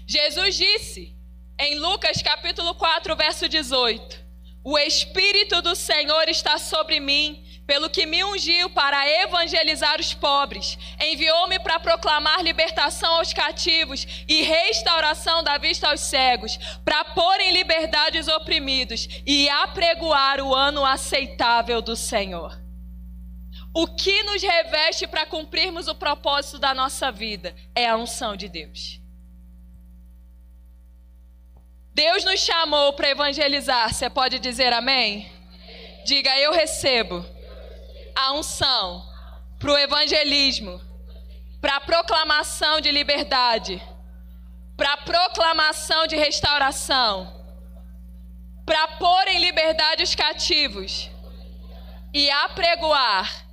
Jesus 0.07 0.55
disse 0.55 1.17
em 1.59 1.81
Lucas 1.81 2.23
capítulo 2.23 2.77
4, 2.77 3.17
verso 3.17 3.49
18: 3.49 4.25
O 4.63 4.79
Espírito 4.79 5.61
do 5.61 5.75
Senhor 5.75 6.29
está 6.29 6.59
sobre 6.59 7.01
mim, 7.01 7.45
pelo 7.67 7.91
que 7.91 8.07
me 8.07 8.23
ungiu 8.23 8.71
para 8.71 9.05
evangelizar 9.25 9.99
os 9.99 10.15
pobres, 10.15 10.79
enviou-me 11.03 11.59
para 11.59 11.81
proclamar 11.81 12.45
libertação 12.45 13.17
aos 13.17 13.33
cativos 13.33 14.07
e 14.29 14.43
restauração 14.43 15.43
da 15.43 15.59
vista 15.59 15.89
aos 15.89 16.03
cegos, 16.03 16.57
para 16.85 17.03
pôr 17.03 17.41
em 17.41 17.51
liberdade 17.51 18.17
os 18.17 18.29
oprimidos 18.29 19.09
e 19.27 19.49
apregoar 19.49 20.41
o 20.41 20.55
ano 20.55 20.85
aceitável 20.87 21.83
do 21.83 21.97
Senhor. 21.97 22.65
O 23.79 23.87
que 23.87 24.23
nos 24.23 24.43
reveste 24.43 25.07
para 25.07 25.27
cumprirmos 25.27 25.87
o 25.87 25.95
propósito 25.95 26.59
da 26.59 26.73
nossa 26.73 27.13
vida 27.13 27.55
é 27.75 27.87
a 27.87 27.95
unção 27.95 28.35
de 28.35 28.49
Deus. 28.49 28.99
Deus 31.93 32.25
nos 32.25 32.41
chamou 32.41 32.95
para 32.95 33.11
evangelizar. 33.11 33.93
Você 33.93 34.09
pode 34.09 34.39
dizer 34.39 34.73
amém? 34.73 35.31
Diga, 36.07 36.39
eu 36.39 36.53
recebo 36.55 37.23
a 38.15 38.33
unção 38.33 39.07
para 39.59 39.71
o 39.71 39.77
evangelismo, 39.77 40.81
para 41.61 41.77
a 41.77 41.81
proclamação 41.81 42.81
de 42.81 42.91
liberdade, 42.91 43.83
para 44.75 44.95
a 44.95 45.03
proclamação 45.03 46.07
de 46.07 46.17
restauração, 46.17 47.45
para 48.65 48.89
pôr 48.97 49.29
em 49.29 49.39
liberdade 49.39 50.03
os 50.03 50.15
cativos 50.15 51.11
e 52.15 52.31
apregoar 52.31 53.46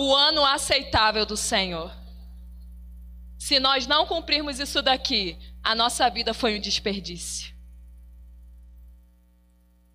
o 0.00 0.14
ano 0.14 0.44
aceitável 0.44 1.26
do 1.26 1.36
Senhor. 1.36 1.92
Se 3.36 3.58
nós 3.58 3.84
não 3.84 4.06
cumprirmos 4.06 4.60
isso 4.60 4.80
daqui, 4.80 5.36
a 5.60 5.74
nossa 5.74 6.08
vida 6.08 6.32
foi 6.32 6.56
um 6.56 6.60
desperdício. 6.60 7.52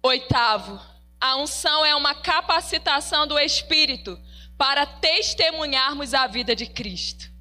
Oitavo, 0.02 0.78
a 1.22 1.38
unção 1.38 1.86
é 1.86 1.96
uma 1.96 2.14
capacitação 2.14 3.26
do 3.26 3.40
Espírito 3.40 4.22
para 4.58 4.86
testemunharmos 4.86 6.14
a 6.14 6.28
vida 6.28 6.54
de 6.54 6.66
Cristo. 6.66 7.32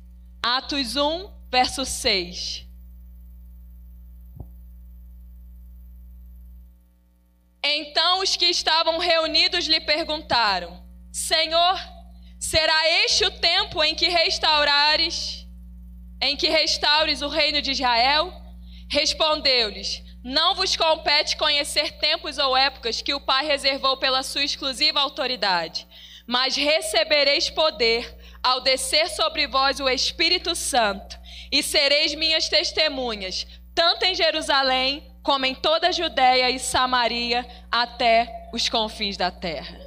Atos 0.40 0.94
1, 0.94 1.32
verso 1.50 1.84
6. 1.84 2.64
Então 7.60 8.20
os 8.20 8.36
que 8.36 8.46
estavam 8.46 8.98
reunidos 8.98 9.66
lhe 9.66 9.80
perguntaram: 9.80 10.80
Senhor, 11.10 11.91
será 12.52 12.86
este 13.06 13.24
o 13.24 13.30
tempo 13.30 13.82
em 13.82 13.94
que 13.94 14.10
restaurares, 14.10 15.46
em 16.20 16.36
que 16.36 16.50
restaures 16.50 17.22
o 17.22 17.28
reino 17.28 17.62
de 17.62 17.70
Israel? 17.70 18.30
Respondeu-lhes: 18.90 20.02
Não 20.22 20.54
vos 20.54 20.76
compete 20.76 21.34
conhecer 21.38 21.92
tempos 21.92 22.36
ou 22.36 22.54
épocas 22.54 23.00
que 23.00 23.14
o 23.14 23.20
Pai 23.22 23.46
reservou 23.46 23.96
pela 23.96 24.22
sua 24.22 24.44
exclusiva 24.44 25.00
autoridade, 25.00 25.86
mas 26.26 26.54
recebereis 26.54 27.48
poder 27.48 28.14
ao 28.42 28.60
descer 28.60 29.08
sobre 29.08 29.46
vós 29.46 29.80
o 29.80 29.88
Espírito 29.88 30.54
Santo, 30.54 31.18
e 31.50 31.62
sereis 31.62 32.14
minhas 32.14 32.50
testemunhas, 32.50 33.46
tanto 33.74 34.04
em 34.04 34.14
Jerusalém 34.14 35.10
como 35.22 35.46
em 35.46 35.54
toda 35.54 35.88
a 35.88 35.92
Judéia 35.92 36.50
e 36.50 36.58
Samaria, 36.58 37.48
até 37.70 38.50
os 38.52 38.68
confins 38.68 39.16
da 39.16 39.30
terra. 39.30 39.80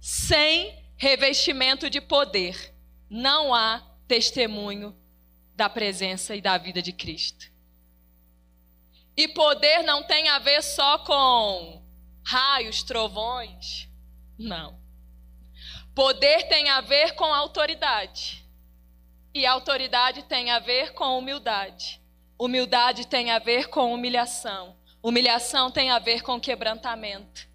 Sem 0.00 0.85
revestimento 0.96 1.90
de 1.90 2.00
poder, 2.00 2.74
não 3.08 3.54
há 3.54 3.82
testemunho 4.08 4.96
da 5.54 5.68
presença 5.68 6.34
e 6.34 6.40
da 6.40 6.56
vida 6.58 6.80
de 6.80 6.92
Cristo. 6.92 7.50
E 9.16 9.28
poder 9.28 9.82
não 9.82 10.02
tem 10.02 10.28
a 10.28 10.38
ver 10.38 10.62
só 10.62 10.98
com 10.98 11.82
raios, 12.24 12.82
trovões. 12.82 13.88
Não. 14.38 14.78
Poder 15.94 16.48
tem 16.48 16.68
a 16.68 16.82
ver 16.82 17.12
com 17.12 17.32
autoridade. 17.32 18.44
E 19.32 19.46
autoridade 19.46 20.22
tem 20.24 20.50
a 20.50 20.58
ver 20.58 20.92
com 20.92 21.18
humildade. 21.18 22.00
Humildade 22.38 23.06
tem 23.06 23.30
a 23.30 23.38
ver 23.38 23.68
com 23.68 23.94
humilhação. 23.94 24.76
Humilhação 25.02 25.70
tem 25.70 25.90
a 25.90 25.98
ver 25.98 26.22
com 26.22 26.38
quebrantamento. 26.38 27.48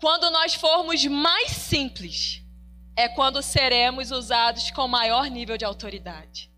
Quando 0.00 0.30
nós 0.30 0.54
formos 0.54 1.04
mais 1.06 1.50
simples, 1.50 2.42
é 2.96 3.08
quando 3.08 3.42
seremos 3.42 4.10
usados 4.10 4.70
com 4.70 4.86
maior 4.86 5.28
nível 5.28 5.56
de 5.56 5.64
autoridade. 5.64 6.50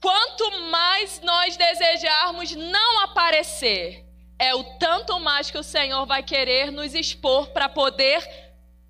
Quanto 0.00 0.60
mais 0.70 1.20
nós 1.22 1.56
desejarmos 1.56 2.54
não 2.54 3.00
aparecer, 3.00 4.04
é 4.38 4.54
o 4.54 4.62
tanto 4.78 5.18
mais 5.20 5.50
que 5.50 5.58
o 5.58 5.62
Senhor 5.62 6.04
vai 6.06 6.22
querer 6.22 6.70
nos 6.70 6.94
expor 6.94 7.48
para 7.48 7.68
poder 7.68 8.28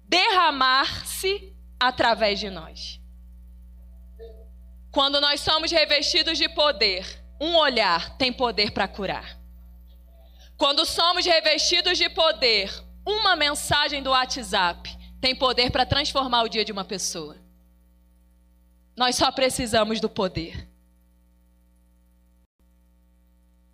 derramar-se 0.05 1.55
através 1.79 2.41
de 2.41 2.51
nós. 2.51 3.01
Quando 4.91 5.21
nós 5.21 5.41
somos 5.41 5.71
revestidos 5.71 6.39
de 6.39 6.49
poder, 6.49 7.07
um 7.41 7.55
olhar 7.57 8.17
tem 8.17 8.33
poder 8.33 8.71
para 8.71 8.89
curar. 8.89 9.39
Quando 10.57 10.87
somos 10.87 11.27
revestidos 11.27 11.99
de 11.99 12.09
poder, 12.09 12.73
uma 13.05 13.37
mensagem 13.37 14.03
do 14.03 14.11
WhatsApp 14.11 14.97
tem 15.21 15.35
poder 15.35 15.71
para 15.71 15.85
transformar 15.85 16.43
o 16.43 16.49
dia 16.49 16.65
de 16.65 16.73
uma 16.73 16.85
pessoa. 16.85 17.37
Nós 18.97 19.17
só 19.17 19.31
precisamos 19.31 20.01
do 20.01 20.09
poder. 20.09 20.67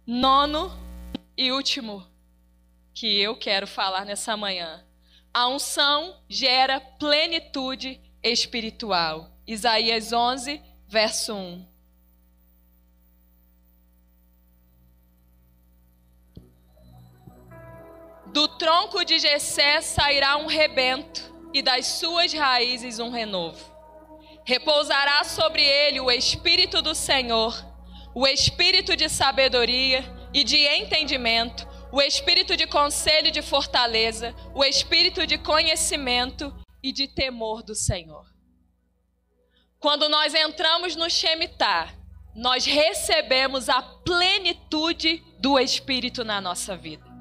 Nono 0.04 0.72
e 1.36 1.52
último 1.52 2.04
que 2.92 3.20
eu 3.20 3.36
quero 3.36 3.66
falar 3.66 4.04
nessa 4.04 4.36
manhã. 4.36 4.84
A 5.32 5.46
unção 5.48 6.20
gera 6.28 6.80
plenitude 6.80 8.00
espiritual. 8.22 9.30
Isaías 9.46 10.12
11, 10.12 10.60
verso 10.88 11.32
1. 11.34 11.71
Do 18.32 18.48
tronco 18.48 19.04
de 19.04 19.18
Jessé 19.18 19.82
sairá 19.82 20.38
um 20.38 20.46
rebento, 20.46 21.30
e 21.52 21.60
das 21.60 21.86
suas 21.86 22.32
raízes 22.32 22.98
um 22.98 23.10
renovo. 23.10 23.62
Repousará 24.42 25.22
sobre 25.22 25.62
ele 25.62 26.00
o 26.00 26.10
espírito 26.10 26.80
do 26.80 26.94
Senhor, 26.94 27.54
o 28.14 28.26
espírito 28.26 28.96
de 28.96 29.10
sabedoria 29.10 30.02
e 30.32 30.42
de 30.44 30.56
entendimento, 30.56 31.68
o 31.92 32.00
espírito 32.00 32.56
de 32.56 32.66
conselho 32.66 33.28
e 33.28 33.30
de 33.30 33.42
fortaleza, 33.42 34.34
o 34.54 34.64
espírito 34.64 35.26
de 35.26 35.36
conhecimento 35.36 36.56
e 36.82 36.90
de 36.90 37.06
temor 37.06 37.62
do 37.62 37.74
Senhor. 37.74 38.24
Quando 39.78 40.08
nós 40.08 40.34
entramos 40.34 40.96
no 40.96 41.10
Shemitah, 41.10 41.92
nós 42.34 42.64
recebemos 42.64 43.68
a 43.68 43.82
plenitude 43.82 45.22
do 45.38 45.58
Espírito 45.58 46.24
na 46.24 46.40
nossa 46.40 46.74
vida. 46.74 47.11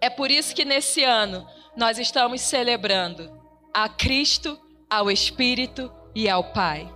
É 0.00 0.08
por 0.08 0.30
isso 0.30 0.54
que 0.54 0.64
nesse 0.64 1.02
ano 1.02 1.46
nós 1.76 1.98
estamos 1.98 2.40
celebrando 2.40 3.30
a 3.74 3.88
Cristo, 3.88 4.60
ao 4.88 5.10
Espírito 5.10 5.92
e 6.14 6.28
ao 6.28 6.44
Pai. 6.52 6.92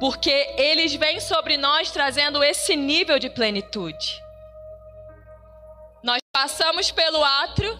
Porque 0.00 0.30
eles 0.56 0.94
vêm 0.94 1.20
sobre 1.20 1.56
nós 1.56 1.90
trazendo 1.90 2.42
esse 2.42 2.76
nível 2.76 3.18
de 3.18 3.30
plenitude. 3.30 4.22
Nós 6.02 6.18
passamos 6.32 6.90
pelo 6.90 7.22
átrio, 7.22 7.78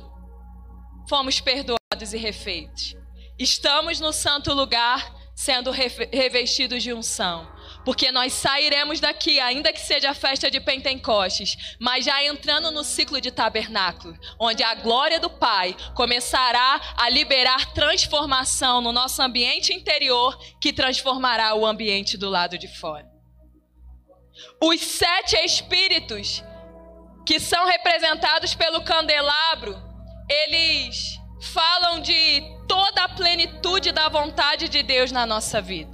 fomos 1.08 1.40
perdoados 1.40 2.12
e 2.12 2.16
refeitos. 2.16 2.96
Estamos 3.38 4.00
no 4.00 4.12
santo 4.12 4.54
lugar, 4.54 5.12
sendo 5.34 5.70
revestidos 5.70 6.82
de 6.82 6.92
unção. 6.92 7.53
Porque 7.84 8.10
nós 8.10 8.32
sairemos 8.32 8.98
daqui, 9.00 9.38
ainda 9.38 9.72
que 9.72 9.80
seja 9.80 10.10
a 10.10 10.14
festa 10.14 10.50
de 10.50 10.60
Pentecostes, 10.60 11.76
mas 11.78 12.04
já 12.04 12.24
entrando 12.24 12.70
no 12.70 12.82
ciclo 12.82 13.20
de 13.20 13.30
tabernáculo, 13.30 14.18
onde 14.38 14.62
a 14.62 14.74
glória 14.74 15.20
do 15.20 15.28
Pai 15.28 15.76
começará 15.94 16.80
a 16.96 17.08
liberar 17.10 17.72
transformação 17.74 18.80
no 18.80 18.92
nosso 18.92 19.20
ambiente 19.20 19.72
interior, 19.72 20.38
que 20.60 20.72
transformará 20.72 21.54
o 21.54 21.66
ambiente 21.66 22.16
do 22.16 22.30
lado 22.30 22.56
de 22.56 22.68
fora. 22.68 23.06
Os 24.62 24.80
sete 24.80 25.36
espíritos 25.44 26.42
que 27.26 27.38
são 27.40 27.66
representados 27.66 28.54
pelo 28.54 28.82
candelabro, 28.82 29.80
eles 30.28 31.18
falam 31.52 32.00
de 32.00 32.42
toda 32.66 33.04
a 33.04 33.08
plenitude 33.08 33.92
da 33.92 34.08
vontade 34.08 34.68
de 34.68 34.82
Deus 34.82 35.12
na 35.12 35.26
nossa 35.26 35.60
vida. 35.60 35.93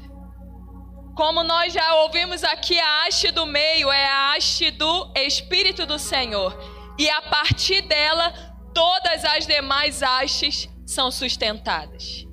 Como 1.20 1.44
nós 1.44 1.70
já 1.70 1.96
ouvimos 1.96 2.42
aqui, 2.42 2.80
a 2.80 3.04
haste 3.04 3.30
do 3.30 3.44
meio 3.44 3.92
é 3.92 4.06
a 4.06 4.32
haste 4.32 4.70
do 4.70 5.12
Espírito 5.14 5.84
do 5.84 5.98
Senhor. 5.98 6.58
E 6.98 7.10
a 7.10 7.20
partir 7.20 7.82
dela, 7.82 8.32
todas 8.72 9.22
as 9.26 9.46
demais 9.46 10.02
hastes 10.02 10.66
são 10.86 11.10
sustentadas. 11.10 12.24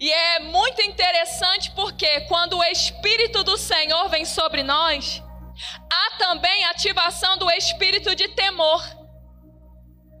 E 0.00 0.10
é 0.10 0.38
muito 0.38 0.80
interessante 0.80 1.70
porque 1.72 2.22
quando 2.22 2.56
o 2.56 2.64
Espírito 2.64 3.44
do 3.44 3.58
Senhor 3.58 4.08
vem 4.08 4.24
sobre 4.24 4.62
nós, 4.62 5.22
há 5.92 6.16
também 6.16 6.64
ativação 6.64 7.36
do 7.36 7.50
espírito 7.50 8.14
de 8.14 8.26
temor. 8.28 8.82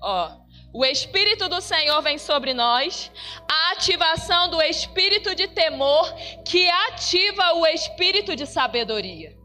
Ó, 0.02 0.43
o 0.74 0.84
Espírito 0.84 1.48
do 1.48 1.60
Senhor 1.60 2.02
vem 2.02 2.18
sobre 2.18 2.52
nós, 2.52 3.12
a 3.48 3.70
ativação 3.70 4.50
do 4.50 4.60
espírito 4.60 5.32
de 5.32 5.46
temor, 5.46 6.12
que 6.44 6.68
ativa 6.68 7.54
o 7.54 7.64
espírito 7.64 8.34
de 8.34 8.44
sabedoria. 8.44 9.38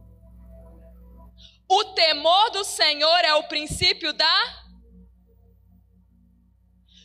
O 1.70 1.84
temor 1.94 2.50
do 2.50 2.64
Senhor 2.64 3.20
é 3.24 3.36
o 3.36 3.44
princípio 3.44 4.12
da. 4.12 4.66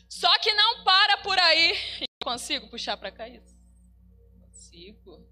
Só 0.09 0.39
que 0.39 0.51
não 0.53 0.83
para 0.83 1.17
por 1.17 1.37
aí. 1.37 1.77
Consigo 2.23 2.67
puxar 2.67 2.97
para 2.97 3.11
cá 3.11 3.29
isso? 3.29 3.55
Consigo. 4.41 5.23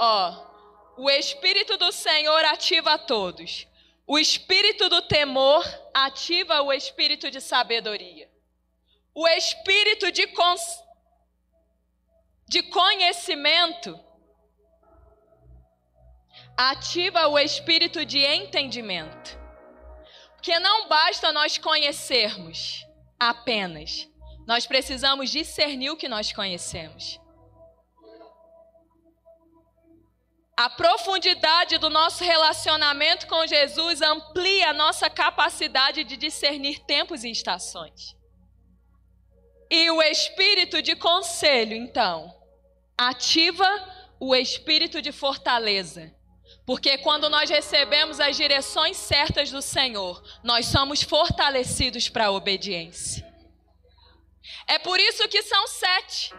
Ó, 0.00 0.46
o 0.98 1.08
Espírito 1.08 1.78
do 1.78 1.92
Senhor 1.92 2.44
ativa 2.46 2.98
todos. 2.98 3.68
O 4.06 4.18
espírito 4.18 4.88
do 4.88 5.02
temor 5.02 5.64
ativa 5.92 6.62
o 6.62 6.72
espírito 6.72 7.30
de 7.30 7.40
sabedoria. 7.40 8.30
O 9.12 9.26
espírito 9.26 10.12
de, 10.12 10.28
cons... 10.28 10.62
de 12.48 12.62
conhecimento 12.62 13.98
ativa 16.56 17.26
o 17.26 17.38
espírito 17.38 18.04
de 18.04 18.18
entendimento. 18.20 19.36
Porque 20.34 20.56
não 20.60 20.88
basta 20.88 21.32
nós 21.32 21.58
conhecermos 21.58 22.86
apenas, 23.18 24.08
nós 24.46 24.66
precisamos 24.66 25.30
discernir 25.30 25.90
o 25.90 25.96
que 25.96 26.08
nós 26.08 26.32
conhecemos. 26.32 27.20
A 30.56 30.70
profundidade 30.70 31.76
do 31.76 31.90
nosso 31.90 32.24
relacionamento 32.24 33.26
com 33.26 33.46
Jesus 33.46 34.00
amplia 34.00 34.70
a 34.70 34.72
nossa 34.72 35.10
capacidade 35.10 36.02
de 36.02 36.16
discernir 36.16 36.78
tempos 36.80 37.24
e 37.24 37.30
estações. 37.30 38.16
E 39.70 39.90
o 39.90 40.00
espírito 40.00 40.80
de 40.80 40.96
conselho, 40.96 41.74
então, 41.74 42.34
ativa 42.96 43.66
o 44.18 44.34
espírito 44.34 45.02
de 45.02 45.12
fortaleza. 45.12 46.14
Porque 46.64 46.96
quando 46.98 47.28
nós 47.28 47.50
recebemos 47.50 48.18
as 48.18 48.36
direções 48.36 48.96
certas 48.96 49.50
do 49.50 49.60
Senhor, 49.60 50.22
nós 50.42 50.66
somos 50.66 51.02
fortalecidos 51.02 52.08
para 52.08 52.26
a 52.26 52.30
obediência. 52.30 53.26
É 54.66 54.78
por 54.78 54.98
isso 54.98 55.28
que 55.28 55.42
são 55.42 55.66
sete. 55.68 56.32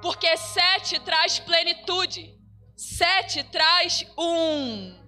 Porque 0.00 0.36
sete 0.36 1.00
traz 1.00 1.40
plenitude. 1.40 2.33
Sete 2.76 3.44
traz 3.44 4.04
um. 4.18 5.02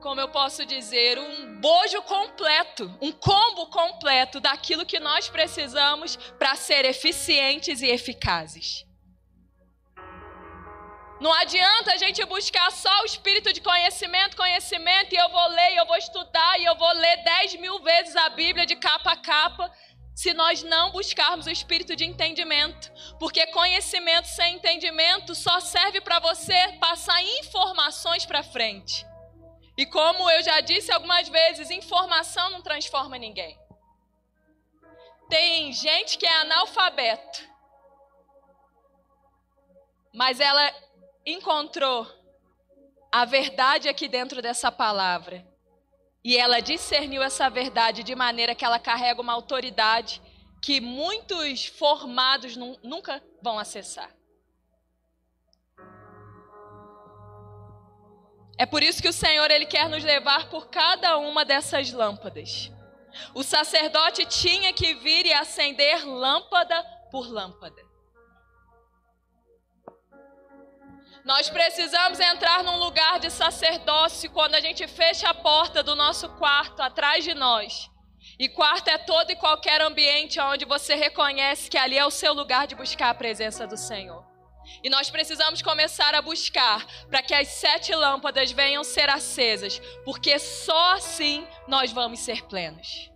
Como 0.00 0.20
eu 0.20 0.28
posso 0.28 0.64
dizer, 0.66 1.18
um 1.18 1.60
bojo 1.60 2.02
completo, 2.02 2.94
um 3.00 3.10
combo 3.10 3.66
completo 3.68 4.38
daquilo 4.38 4.84
que 4.84 5.00
nós 5.00 5.28
precisamos 5.28 6.16
para 6.38 6.54
ser 6.56 6.84
eficientes 6.84 7.80
e 7.80 7.86
eficazes. 7.86 8.84
Não 11.20 11.32
adianta 11.32 11.94
a 11.94 11.96
gente 11.96 12.22
buscar 12.26 12.70
só 12.70 13.02
o 13.02 13.06
espírito 13.06 13.52
de 13.52 13.60
conhecimento, 13.60 14.36
conhecimento, 14.36 15.14
e 15.14 15.16
eu 15.16 15.28
vou 15.30 15.48
ler, 15.48 15.76
eu 15.76 15.86
vou 15.86 15.96
estudar, 15.96 16.60
e 16.60 16.64
eu 16.64 16.76
vou 16.76 16.92
ler 16.92 17.24
dez 17.24 17.54
mil 17.56 17.80
vezes 17.82 18.14
a 18.14 18.28
Bíblia 18.28 18.66
de 18.66 18.76
capa 18.76 19.12
a 19.12 19.16
capa, 19.16 19.72
se 20.14 20.32
nós 20.32 20.62
não 20.62 20.92
buscarmos 20.92 21.46
o 21.46 21.50
espírito 21.50 21.96
de 21.96 22.04
entendimento. 22.04 22.92
Porque 23.18 23.46
conhecimento 23.48 24.28
sem 24.28 24.56
entendimento 24.56 25.34
só 25.34 25.60
serve 25.60 26.00
para 26.00 26.20
você 26.20 26.78
passar 26.80 27.20
informações 27.22 28.24
para 28.24 28.42
frente. 28.42 29.04
E 29.76 29.84
como 29.84 30.30
eu 30.30 30.42
já 30.42 30.60
disse 30.60 30.92
algumas 30.92 31.28
vezes, 31.28 31.70
informação 31.70 32.50
não 32.50 32.62
transforma 32.62 33.18
ninguém. 33.18 33.58
Tem 35.28 35.72
gente 35.72 36.16
que 36.16 36.26
é 36.26 36.36
analfabeto, 36.42 37.42
mas 40.14 40.38
ela 40.38 40.72
encontrou 41.26 42.06
a 43.10 43.24
verdade 43.24 43.88
aqui 43.88 44.06
dentro 44.06 44.40
dessa 44.40 44.70
palavra. 44.70 45.53
E 46.24 46.38
ela 46.38 46.60
discerniu 46.60 47.22
essa 47.22 47.50
verdade 47.50 48.02
de 48.02 48.14
maneira 48.14 48.54
que 48.54 48.64
ela 48.64 48.78
carrega 48.78 49.20
uma 49.20 49.34
autoridade 49.34 50.22
que 50.62 50.80
muitos 50.80 51.66
formados 51.66 52.56
nunca 52.56 53.22
vão 53.42 53.58
acessar. 53.58 54.10
É 58.56 58.64
por 58.64 58.82
isso 58.82 59.02
que 59.02 59.08
o 59.08 59.12
Senhor 59.12 59.50
ele 59.50 59.66
quer 59.66 59.90
nos 59.90 60.02
levar 60.02 60.48
por 60.48 60.68
cada 60.68 61.18
uma 61.18 61.44
dessas 61.44 61.92
lâmpadas. 61.92 62.72
O 63.34 63.42
sacerdote 63.42 64.24
tinha 64.24 64.72
que 64.72 64.94
vir 64.94 65.26
e 65.26 65.32
acender 65.34 66.06
lâmpada 66.06 66.82
por 67.10 67.30
lâmpada. 67.30 67.83
Nós 71.24 71.48
precisamos 71.48 72.20
entrar 72.20 72.62
num 72.62 72.76
lugar 72.76 73.18
de 73.18 73.30
sacerdócio 73.30 74.30
quando 74.30 74.56
a 74.56 74.60
gente 74.60 74.86
fecha 74.86 75.30
a 75.30 75.34
porta 75.34 75.82
do 75.82 75.96
nosso 75.96 76.28
quarto 76.30 76.82
atrás 76.82 77.24
de 77.24 77.32
nós. 77.32 77.90
E 78.38 78.46
quarto 78.46 78.88
é 78.88 78.98
todo 78.98 79.30
e 79.30 79.36
qualquer 79.36 79.80
ambiente 79.80 80.38
onde 80.38 80.66
você 80.66 80.94
reconhece 80.94 81.70
que 81.70 81.78
ali 81.78 81.96
é 81.96 82.04
o 82.04 82.10
seu 82.10 82.34
lugar 82.34 82.66
de 82.66 82.74
buscar 82.74 83.08
a 83.08 83.14
presença 83.14 83.66
do 83.66 83.76
Senhor. 83.76 84.22
E 84.82 84.90
nós 84.90 85.08
precisamos 85.08 85.62
começar 85.62 86.14
a 86.14 86.20
buscar 86.20 86.86
para 87.08 87.22
que 87.22 87.32
as 87.32 87.48
sete 87.48 87.94
lâmpadas 87.94 88.52
venham 88.52 88.84
ser 88.84 89.08
acesas, 89.08 89.80
porque 90.04 90.38
só 90.38 90.92
assim 90.92 91.46
nós 91.66 91.90
vamos 91.90 92.20
ser 92.20 92.42
plenos. 92.44 93.13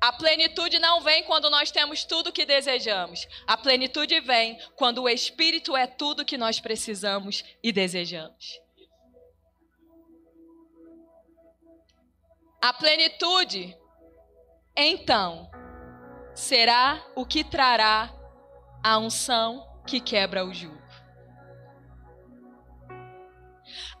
A 0.00 0.12
plenitude 0.12 0.78
não 0.78 1.00
vem 1.00 1.24
quando 1.24 1.48
nós 1.48 1.70
temos 1.70 2.04
tudo 2.04 2.28
o 2.28 2.32
que 2.32 2.44
desejamos. 2.44 3.26
A 3.46 3.56
plenitude 3.56 4.20
vem 4.20 4.58
quando 4.76 5.02
o 5.02 5.08
Espírito 5.08 5.76
é 5.76 5.86
tudo 5.86 6.24
que 6.24 6.36
nós 6.36 6.60
precisamos 6.60 7.44
e 7.62 7.72
desejamos. 7.72 8.60
A 12.60 12.72
plenitude, 12.72 13.76
então, 14.76 15.50
será 16.34 17.04
o 17.14 17.24
que 17.24 17.44
trará 17.44 18.12
a 18.82 18.98
unção 18.98 19.64
que 19.86 20.00
quebra 20.00 20.44
o 20.44 20.52
jugo. 20.52 20.85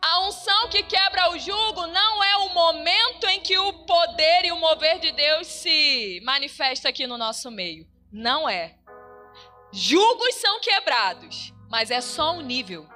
A 0.02 0.20
unção 0.26 0.68
que 0.68 0.82
quebra 0.82 1.30
o 1.30 1.38
jugo 1.38 1.86
não 1.86 2.22
é 2.22 2.36
o 2.38 2.48
momento 2.50 3.26
em 3.26 3.40
que 3.40 3.58
o 3.58 3.72
poder 3.84 4.44
e 4.44 4.52
o 4.52 4.58
mover 4.58 4.98
de 4.98 5.12
Deus 5.12 5.46
se 5.46 6.20
manifesta 6.24 6.88
aqui 6.88 7.06
no 7.06 7.18
nosso 7.18 7.50
meio. 7.50 7.86
Não 8.12 8.48
é. 8.48 8.76
Jugos 9.72 10.34
são 10.36 10.60
quebrados, 10.60 11.52
mas 11.68 11.90
é 11.90 12.00
só 12.00 12.32
um 12.32 12.40
nível. 12.40 12.88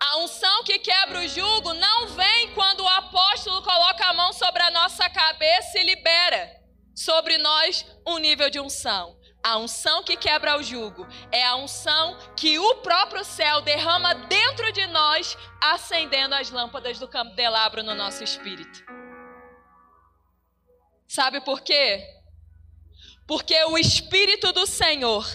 A 0.00 0.18
unção 0.18 0.64
que 0.64 0.78
quebra 0.78 1.20
o 1.20 1.28
jugo 1.28 1.72
não 1.74 2.08
vem 2.08 2.52
quando 2.54 2.80
o 2.80 2.88
apóstolo 2.88 3.62
coloca 3.62 4.04
a 4.06 4.14
mão 4.14 4.32
sobre 4.32 4.62
a 4.62 4.70
nossa 4.70 5.08
cabeça 5.08 5.78
e 5.78 5.84
libera 5.84 6.60
sobre 6.94 7.38
nós 7.38 7.86
um 8.06 8.18
nível 8.18 8.50
de 8.50 8.60
unção. 8.60 9.16
A 9.42 9.56
unção 9.56 10.02
que 10.02 10.16
quebra 10.16 10.58
o 10.58 10.62
jugo 10.62 11.06
é 11.32 11.44
a 11.44 11.56
unção 11.56 12.16
que 12.36 12.58
o 12.58 12.76
próprio 12.76 13.24
céu 13.24 13.62
derrama 13.62 14.14
dentro 14.14 14.70
de 14.70 14.86
nós, 14.88 15.36
acendendo 15.60 16.34
as 16.34 16.50
lâmpadas 16.50 16.98
do 16.98 17.08
candelabro 17.08 17.82
no 17.82 17.94
nosso 17.94 18.22
espírito. 18.22 18.84
Sabe 21.08 21.40
por 21.40 21.62
quê? 21.62 22.06
Porque 23.26 23.64
o 23.64 23.78
espírito 23.78 24.52
do 24.52 24.66
Senhor 24.66 25.26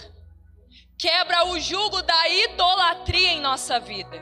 quebra 0.98 1.48
o 1.48 1.60
jugo 1.60 2.02
da 2.02 2.30
idolatria 2.30 3.32
em 3.32 3.42
nossa 3.42 3.80
vida. 3.80 4.22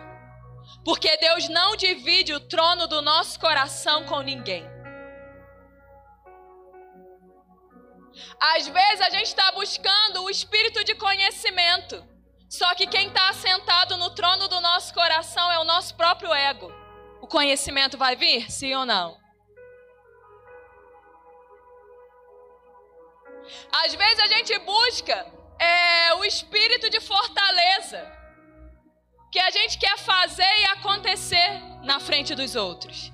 Porque 0.85 1.15
Deus 1.17 1.49
não 1.49 1.75
divide 1.75 2.33
o 2.33 2.39
trono 2.39 2.87
do 2.87 3.01
nosso 3.01 3.39
coração 3.39 4.05
com 4.05 4.21
ninguém. 4.21 4.72
Às 8.39 8.67
vezes 8.67 9.01
a 9.01 9.09
gente 9.09 9.27
está 9.27 9.51
buscando 9.51 10.23
o 10.23 10.29
espírito 10.29 10.83
de 10.83 10.95
conhecimento. 10.95 12.05
Só 12.49 12.75
que 12.75 12.85
quem 12.85 13.07
está 13.07 13.29
assentado 13.29 13.97
no 13.97 14.11
trono 14.11 14.47
do 14.47 14.61
nosso 14.61 14.93
coração 14.93 15.51
é 15.51 15.59
o 15.59 15.63
nosso 15.63 15.95
próprio 15.95 16.31
ego. 16.33 16.71
O 17.21 17.27
conhecimento 17.27 17.97
vai 17.97 18.15
vir? 18.15 18.51
Sim 18.51 18.75
ou 18.75 18.85
não? 18.85 19.17
Às 23.71 23.95
vezes 23.95 24.19
a 24.19 24.27
gente 24.27 24.57
busca 24.59 25.25
é, 25.59 26.13
o 26.15 26.25
espírito 26.25 26.89
de 26.89 26.99
fortaleza. 26.99 28.11
Que 29.31 29.39
a 29.39 29.49
gente 29.49 29.79
quer 29.79 29.97
fazer 29.97 30.57
e 30.59 30.65
acontecer 30.65 31.59
na 31.83 31.99
frente 31.99 32.35
dos 32.35 32.55
outros. 32.55 33.11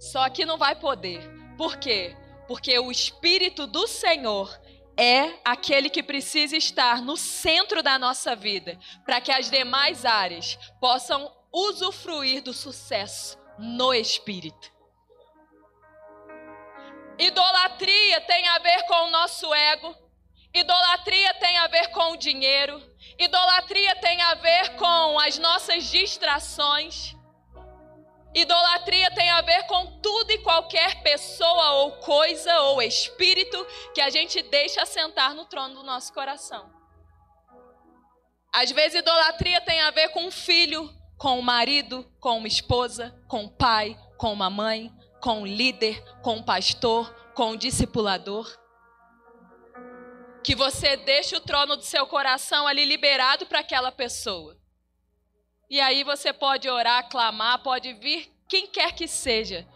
Só 0.00 0.28
que 0.28 0.44
não 0.44 0.58
vai 0.58 0.74
poder. 0.74 1.22
Por 1.56 1.76
quê? 1.76 2.16
Porque 2.52 2.78
o 2.78 2.92
Espírito 2.92 3.66
do 3.66 3.88
Senhor 3.88 4.60
é 4.94 5.40
aquele 5.42 5.88
que 5.88 6.02
precisa 6.02 6.54
estar 6.54 7.00
no 7.00 7.16
centro 7.16 7.82
da 7.82 7.98
nossa 7.98 8.36
vida, 8.36 8.78
para 9.06 9.22
que 9.22 9.32
as 9.32 9.50
demais 9.50 10.04
áreas 10.04 10.58
possam 10.78 11.34
usufruir 11.50 12.42
do 12.42 12.52
sucesso 12.52 13.38
no 13.58 13.94
Espírito. 13.94 14.70
Idolatria 17.18 18.20
tem 18.20 18.46
a 18.46 18.58
ver 18.58 18.82
com 18.82 19.06
o 19.06 19.10
nosso 19.10 19.54
ego, 19.54 19.96
idolatria 20.52 21.32
tem 21.32 21.56
a 21.56 21.68
ver 21.68 21.88
com 21.88 22.12
o 22.12 22.18
dinheiro, 22.18 22.82
idolatria 23.18 23.96
tem 23.96 24.20
a 24.20 24.34
ver 24.34 24.76
com 24.76 25.18
as 25.18 25.38
nossas 25.38 25.84
distrações. 25.84 27.16
Idolatria 28.34 29.10
tem 29.14 29.28
a 29.30 29.42
ver 29.42 29.64
com 29.66 30.00
tudo 30.00 30.30
e 30.30 30.38
qualquer 30.38 31.02
pessoa 31.02 31.72
ou 31.72 31.92
coisa 31.98 32.60
ou 32.60 32.80
espírito 32.80 33.66
que 33.94 34.00
a 34.00 34.08
gente 34.08 34.42
deixa 34.42 34.86
sentar 34.86 35.34
no 35.34 35.44
trono 35.44 35.74
do 35.74 35.82
nosso 35.82 36.12
coração. 36.14 36.70
Às 38.54 38.70
vezes, 38.70 39.00
idolatria 39.00 39.60
tem 39.60 39.80
a 39.82 39.90
ver 39.90 40.08
com 40.10 40.26
um 40.26 40.30
filho, 40.30 40.90
com 41.18 41.38
um 41.38 41.42
marido, 41.42 42.10
com 42.20 42.38
uma 42.38 42.48
esposa, 42.48 43.14
com 43.28 43.44
um 43.44 43.48
pai, 43.48 43.98
com 44.16 44.32
uma 44.32 44.48
mãe, 44.48 44.90
com 45.20 45.40
um 45.40 45.46
líder, 45.46 46.02
com 46.22 46.36
um 46.36 46.42
pastor, 46.42 47.14
com 47.34 47.52
um 47.52 47.56
discipulador. 47.56 48.46
Que 50.42 50.54
você 50.54 50.96
deixe 50.96 51.36
o 51.36 51.40
trono 51.40 51.76
do 51.76 51.82
seu 51.82 52.06
coração 52.06 52.66
ali 52.66 52.84
liberado 52.84 53.46
para 53.46 53.60
aquela 53.60 53.92
pessoa. 53.92 54.61
E 55.72 55.80
aí 55.80 56.04
você 56.04 56.34
pode 56.34 56.68
orar, 56.68 57.08
clamar, 57.08 57.62
pode 57.62 57.94
vir 57.94 58.30
quem 58.46 58.66
quer 58.66 58.92
que 58.92 59.08
seja, 59.08 59.66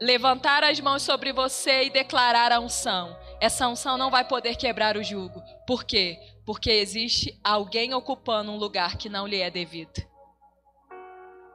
levantar 0.00 0.64
as 0.64 0.80
mãos 0.80 1.02
sobre 1.02 1.32
você 1.32 1.84
e 1.84 1.90
declarar 1.90 2.50
a 2.50 2.58
unção. 2.58 3.16
Essa 3.40 3.68
unção 3.68 3.96
não 3.96 4.10
vai 4.10 4.24
poder 4.26 4.56
quebrar 4.56 4.96
o 4.96 5.02
jugo. 5.04 5.40
Por 5.64 5.84
quê? 5.84 6.18
Porque 6.44 6.72
existe 6.72 7.38
alguém 7.44 7.94
ocupando 7.94 8.50
um 8.50 8.56
lugar 8.56 8.96
que 8.96 9.08
não 9.08 9.28
lhe 9.28 9.40
é 9.40 9.48
devido. 9.48 10.04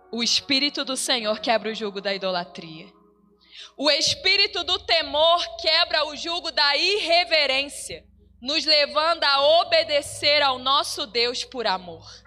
O 0.09 0.23
Espírito 0.23 0.85
do 0.85 0.95
Senhor 0.95 1.41
quebra 1.41 1.71
o 1.71 1.75
jugo 1.75 1.99
da 1.99 2.13
idolatria. 2.13 2.87
O 3.75 3.91
Espírito 3.91 4.63
do 4.63 4.79
temor 4.79 5.45
quebra 5.57 6.05
o 6.05 6.15
jugo 6.15 6.51
da 6.51 6.77
irreverência, 6.77 8.05
nos 8.41 8.63
levando 8.63 9.25
a 9.25 9.41
obedecer 9.59 10.41
ao 10.41 10.57
nosso 10.57 11.05
Deus 11.05 11.43
por 11.43 11.67
amor. 11.67 12.22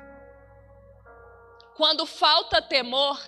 Quando 1.76 2.06
falta 2.06 2.62
temor, 2.62 3.20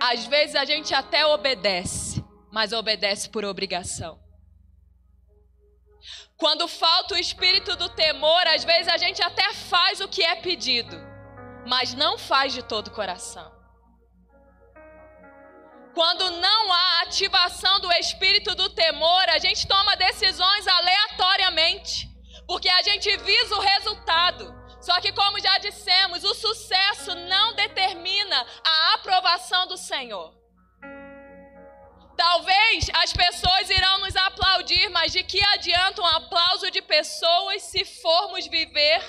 às 0.00 0.24
vezes 0.24 0.56
a 0.56 0.64
gente 0.64 0.94
até 0.94 1.26
obedece, 1.26 2.24
mas 2.50 2.72
obedece 2.72 3.28
por 3.28 3.44
obrigação. 3.44 4.18
Quando 6.36 6.66
falta 6.66 7.14
o 7.14 7.18
espírito 7.18 7.76
do 7.76 7.90
temor, 7.90 8.46
às 8.46 8.64
vezes 8.64 8.88
a 8.88 8.96
gente 8.96 9.22
até 9.22 9.52
faz 9.52 10.00
o 10.00 10.08
que 10.08 10.24
é 10.24 10.34
pedido, 10.36 10.96
mas 11.66 11.94
não 11.94 12.16
faz 12.16 12.54
de 12.54 12.62
todo 12.62 12.88
o 12.88 12.90
coração. 12.90 13.52
Quando 15.94 16.30
não 16.30 16.72
há 16.72 17.02
ativação 17.02 17.80
do 17.80 17.92
espírito 17.92 18.54
do 18.54 18.70
temor, 18.70 19.28
a 19.28 19.38
gente 19.38 19.68
toma 19.68 19.94
decisões 19.94 20.66
aleatoriamente, 20.66 22.08
porque 22.46 22.70
a 22.70 22.80
gente 22.80 23.14
visa 23.18 23.54
o 23.54 23.60
resultado. 23.60 24.61
Só 24.82 25.00
que, 25.00 25.12
como 25.12 25.38
já 25.38 25.58
dissemos, 25.58 26.24
o 26.24 26.34
sucesso 26.34 27.14
não 27.14 27.54
determina 27.54 28.44
a 28.66 28.94
aprovação 28.94 29.66
do 29.68 29.76
Senhor. 29.76 30.34
Talvez 32.16 32.90
as 32.94 33.12
pessoas 33.12 33.70
irão 33.70 33.98
nos 34.00 34.16
aplaudir, 34.16 34.88
mas 34.90 35.12
de 35.12 35.22
que 35.22 35.42
adianta 35.54 36.02
um 36.02 36.06
aplauso 36.06 36.68
de 36.70 36.82
pessoas 36.82 37.62
se 37.62 37.84
formos 37.84 38.46
viver 38.48 39.00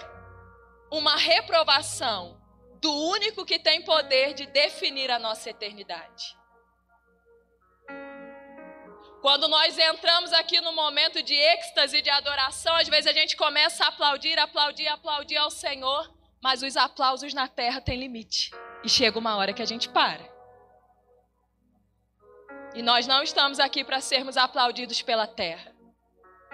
uma 0.91 1.17
reprovação 1.17 2.39
do 2.79 2.93
único 3.09 3.43
que 3.43 3.57
tem 3.57 3.83
poder 3.83 4.35
de 4.35 4.45
definir 4.45 5.09
a 5.09 5.17
nossa 5.17 5.49
eternidade? 5.49 6.37
Quando 9.23 9.47
nós 9.47 9.77
entramos 9.77 10.33
aqui 10.33 10.59
no 10.59 10.73
momento 10.73 11.23
de 11.23 11.33
êxtase, 11.33 12.01
de 12.01 12.09
adoração, 12.09 12.75
às 12.75 12.89
vezes 12.89 13.07
a 13.07 13.13
gente 13.13 13.37
começa 13.37 13.85
a 13.85 13.87
aplaudir, 13.87 14.37
aplaudir, 14.37 14.85
aplaudir 14.89 15.37
ao 15.37 15.49
Senhor, 15.49 16.13
mas 16.41 16.61
os 16.61 16.75
aplausos 16.75 17.33
na 17.33 17.47
terra 17.47 17.79
têm 17.79 17.97
limite. 17.97 18.51
E 18.83 18.89
chega 18.89 19.17
uma 19.17 19.37
hora 19.37 19.53
que 19.53 19.61
a 19.61 19.65
gente 19.65 19.87
para. 19.87 20.29
E 22.75 22.81
nós 22.81 23.07
não 23.07 23.23
estamos 23.23 23.61
aqui 23.61 23.81
para 23.85 24.01
sermos 24.01 24.35
aplaudidos 24.35 25.01
pela 25.01 25.25
terra. 25.25 25.73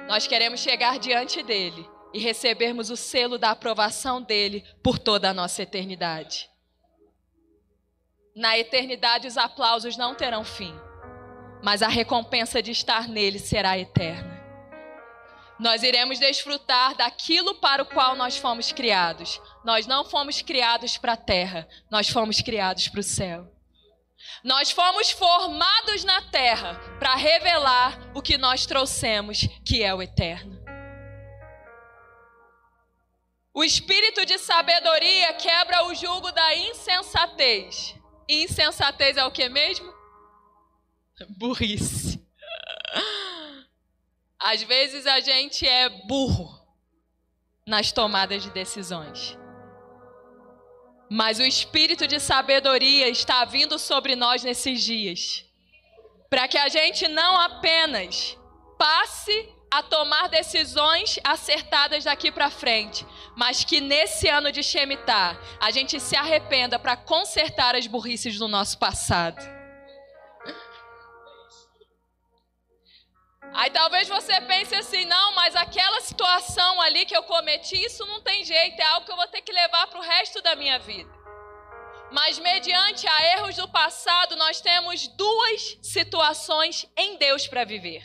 Nós 0.07 0.27
queremos 0.27 0.59
chegar 0.59 0.99
diante 0.99 1.41
dele 1.41 1.89
e 2.13 2.19
recebermos 2.19 2.91
o 2.91 2.95
selo 2.95 3.39
da 3.39 3.49
aprovação 3.49 4.21
dele 4.21 4.63
por 4.83 4.99
toda 4.99 5.27
a 5.27 5.33
nossa 5.33 5.63
eternidade. 5.63 6.47
Na 8.35 8.59
eternidade, 8.59 9.27
os 9.27 9.37
aplausos 9.37 9.97
não 9.97 10.13
terão 10.13 10.43
fim 10.43 10.79
mas 11.61 11.81
a 11.81 11.87
recompensa 11.87 12.61
de 12.61 12.71
estar 12.71 13.07
nele 13.07 13.39
será 13.39 13.77
eterna. 13.77 14.39
Nós 15.59 15.83
iremos 15.83 16.19
desfrutar 16.19 16.95
daquilo 16.95 17.55
para 17.55 17.83
o 17.83 17.85
qual 17.85 18.15
nós 18.15 18.37
fomos 18.37 18.71
criados. 18.71 19.41
Nós 19.65 19.85
não 19.85 20.05
fomos 20.05 20.41
criados 20.41 20.97
para 20.97 21.13
a 21.13 21.17
terra, 21.17 21.67
nós 21.91 22.07
fomos 22.07 22.41
criados 22.41 22.87
para 22.87 23.01
o 23.01 23.03
céu. 23.03 23.45
Nós 24.43 24.71
fomos 24.71 25.11
formados 25.11 26.05
na 26.05 26.21
terra 26.21 26.75
para 26.97 27.15
revelar 27.15 27.99
o 28.15 28.21
que 28.21 28.37
nós 28.37 28.65
trouxemos, 28.65 29.47
que 29.65 29.83
é 29.83 29.93
o 29.93 30.01
eterno. 30.01 30.57
O 33.53 33.63
espírito 33.63 34.25
de 34.25 34.37
sabedoria 34.37 35.33
quebra 35.33 35.85
o 35.85 35.93
jugo 35.93 36.31
da 36.31 36.55
insensatez. 36.55 37.95
Insensatez 38.29 39.17
é 39.17 39.25
o 39.25 39.31
que 39.31 39.49
mesmo? 39.49 39.98
Burrice. 41.27 42.19
Às 44.39 44.63
vezes 44.63 45.05
a 45.05 45.19
gente 45.19 45.67
é 45.67 45.89
burro 46.07 46.59
nas 47.67 47.91
tomadas 47.91 48.41
de 48.43 48.49
decisões. 48.51 49.37
Mas 51.09 51.39
o 51.39 51.43
espírito 51.43 52.07
de 52.07 52.19
sabedoria 52.19 53.09
está 53.09 53.43
vindo 53.43 53.77
sobre 53.77 54.15
nós 54.15 54.43
nesses 54.43 54.83
dias. 54.83 55.45
Para 56.29 56.47
que 56.47 56.57
a 56.57 56.69
gente 56.69 57.07
não 57.07 57.37
apenas 57.37 58.37
passe 58.77 59.49
a 59.71 59.83
tomar 59.83 60.29
decisões 60.29 61.19
acertadas 61.23 62.03
daqui 62.03 62.31
para 62.31 62.49
frente, 62.49 63.05
mas 63.35 63.63
que 63.63 63.79
nesse 63.81 64.27
ano 64.27 64.51
de 64.51 64.63
Shemitah 64.63 65.39
a 65.59 65.69
gente 65.69 65.99
se 65.99 66.15
arrependa 66.15 66.79
para 66.79 66.95
consertar 66.95 67.75
as 67.75 67.85
burrices 67.85 68.37
do 68.37 68.47
nosso 68.47 68.77
passado. 68.77 69.58
Aí 73.53 73.69
talvez 73.71 74.07
você 74.07 74.39
pense 74.41 74.75
assim, 74.75 75.05
não, 75.05 75.33
mas 75.35 75.55
aquela 75.55 76.01
situação 76.01 76.81
ali 76.81 77.05
que 77.05 77.15
eu 77.15 77.23
cometi, 77.23 77.83
isso 77.83 78.05
não 78.05 78.21
tem 78.21 78.43
jeito, 78.43 78.79
é 78.79 78.85
algo 78.85 79.05
que 79.05 79.11
eu 79.11 79.17
vou 79.17 79.27
ter 79.27 79.41
que 79.41 79.51
levar 79.51 79.87
para 79.87 79.99
o 79.99 80.03
resto 80.03 80.41
da 80.41 80.55
minha 80.55 80.77
vida. 80.79 81.09
Mas 82.11 82.39
mediante 82.39 83.07
a 83.07 83.37
erros 83.37 83.55
do 83.55 83.67
passado, 83.67 84.35
nós 84.35 84.61
temos 84.61 85.07
duas 85.09 85.77
situações 85.81 86.87
em 86.97 87.17
Deus 87.17 87.47
para 87.47 87.63
viver. 87.63 88.03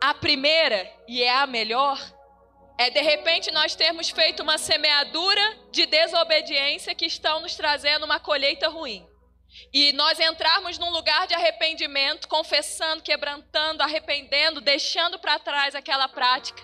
A 0.00 0.14
primeira, 0.14 0.90
e 1.06 1.22
é 1.22 1.34
a 1.34 1.46
melhor, 1.46 1.98
é 2.78 2.90
de 2.90 3.00
repente 3.00 3.50
nós 3.50 3.74
termos 3.74 4.10
feito 4.10 4.42
uma 4.42 4.58
semeadura 4.58 5.58
de 5.72 5.86
desobediência 5.86 6.94
que 6.94 7.06
estão 7.06 7.40
nos 7.40 7.56
trazendo 7.56 8.04
uma 8.04 8.20
colheita 8.20 8.68
ruim. 8.68 9.07
E 9.72 9.92
nós 9.92 10.18
entrarmos 10.18 10.78
num 10.78 10.90
lugar 10.90 11.26
de 11.26 11.34
arrependimento, 11.34 12.28
confessando, 12.28 13.02
quebrantando, 13.02 13.82
arrependendo, 13.82 14.60
deixando 14.60 15.18
para 15.18 15.38
trás 15.38 15.74
aquela 15.74 16.08
prática. 16.08 16.62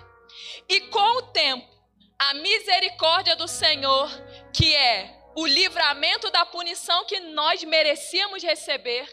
E 0.68 0.80
com 0.82 1.18
o 1.18 1.22
tempo, 1.32 1.68
a 2.18 2.34
misericórdia 2.34 3.36
do 3.36 3.46
Senhor, 3.46 4.08
que 4.52 4.74
é 4.74 5.20
o 5.36 5.46
livramento 5.46 6.30
da 6.30 6.46
punição 6.46 7.04
que 7.04 7.20
nós 7.20 7.62
merecíamos 7.64 8.42
receber, 8.42 9.06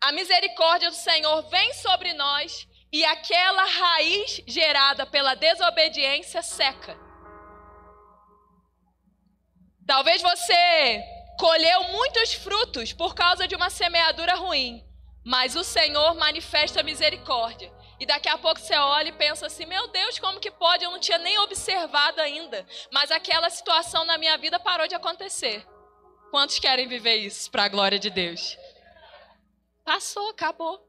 a 0.00 0.12
misericórdia 0.12 0.90
do 0.90 0.96
Senhor 0.96 1.42
vem 1.48 1.72
sobre 1.74 2.12
nós 2.14 2.66
e 2.92 3.04
aquela 3.04 3.64
raiz 3.64 4.42
gerada 4.46 5.04
pela 5.04 5.34
desobediência 5.34 6.42
seca. 6.42 6.98
Talvez 9.86 10.22
você 10.22 11.02
colheu 11.38 11.84
muitos 11.84 12.34
frutos 12.34 12.92
por 12.92 13.14
causa 13.14 13.46
de 13.46 13.54
uma 13.54 13.70
semeadura 13.70 14.34
ruim, 14.34 14.84
mas 15.24 15.54
o 15.54 15.62
Senhor 15.62 16.14
manifesta 16.16 16.82
misericórdia. 16.82 17.72
E 18.00 18.06
daqui 18.06 18.28
a 18.28 18.36
pouco 18.36 18.60
você 18.60 18.76
olha 18.76 19.08
e 19.08 19.12
pensa 19.12 19.46
assim: 19.46 19.64
meu 19.64 19.88
Deus, 19.88 20.18
como 20.18 20.40
que 20.40 20.50
pode? 20.50 20.84
Eu 20.84 20.90
não 20.90 21.00
tinha 21.00 21.18
nem 21.18 21.38
observado 21.38 22.20
ainda, 22.20 22.66
mas 22.92 23.10
aquela 23.10 23.48
situação 23.50 24.04
na 24.04 24.18
minha 24.18 24.36
vida 24.36 24.58
parou 24.58 24.86
de 24.86 24.94
acontecer. 24.94 25.66
Quantos 26.30 26.58
querem 26.58 26.86
viver 26.86 27.16
isso 27.16 27.50
para 27.50 27.64
a 27.64 27.68
glória 27.68 27.98
de 27.98 28.10
Deus? 28.10 28.58
Passou, 29.84 30.28
acabou. 30.30 30.86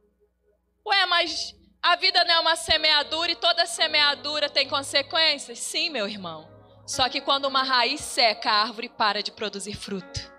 Ué, 0.86 1.06
mas 1.06 1.56
a 1.82 1.96
vida 1.96 2.24
não 2.26 2.34
é 2.34 2.40
uma 2.40 2.56
semeadura 2.56 3.32
e 3.32 3.36
toda 3.36 3.66
semeadura 3.66 4.50
tem 4.50 4.68
consequências? 4.68 5.60
Sim, 5.60 5.90
meu 5.90 6.08
irmão. 6.08 6.50
Só 6.86 7.08
que 7.08 7.22
quando 7.22 7.46
uma 7.46 7.64
raiz 7.64 8.02
seca, 8.02 8.50
a 8.50 8.62
árvore 8.64 8.90
para 8.90 9.24
de 9.24 9.32
produzir 9.32 9.76
fruto. 9.76 10.39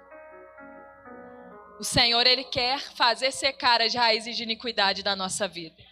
O 1.80 1.82
Senhor, 1.82 2.26
Ele 2.26 2.44
quer 2.44 2.78
fazer 2.94 3.32
secar 3.32 3.80
as 3.80 3.94
raízes 3.94 4.36
de 4.36 4.42
iniquidade 4.42 5.02
da 5.02 5.16
nossa 5.16 5.48
vida. 5.48 5.82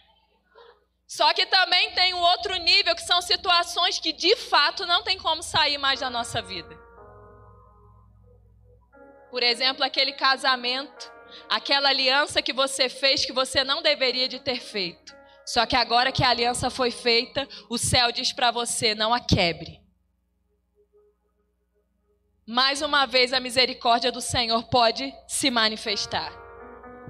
Só 1.07 1.33
que 1.33 1.47
também 1.47 1.89
tem 1.95 2.13
um 2.13 2.19
outro 2.19 2.55
nível, 2.57 2.93
que 2.93 3.01
são 3.01 3.19
situações 3.23 3.97
que 3.97 4.13
de 4.13 4.35
fato 4.35 4.85
não 4.85 5.01
tem 5.01 5.17
como 5.17 5.41
sair 5.41 5.79
mais 5.79 5.99
da 5.99 6.07
nossa 6.07 6.43
vida. 6.43 6.77
Por 9.31 9.41
exemplo, 9.41 9.83
aquele 9.83 10.13
casamento, 10.13 11.11
aquela 11.49 11.89
aliança 11.89 12.39
que 12.39 12.53
você 12.53 12.87
fez 12.87 13.25
que 13.25 13.33
você 13.33 13.63
não 13.63 13.81
deveria 13.81 14.27
de 14.27 14.39
ter 14.39 14.61
feito. 14.61 15.17
Só 15.43 15.65
que 15.65 15.75
agora 15.75 16.11
que 16.11 16.23
a 16.23 16.29
aliança 16.29 16.69
foi 16.69 16.91
feita, 16.91 17.49
o 17.67 17.79
céu 17.79 18.11
diz 18.11 18.31
para 18.31 18.51
você: 18.51 18.93
não 18.93 19.11
a 19.11 19.19
quebre 19.19 19.78
mais 22.49 22.81
uma 22.81 23.05
vez 23.05 23.31
a 23.31 23.39
misericórdia 23.39 24.11
do 24.11 24.19
Senhor 24.19 24.63
pode 24.69 25.13
se 25.27 25.51
manifestar. 25.51 26.33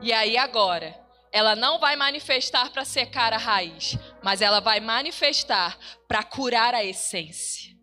E 0.02 0.12
aí 0.12 0.38
agora, 0.38 0.94
ela 1.32 1.56
não 1.56 1.80
vai 1.80 1.96
manifestar 1.96 2.70
para 2.72 2.84
secar 2.84 3.32
a 3.32 3.38
raiz, 3.38 3.98
mas 4.22 4.42
ela 4.42 4.60
vai 4.60 4.82
manifestar 4.82 5.78
para 6.10 6.24
curar 6.24 6.74
a 6.74 6.84
essência. 6.84 7.74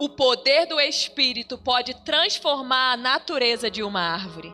O 0.00 0.08
poder 0.08 0.66
do 0.66 0.80
Espírito 0.80 1.56
pode 1.56 1.94
transformar 2.02 2.94
a 2.94 2.96
natureza 2.96 3.70
de 3.70 3.84
uma 3.84 4.00
árvore. 4.00 4.52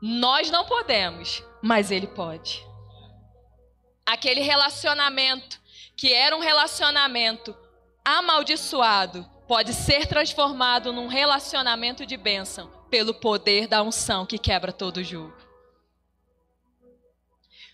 Nós 0.00 0.50
não 0.50 0.64
podemos, 0.64 1.44
mas 1.62 1.90
Ele 1.90 2.06
pode. 2.06 2.66
Aquele 4.06 4.40
relacionamento 4.40 5.60
que 5.94 6.10
era 6.10 6.34
um 6.34 6.40
relacionamento 6.40 7.54
amaldiçoado 8.04 9.28
pode 9.48 9.72
ser 9.72 10.06
transformado 10.06 10.92
num 10.92 11.06
relacionamento 11.06 12.04
de 12.04 12.16
bênção 12.16 12.70
pelo 12.90 13.14
poder 13.14 13.66
da 13.66 13.82
unção 13.82 14.26
que 14.26 14.38
quebra 14.38 14.72
todo 14.72 15.02
jugo. 15.02 15.34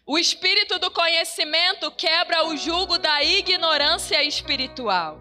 O 0.06 0.18
espírito 0.18 0.78
do 0.78 0.90
conhecimento 0.90 1.90
quebra 1.92 2.46
o 2.46 2.56
jugo 2.56 2.98
da 2.98 3.22
ignorância 3.22 4.22
espiritual. 4.24 5.20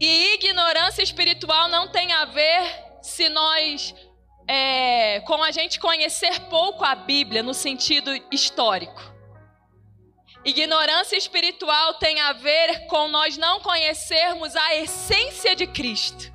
E 0.00 0.34
ignorância 0.34 1.02
espiritual 1.02 1.68
não 1.68 1.88
tem 1.88 2.12
a 2.12 2.24
ver 2.24 2.98
se 3.00 3.28
nós 3.28 3.94
é, 4.46 5.20
com 5.20 5.42
a 5.42 5.50
gente 5.50 5.78
conhecer 5.78 6.40
pouco 6.50 6.84
a 6.84 6.94
Bíblia 6.94 7.42
no 7.42 7.54
sentido 7.54 8.10
histórico. 8.30 9.11
Ignorância 10.44 11.16
espiritual 11.16 11.94
tem 11.94 12.20
a 12.20 12.32
ver 12.32 12.86
com 12.86 13.06
nós 13.06 13.36
não 13.36 13.60
conhecermos 13.60 14.56
a 14.56 14.74
essência 14.74 15.54
de 15.54 15.68
Cristo, 15.68 16.32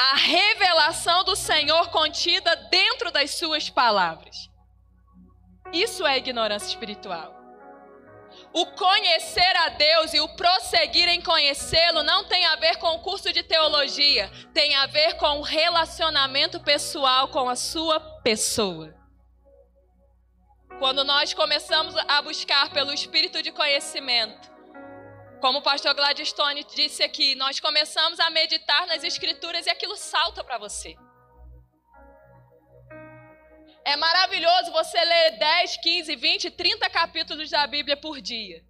a 0.00 0.16
revelação 0.16 1.22
do 1.22 1.36
Senhor 1.36 1.90
contida 1.90 2.56
dentro 2.70 3.12
das 3.12 3.30
Suas 3.32 3.70
palavras. 3.70 4.50
Isso 5.72 6.04
é 6.04 6.18
ignorância 6.18 6.66
espiritual. 6.66 7.38
O 8.52 8.66
conhecer 8.66 9.56
a 9.58 9.68
Deus 9.68 10.12
e 10.12 10.20
o 10.20 10.28
prosseguir 10.30 11.08
em 11.08 11.20
conhecê-lo 11.20 12.02
não 12.02 12.24
tem 12.24 12.46
a 12.46 12.56
ver 12.56 12.78
com 12.78 12.88
o 12.88 13.00
curso 13.00 13.32
de 13.32 13.44
teologia, 13.44 14.30
tem 14.52 14.74
a 14.74 14.86
ver 14.86 15.14
com 15.14 15.38
o 15.38 15.42
relacionamento 15.42 16.58
pessoal 16.60 17.28
com 17.28 17.48
a 17.48 17.54
sua 17.54 18.00
pessoa. 18.22 18.97
Quando 20.78 21.02
nós 21.02 21.34
começamos 21.34 21.96
a 21.96 22.22
buscar 22.22 22.70
pelo 22.70 22.92
espírito 22.92 23.42
de 23.42 23.50
conhecimento, 23.50 24.48
como 25.40 25.58
o 25.58 25.62
pastor 25.62 25.92
Gladstone 25.92 26.62
disse 26.62 27.02
aqui, 27.02 27.34
nós 27.34 27.58
começamos 27.58 28.20
a 28.20 28.30
meditar 28.30 28.86
nas 28.86 29.02
escrituras 29.02 29.66
e 29.66 29.70
aquilo 29.70 29.96
salta 29.96 30.44
para 30.44 30.56
você. 30.56 30.94
É 33.84 33.96
maravilhoso 33.96 34.70
você 34.70 35.04
ler 35.04 35.38
10, 35.38 35.78
15, 35.78 36.14
20, 36.14 36.50
30 36.52 36.90
capítulos 36.90 37.50
da 37.50 37.66
Bíblia 37.66 37.96
por 37.96 38.20
dia. 38.20 38.62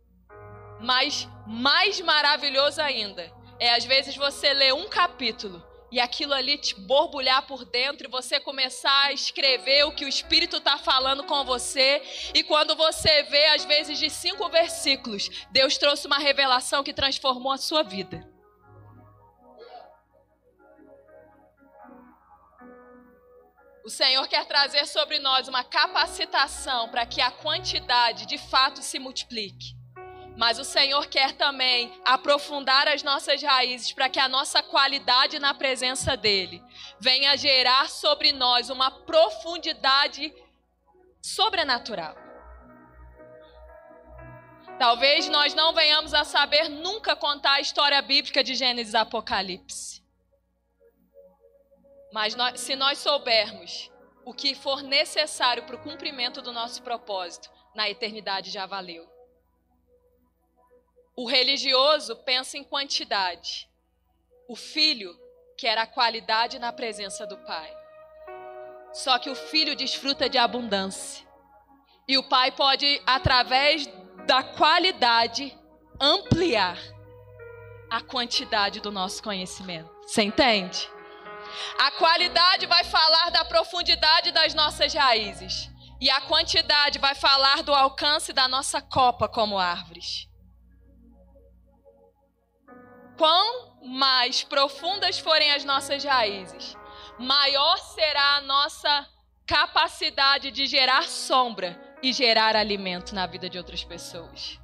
Mas 0.81 1.29
mais 1.47 2.01
maravilhoso 2.01 2.81
ainda 2.81 3.31
é 3.61 3.75
às 3.75 3.85
vezes 3.85 4.17
você 4.17 4.55
ler 4.55 4.73
um 4.73 4.89
capítulo 4.89 5.63
e 5.91 6.01
aquilo 6.01 6.35
ali 6.35 6.59
te 6.59 6.75
borbulhar 6.75 7.47
por 7.47 7.65
dentro 7.65 8.07
e 8.07 8.11
você 8.11 8.39
começar 8.39 9.07
a 9.07 9.13
escrever 9.13 9.85
o 9.85 9.93
que 9.93 10.05
o 10.05 10.09
Espírito 10.09 10.59
está 10.59 10.77
falando 10.77 11.25
com 11.25 11.45
você. 11.45 12.03
E 12.35 12.43
quando 12.43 12.77
você 12.77 13.23
vê, 13.25 13.47
às 13.47 13.65
vezes, 13.65 13.99
de 13.99 14.11
cinco 14.11 14.49
versículos, 14.49 15.29
Deus 15.51 15.79
trouxe 15.79 16.07
uma 16.07 16.19
revelação 16.19 16.85
que 16.85 16.93
transformou 16.93 17.53
a 17.53 17.59
sua 17.59 17.83
vida. 17.83 18.29
O 23.85 23.91
Senhor 23.91 24.29
quer 24.29 24.45
trazer 24.45 24.87
sobre 24.87 25.19
nós 25.19 25.49
uma 25.49 25.65
capacitação 25.65 26.91
para 26.91 27.07
que 27.07 27.23
a 27.23 27.31
quantidade 27.31 28.27
de 28.27 28.37
fato 28.37 28.83
se 28.83 28.99
multiplique. 28.99 29.78
Mas 30.39 30.57
o 30.57 30.65
Senhor 30.65 31.09
quer 31.09 31.33
também 31.33 31.93
aprofundar 32.05 32.87
as 32.87 33.03
nossas 33.03 33.43
raízes 33.43 33.93
para 33.93 34.09
que 34.09 34.21
a 34.21 34.29
nossa 34.29 34.63
qualidade 34.63 35.41
na 35.41 35.53
presença 35.53 36.17
dEle 36.17 36.63
venha 37.01 37.37
gerar 37.37 37.91
sobre 37.91 38.31
nós 38.31 38.71
uma 38.71 38.89
profundidade 38.89 40.33
sobrenatural. 41.21 42.15
Talvez 44.79 45.29
nós 45.29 45.55
não 45.55 45.75
venhamos 45.75 46.15
a 46.15 46.23
saber 46.23 46.69
nunca 46.69 47.17
contar 47.17 47.55
a 47.55 47.61
história 47.61 48.01
bíblica 48.01 48.45
de 48.45 48.55
Gênesis 48.55 48.95
e 48.95 48.97
Apocalipse. 48.97 50.05
Mas 52.13 52.37
nós, 52.37 52.61
se 52.61 52.77
nós 52.77 52.99
soubermos 52.99 53.91
o 54.25 54.33
que 54.33 54.55
for 54.55 54.85
necessário 54.85 55.65
para 55.65 55.75
o 55.75 55.83
cumprimento 55.83 56.41
do 56.41 56.53
nosso 56.53 56.81
propósito, 56.81 57.51
na 57.75 57.91
eternidade 57.91 58.53
já 58.53 58.67
valeu. 58.67 59.18
O 61.21 61.27
religioso 61.27 62.15
pensa 62.15 62.57
em 62.57 62.63
quantidade. 62.63 63.69
O 64.49 64.55
filho 64.55 65.19
quer 65.59 65.77
a 65.77 65.85
qualidade 65.85 66.61
na 66.61 66.73
presença 66.73 67.27
do 67.27 67.37
pai. 67.39 67.77
Só 68.93 69.19
que 69.19 69.29
o 69.29 69.35
filho 69.35 69.75
desfruta 69.75 70.29
de 70.29 70.39
abundância. 70.39 71.27
E 72.07 72.17
o 72.17 72.23
pai 72.29 72.53
pode, 72.53 73.03
através 73.05 73.89
da 74.29 74.45
qualidade, 74.45 75.59
ampliar 76.01 76.79
a 77.91 78.01
quantidade 78.01 78.79
do 78.79 78.93
nosso 78.93 79.21
conhecimento. 79.21 79.91
Você 80.03 80.23
entende? 80.23 80.89
A 81.81 81.91
qualidade 81.91 82.65
vai 82.67 82.85
falar 82.85 83.31
da 83.31 83.45
profundidade 83.45 84.31
das 84.31 84.55
nossas 84.55 84.95
raízes. 84.95 85.69
E 86.01 86.09
a 86.11 86.21
quantidade 86.21 87.01
vai 87.01 87.17
falar 87.17 87.65
do 87.65 87.75
alcance 87.75 88.33
da 88.33 88.47
nossa 88.47 88.81
copa 88.81 89.29
como 89.29 89.59
árvores. 89.59 90.28
Quão 93.19 93.77
mais 93.83 94.45
profundas 94.45 95.19
forem 95.19 95.51
as 95.51 95.65
nossas 95.65 96.05
raízes, 96.05 96.77
maior 97.19 97.77
será 97.79 98.37
a 98.37 98.41
nossa 98.41 99.09
capacidade 99.45 100.53
de 100.53 100.67
gerar 100.67 101.03
sombra 101.09 101.77
e 102.01 102.13
gerar 102.13 102.55
alimento 102.55 103.15
na 103.15 103.27
vida 103.27 103.51
de 103.51 103.59
outras 103.59 103.83
pessoas. 103.83 104.61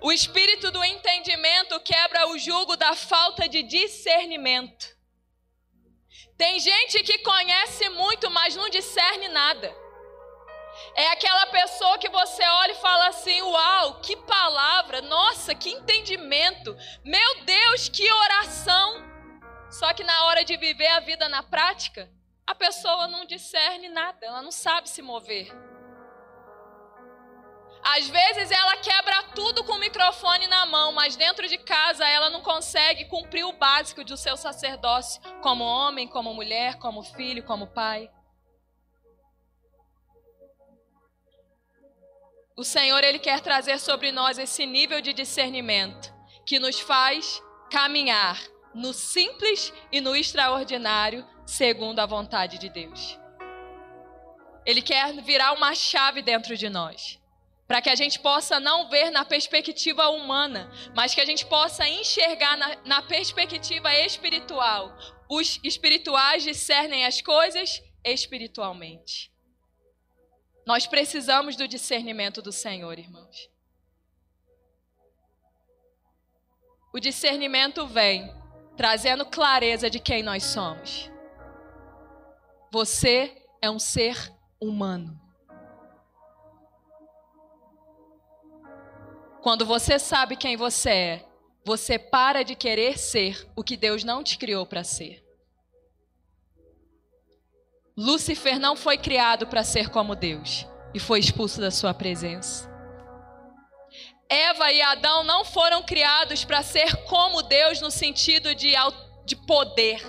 O 0.00 0.10
espírito 0.10 0.72
do 0.72 0.82
entendimento 0.82 1.78
quebra 1.80 2.28
o 2.28 2.38
jugo 2.38 2.76
da 2.76 2.94
falta 2.96 3.48
de 3.48 3.62
discernimento. 3.62 4.96
Tem 6.36 6.58
gente 6.58 7.02
que 7.04 7.18
conhece 7.18 7.88
muito, 7.90 8.28
mas 8.28 8.56
não 8.56 8.68
discerne 8.68 9.28
nada. 9.28 9.85
É 10.94 11.08
aquela 11.12 11.46
pessoa 11.46 11.98
que 11.98 12.08
você 12.08 12.42
olha 12.42 12.72
e 12.72 12.76
fala 12.76 13.08
assim: 13.08 13.40
Uau, 13.42 14.00
que 14.00 14.16
palavra, 14.16 15.00
nossa, 15.02 15.54
que 15.54 15.70
entendimento, 15.70 16.76
meu 17.04 17.44
Deus, 17.44 17.88
que 17.88 18.10
oração. 18.10 19.04
Só 19.70 19.92
que 19.92 20.04
na 20.04 20.24
hora 20.26 20.44
de 20.44 20.56
viver 20.56 20.88
a 20.88 21.00
vida 21.00 21.28
na 21.28 21.42
prática, 21.42 22.10
a 22.46 22.54
pessoa 22.54 23.08
não 23.08 23.24
discerne 23.24 23.88
nada, 23.88 24.24
ela 24.24 24.40
não 24.40 24.52
sabe 24.52 24.88
se 24.88 25.02
mover. 25.02 25.52
Às 27.82 28.08
vezes 28.08 28.50
ela 28.50 28.76
quebra 28.78 29.22
tudo 29.34 29.62
com 29.62 29.74
o 29.74 29.78
microfone 29.78 30.48
na 30.48 30.66
mão, 30.66 30.92
mas 30.92 31.14
dentro 31.14 31.46
de 31.48 31.56
casa 31.56 32.04
ela 32.08 32.30
não 32.30 32.40
consegue 32.40 33.04
cumprir 33.04 33.44
o 33.44 33.52
básico 33.52 34.02
do 34.02 34.16
seu 34.16 34.36
sacerdócio, 34.36 35.20
como 35.40 35.62
homem, 35.62 36.08
como 36.08 36.34
mulher, 36.34 36.78
como 36.78 37.02
filho, 37.02 37.44
como 37.44 37.68
pai. 37.68 38.10
O 42.56 42.64
Senhor 42.64 43.04
ele 43.04 43.18
quer 43.18 43.40
trazer 43.40 43.78
sobre 43.78 44.10
nós 44.10 44.38
esse 44.38 44.64
nível 44.64 45.02
de 45.02 45.12
discernimento 45.12 46.10
que 46.46 46.58
nos 46.58 46.80
faz 46.80 47.42
caminhar 47.70 48.42
no 48.74 48.94
simples 48.94 49.72
e 49.92 50.00
no 50.00 50.16
extraordinário, 50.16 51.26
segundo 51.44 51.98
a 51.98 52.06
vontade 52.06 52.56
de 52.58 52.70
Deus. 52.70 53.18
Ele 54.64 54.80
quer 54.80 55.12
virar 55.22 55.52
uma 55.52 55.74
chave 55.74 56.22
dentro 56.22 56.56
de 56.56 56.70
nós 56.70 57.18
para 57.66 57.82
que 57.82 57.90
a 57.90 57.94
gente 57.94 58.20
possa 58.20 58.58
não 58.58 58.88
ver 58.88 59.10
na 59.10 59.24
perspectiva 59.24 60.08
humana, 60.08 60.70
mas 60.94 61.14
que 61.14 61.20
a 61.20 61.26
gente 61.26 61.44
possa 61.46 61.86
enxergar 61.86 62.56
na, 62.56 62.76
na, 62.84 63.02
perspectiva 63.02 63.92
espiritual. 63.92 64.96
Os 65.28 65.58
espirituais 65.64 66.44
discernem 66.44 67.04
as 67.04 67.20
coisas 67.20 67.82
espiritualmente. 68.04 69.32
Nós 70.66 70.84
precisamos 70.84 71.54
do 71.54 71.68
discernimento 71.68 72.42
do 72.42 72.50
Senhor, 72.50 72.98
irmãos. 72.98 73.48
O 76.92 76.98
discernimento 76.98 77.86
vem 77.86 78.34
trazendo 78.76 79.24
clareza 79.24 79.88
de 79.88 80.00
quem 80.00 80.24
nós 80.24 80.42
somos. 80.42 81.10
Você 82.72 83.46
é 83.62 83.70
um 83.70 83.78
ser 83.78 84.32
humano. 84.60 85.20
Quando 89.40 89.64
você 89.64 89.98
sabe 90.00 90.34
quem 90.34 90.56
você 90.56 90.90
é, 90.90 91.28
você 91.64 91.98
para 91.98 92.42
de 92.42 92.56
querer 92.56 92.98
ser 92.98 93.48
o 93.54 93.62
que 93.62 93.76
Deus 93.76 94.02
não 94.02 94.24
te 94.24 94.36
criou 94.36 94.66
para 94.66 94.82
ser. 94.82 95.25
Lúcifer 97.98 98.58
não 98.58 98.76
foi 98.76 98.98
criado 98.98 99.46
para 99.46 99.64
ser 99.64 99.88
como 99.88 100.14
Deus 100.14 100.66
e 100.92 101.00
foi 101.00 101.18
expulso 101.18 101.62
da 101.62 101.70
sua 101.70 101.94
presença. 101.94 102.70
Eva 104.28 104.70
e 104.70 104.82
Adão 104.82 105.24
não 105.24 105.46
foram 105.46 105.82
criados 105.82 106.44
para 106.44 106.62
ser 106.62 106.94
como 107.04 107.42
Deus 107.42 107.80
no 107.80 107.90
sentido 107.90 108.54
de, 108.54 108.74
de 109.24 109.34
poder, 109.46 110.02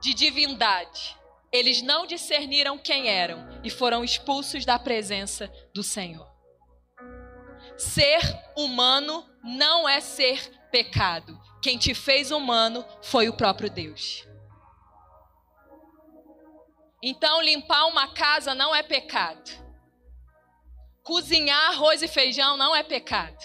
de 0.00 0.14
divindade. 0.14 1.16
Eles 1.50 1.82
não 1.82 2.06
discerniram 2.06 2.78
quem 2.78 3.08
eram 3.08 3.60
e 3.64 3.70
foram 3.70 4.04
expulsos 4.04 4.64
da 4.64 4.78
presença 4.78 5.50
do 5.74 5.82
Senhor. 5.82 6.28
Ser 7.76 8.20
humano 8.56 9.28
não 9.42 9.88
é 9.88 10.00
ser 10.00 10.48
pecado. 10.70 11.36
Quem 11.60 11.76
te 11.76 11.92
fez 11.92 12.30
humano 12.30 12.84
foi 13.02 13.28
o 13.28 13.36
próprio 13.36 13.68
Deus. 13.68 14.24
Então, 17.06 17.42
limpar 17.42 17.84
uma 17.84 18.14
casa 18.14 18.54
não 18.54 18.74
é 18.74 18.82
pecado. 18.82 19.50
Cozinhar 21.02 21.68
arroz 21.68 22.00
e 22.00 22.08
feijão 22.08 22.56
não 22.56 22.74
é 22.74 22.82
pecado. 22.82 23.36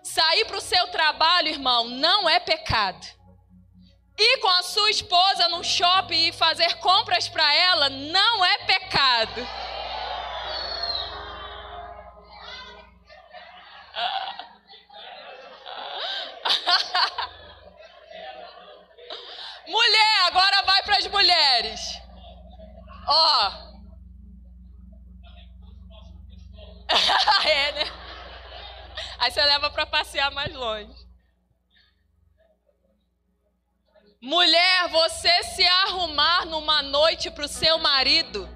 Sair 0.00 0.44
para 0.44 0.58
o 0.58 0.60
seu 0.60 0.86
trabalho, 0.86 1.48
irmão, 1.48 1.88
não 1.88 2.30
é 2.30 2.38
pecado. 2.38 3.04
Ir 4.16 4.38
com 4.38 4.46
a 4.46 4.62
sua 4.62 4.90
esposa 4.90 5.48
num 5.48 5.64
shopping 5.64 6.28
e 6.28 6.32
fazer 6.32 6.74
compras 6.74 7.28
para 7.28 7.52
ela 7.52 7.90
não 7.90 8.44
é 8.44 8.58
pecado. 8.58 9.42
Mulher, 19.66 20.26
agora 20.26 20.62
vai 20.62 20.80
para 20.84 20.98
as 20.98 21.08
mulheres. 21.08 22.00
Ó. 23.06 23.72
é, 27.48 27.72
né? 27.72 27.84
Aí 29.18 29.30
você 29.30 29.42
leva 29.44 29.70
para 29.70 29.86
passear 29.86 30.30
mais 30.32 30.52
longe. 30.52 30.92
Mulher, 34.20 34.88
você 34.88 35.42
se 35.44 35.64
arrumar 35.64 36.44
numa 36.46 36.82
noite 36.82 37.30
para 37.30 37.44
o 37.44 37.48
seu 37.48 37.78
marido 37.78 38.48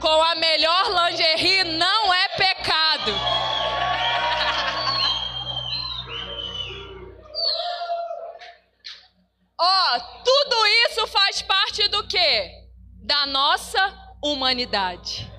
com 0.00 0.22
a 0.22 0.36
melhor 0.36 1.10
lingerie 1.10 1.64
não 1.64 2.14
é 2.14 2.28
pecado. 2.36 3.12
Ó, 9.60 9.96
oh, 9.96 10.00
tudo 10.24 10.66
isso 10.86 11.04
faz 11.08 11.42
parte 11.42 11.88
do 11.88 12.06
que? 12.06 12.67
Da 13.08 13.24
nossa 13.24 13.80
humanidade. 14.22 15.32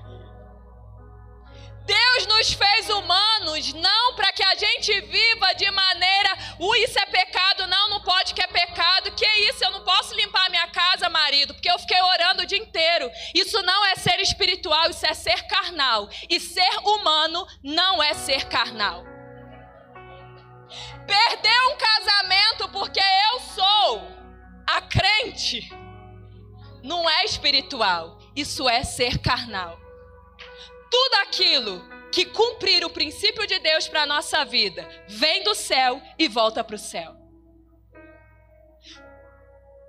Deus 1.86 2.26
nos 2.26 2.52
fez 2.52 2.88
humanos 2.88 3.72
não 3.74 4.14
para 4.16 4.32
que 4.32 4.42
a 4.42 4.56
gente 4.56 5.00
viva 5.02 5.52
de 5.54 5.70
maneira, 5.70 6.36
uh, 6.58 6.74
isso 6.74 6.98
é 6.98 7.06
pecado, 7.06 7.68
não, 7.68 7.90
não 7.90 8.00
pode 8.00 8.34
que 8.34 8.42
é 8.42 8.48
pecado. 8.48 9.12
Que 9.12 9.24
isso? 9.48 9.64
Eu 9.64 9.70
não 9.70 9.84
posso 9.84 10.16
limpar 10.16 10.50
minha 10.50 10.66
casa, 10.66 11.08
marido, 11.08 11.54
porque 11.54 11.70
eu 11.70 11.78
fiquei 11.78 12.02
orando 12.02 12.42
o 12.42 12.46
dia 12.46 12.58
inteiro. 12.58 13.08
Isso 13.32 13.62
não 13.62 13.86
é 13.86 13.94
ser 13.94 14.18
espiritual, 14.18 14.90
isso 14.90 15.06
é 15.06 15.14
ser 15.14 15.46
carnal. 15.46 16.08
E 16.28 16.40
ser 16.40 16.76
humano 16.84 17.46
não 17.62 18.02
é 18.02 18.14
ser 18.14 18.48
carnal. 18.48 19.04
Perder 21.06 21.60
um 21.68 21.76
casamento 21.76 22.68
porque 22.70 23.00
eu 23.32 23.40
sou 23.40 24.02
a 24.66 24.80
crente 24.80 25.79
não 26.90 27.08
é 27.08 27.24
espiritual, 27.24 28.18
isso 28.34 28.68
é 28.68 28.82
ser 28.82 29.18
carnal. 29.18 29.78
Tudo 30.90 31.14
aquilo 31.22 31.88
que 32.10 32.24
cumprir 32.24 32.84
o 32.84 32.90
princípio 32.90 33.46
de 33.46 33.60
Deus 33.60 33.86
para 33.86 34.02
a 34.02 34.06
nossa 34.06 34.44
vida 34.44 34.82
vem 35.06 35.44
do 35.44 35.54
céu 35.54 36.02
e 36.18 36.26
volta 36.26 36.64
para 36.64 36.74
o 36.74 36.78
céu. 36.78 37.14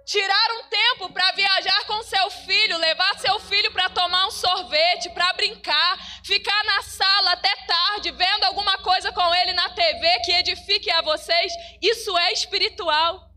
Tirar 0.05 0.51
um 0.59 0.69
tempo 0.69 1.11
para 1.11 1.31
viajar 1.31 1.85
com 1.87 2.03
seu 2.03 2.29
filho, 2.29 2.77
levar 2.77 3.17
seu 3.17 3.39
filho 3.39 3.71
para 3.71 3.89
tomar 3.89 4.27
um 4.27 4.31
sorvete, 4.31 5.09
para 5.09 5.33
brincar, 5.33 5.97
ficar 6.23 6.63
na 6.65 6.83
sala 6.83 7.31
até 7.31 7.55
tarde, 7.65 8.11
vendo 8.11 8.43
alguma 8.43 8.77
coisa 8.77 9.11
com 9.11 9.35
ele 9.35 9.53
na 9.53 9.69
TV 9.69 10.19
que 10.19 10.33
edifique 10.33 10.91
a 10.91 11.01
vocês, 11.01 11.51
isso 11.81 12.15
é 12.15 12.31
espiritual. 12.31 13.30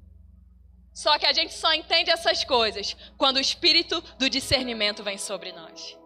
Só 0.94 1.18
que 1.18 1.26
a 1.26 1.32
gente 1.32 1.52
só 1.52 1.74
entende 1.74 2.10
essas 2.10 2.44
coisas 2.44 2.96
quando 3.18 3.36
o 3.36 3.40
espírito 3.40 4.00
do 4.16 4.30
discernimento 4.30 5.02
vem 5.02 5.18
sobre 5.18 5.50
nós. 5.52 5.98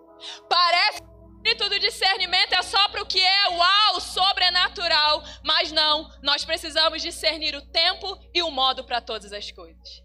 Parece 0.48 1.02
espírito 1.36 1.68
do 1.68 1.78
discernimento 1.78 2.52
é 2.54 2.62
só 2.62 2.88
para 2.88 3.02
o 3.02 3.06
que 3.06 3.20
é 3.20 3.48
uau, 3.50 4.00
sobrenatural. 4.00 5.22
Mas 5.44 5.70
não, 5.70 6.10
nós 6.22 6.44
precisamos 6.44 7.02
discernir 7.02 7.54
o 7.54 7.62
tempo 7.66 8.18
e 8.34 8.42
o 8.42 8.50
modo 8.50 8.82
para 8.84 9.00
todas 9.00 9.32
as 9.32 9.50
coisas. 9.50 10.02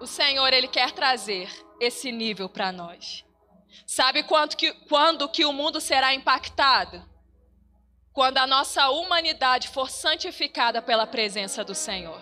O 0.00 0.06
Senhor, 0.06 0.52
Ele 0.52 0.68
quer 0.68 0.92
trazer 0.92 1.50
esse 1.80 2.12
nível 2.12 2.48
para 2.48 2.72
nós. 2.72 3.24
Sabe 3.86 4.22
quanto 4.22 4.56
que, 4.56 4.72
quando 4.86 5.28
que 5.28 5.44
o 5.44 5.52
mundo 5.52 5.80
será 5.80 6.14
impactado? 6.14 7.09
Quando 8.12 8.38
a 8.38 8.46
nossa 8.46 8.88
humanidade 8.90 9.68
for 9.68 9.88
santificada 9.88 10.82
pela 10.82 11.06
presença 11.06 11.64
do 11.64 11.74
Senhor. 11.74 12.20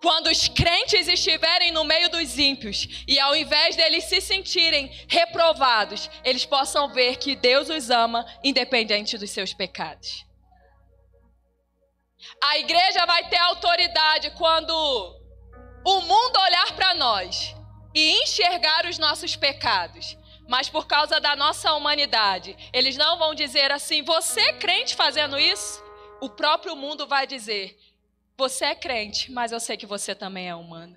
Quando 0.00 0.28
os 0.28 0.46
crentes 0.48 1.08
estiverem 1.08 1.72
no 1.72 1.84
meio 1.84 2.08
dos 2.08 2.38
ímpios 2.38 3.04
e 3.08 3.18
ao 3.18 3.34
invés 3.34 3.74
deles 3.74 4.04
se 4.04 4.20
sentirem 4.20 4.86
reprovados, 5.08 6.08
eles 6.24 6.44
possam 6.44 6.92
ver 6.92 7.16
que 7.16 7.34
Deus 7.34 7.68
os 7.68 7.90
ama 7.90 8.24
independente 8.42 9.18
dos 9.18 9.30
seus 9.30 9.52
pecados. 9.52 10.24
A 12.42 12.58
igreja 12.58 13.04
vai 13.06 13.28
ter 13.28 13.38
autoridade 13.38 14.30
quando 14.32 14.72
o 15.84 16.00
mundo 16.00 16.38
olhar 16.40 16.72
para 16.74 16.94
nós 16.94 17.54
e 17.94 18.22
enxergar 18.22 18.86
os 18.86 18.98
nossos 18.98 19.36
pecados. 19.36 20.16
Mas 20.48 20.68
por 20.68 20.86
causa 20.86 21.18
da 21.20 21.34
nossa 21.34 21.72
humanidade, 21.72 22.56
eles 22.72 22.96
não 22.96 23.18
vão 23.18 23.34
dizer 23.34 23.72
assim: 23.72 24.02
você 24.02 24.40
é 24.40 24.52
crente 24.54 24.94
fazendo 24.94 25.38
isso? 25.38 25.82
O 26.20 26.28
próprio 26.28 26.76
mundo 26.76 27.06
vai 27.06 27.26
dizer: 27.26 27.78
você 28.36 28.66
é 28.66 28.74
crente, 28.74 29.30
mas 29.30 29.52
eu 29.52 29.60
sei 29.60 29.76
que 29.76 29.86
você 29.86 30.14
também 30.14 30.48
é 30.48 30.54
humano. 30.54 30.96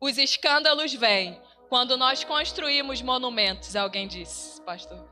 Os 0.00 0.18
escândalos 0.18 0.92
vêm 0.94 1.40
quando 1.68 1.96
nós 1.96 2.24
construímos 2.24 3.00
monumentos, 3.00 3.76
alguém 3.76 4.08
disse, 4.08 4.60
pastor. 4.62 5.08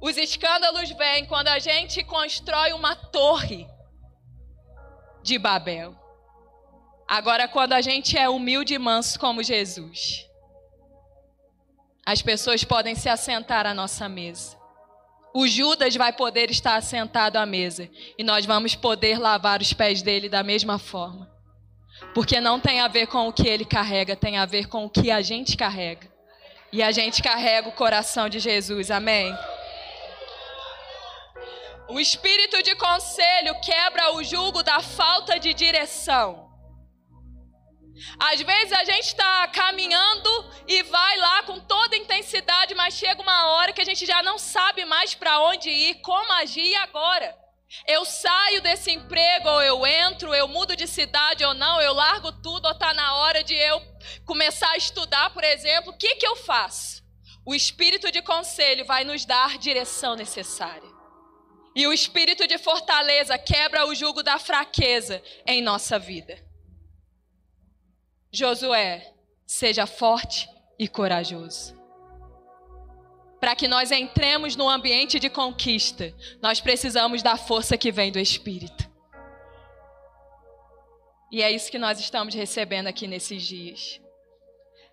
Os 0.00 0.16
escândalos 0.18 0.90
vêm 0.90 1.24
quando 1.24 1.48
a 1.48 1.58
gente 1.58 2.04
constrói 2.04 2.72
uma 2.74 2.94
torre 2.94 3.66
de 5.22 5.38
Babel. 5.38 5.96
Agora, 7.08 7.48
quando 7.48 7.72
a 7.72 7.80
gente 7.80 8.18
é 8.18 8.28
humilde 8.28 8.74
e 8.74 8.78
manso 8.78 9.18
como 9.18 9.42
Jesus, 9.42 10.25
as 12.06 12.22
pessoas 12.22 12.64
podem 12.64 12.94
se 12.94 13.08
assentar 13.08 13.66
à 13.66 13.74
nossa 13.74 14.08
mesa 14.08 14.56
o 15.38 15.46
Judas 15.46 15.94
vai 15.94 16.14
poder 16.14 16.50
estar 16.50 16.82
sentado 16.82 17.36
à 17.36 17.44
mesa 17.44 17.90
e 18.16 18.24
nós 18.24 18.46
vamos 18.46 18.74
poder 18.74 19.18
lavar 19.18 19.60
os 19.60 19.70
pés 19.70 20.00
dele 20.00 20.30
da 20.30 20.42
mesma 20.42 20.78
forma. 20.78 21.30
Porque 22.14 22.40
não 22.40 22.58
tem 22.58 22.80
a 22.80 22.88
ver 22.88 23.06
com 23.06 23.28
o 23.28 23.32
que 23.34 23.46
ele 23.46 23.66
carrega, 23.66 24.16
tem 24.16 24.38
a 24.38 24.46
ver 24.46 24.66
com 24.66 24.86
o 24.86 24.88
que 24.88 25.10
a 25.10 25.20
gente 25.20 25.54
carrega. 25.54 26.10
E 26.72 26.82
a 26.82 26.90
gente 26.90 27.22
carrega 27.22 27.68
o 27.68 27.72
coração 27.72 28.30
de 28.30 28.38
Jesus, 28.38 28.90
amém? 28.90 29.30
O 31.90 32.00
espírito 32.00 32.62
de 32.62 32.74
conselho 32.74 33.60
quebra 33.60 34.14
o 34.14 34.24
jugo 34.24 34.62
da 34.62 34.80
falta 34.80 35.38
de 35.38 35.52
direção. 35.52 36.45
Às 38.18 38.40
vezes 38.40 38.72
a 38.72 38.84
gente 38.84 39.06
está 39.06 39.48
caminhando 39.48 40.52
e 40.66 40.82
vai 40.82 41.16
lá 41.18 41.42
com 41.44 41.58
toda 41.60 41.96
intensidade, 41.96 42.74
mas 42.74 42.94
chega 42.94 43.22
uma 43.22 43.50
hora 43.52 43.72
que 43.72 43.80
a 43.80 43.84
gente 43.84 44.04
já 44.04 44.22
não 44.22 44.38
sabe 44.38 44.84
mais 44.84 45.14
para 45.14 45.40
onde 45.40 45.70
ir, 45.70 45.96
como 45.96 46.32
agir 46.32 46.74
agora. 46.76 47.36
Eu 47.86 48.04
saio 48.04 48.62
desse 48.62 48.92
emprego 48.92 49.48
ou 49.48 49.62
eu 49.62 49.86
entro, 49.86 50.34
eu 50.34 50.46
mudo 50.46 50.76
de 50.76 50.86
cidade 50.86 51.44
ou 51.44 51.52
não, 51.52 51.80
eu 51.80 51.92
largo 51.92 52.30
tudo 52.30 52.66
ou 52.66 52.72
está 52.72 52.94
na 52.94 53.16
hora 53.16 53.42
de 53.42 53.54
eu 53.54 53.80
começar 54.24 54.70
a 54.70 54.76
estudar, 54.76 55.30
por 55.30 55.42
exemplo. 55.42 55.92
O 55.92 55.96
que, 55.96 56.16
que 56.16 56.26
eu 56.26 56.36
faço? 56.36 57.02
O 57.44 57.54
espírito 57.54 58.10
de 58.10 58.22
conselho 58.22 58.84
vai 58.84 59.04
nos 59.04 59.24
dar 59.24 59.58
direção 59.58 60.14
necessária. 60.14 60.88
E 61.74 61.86
o 61.86 61.92
espírito 61.92 62.46
de 62.46 62.56
fortaleza 62.56 63.36
quebra 63.36 63.86
o 63.86 63.94
jugo 63.94 64.22
da 64.22 64.38
fraqueza 64.38 65.22
em 65.46 65.60
nossa 65.60 65.98
vida. 65.98 66.45
Josué, 68.36 69.14
seja 69.46 69.86
forte 69.86 70.46
e 70.78 70.86
corajoso. 70.86 71.74
Para 73.40 73.56
que 73.56 73.66
nós 73.66 73.90
entremos 73.90 74.56
no 74.56 74.68
ambiente 74.68 75.18
de 75.18 75.30
conquista, 75.30 76.14
nós 76.42 76.60
precisamos 76.60 77.22
da 77.22 77.38
força 77.38 77.78
que 77.78 77.90
vem 77.90 78.12
do 78.12 78.18
Espírito. 78.18 78.90
E 81.32 81.42
é 81.42 81.50
isso 81.50 81.70
que 81.70 81.78
nós 81.78 81.98
estamos 81.98 82.34
recebendo 82.34 82.88
aqui 82.88 83.06
nesses 83.06 83.42
dias. 83.42 84.00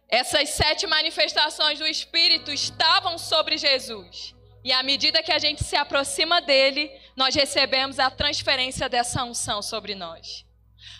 Essas 0.08 0.50
sete 0.50 0.88
manifestações 0.88 1.80
do 1.80 1.86
Espírito 1.86 2.50
estavam 2.50 3.18
sobre 3.18 3.58
Jesus. 3.58 4.34
E 4.64 4.72
à 4.72 4.82
medida 4.82 5.22
que 5.22 5.34
a 5.34 5.40
gente 5.40 5.66
se 5.66 5.76
aproxima 5.76 6.42
dele, 6.42 6.90
nós 7.14 7.36
recebemos 7.36 8.00
a 8.00 8.10
transferência 8.10 8.88
dessa 8.88 9.22
unção 9.24 9.62
sobre 9.62 9.96
nós. 9.96 10.46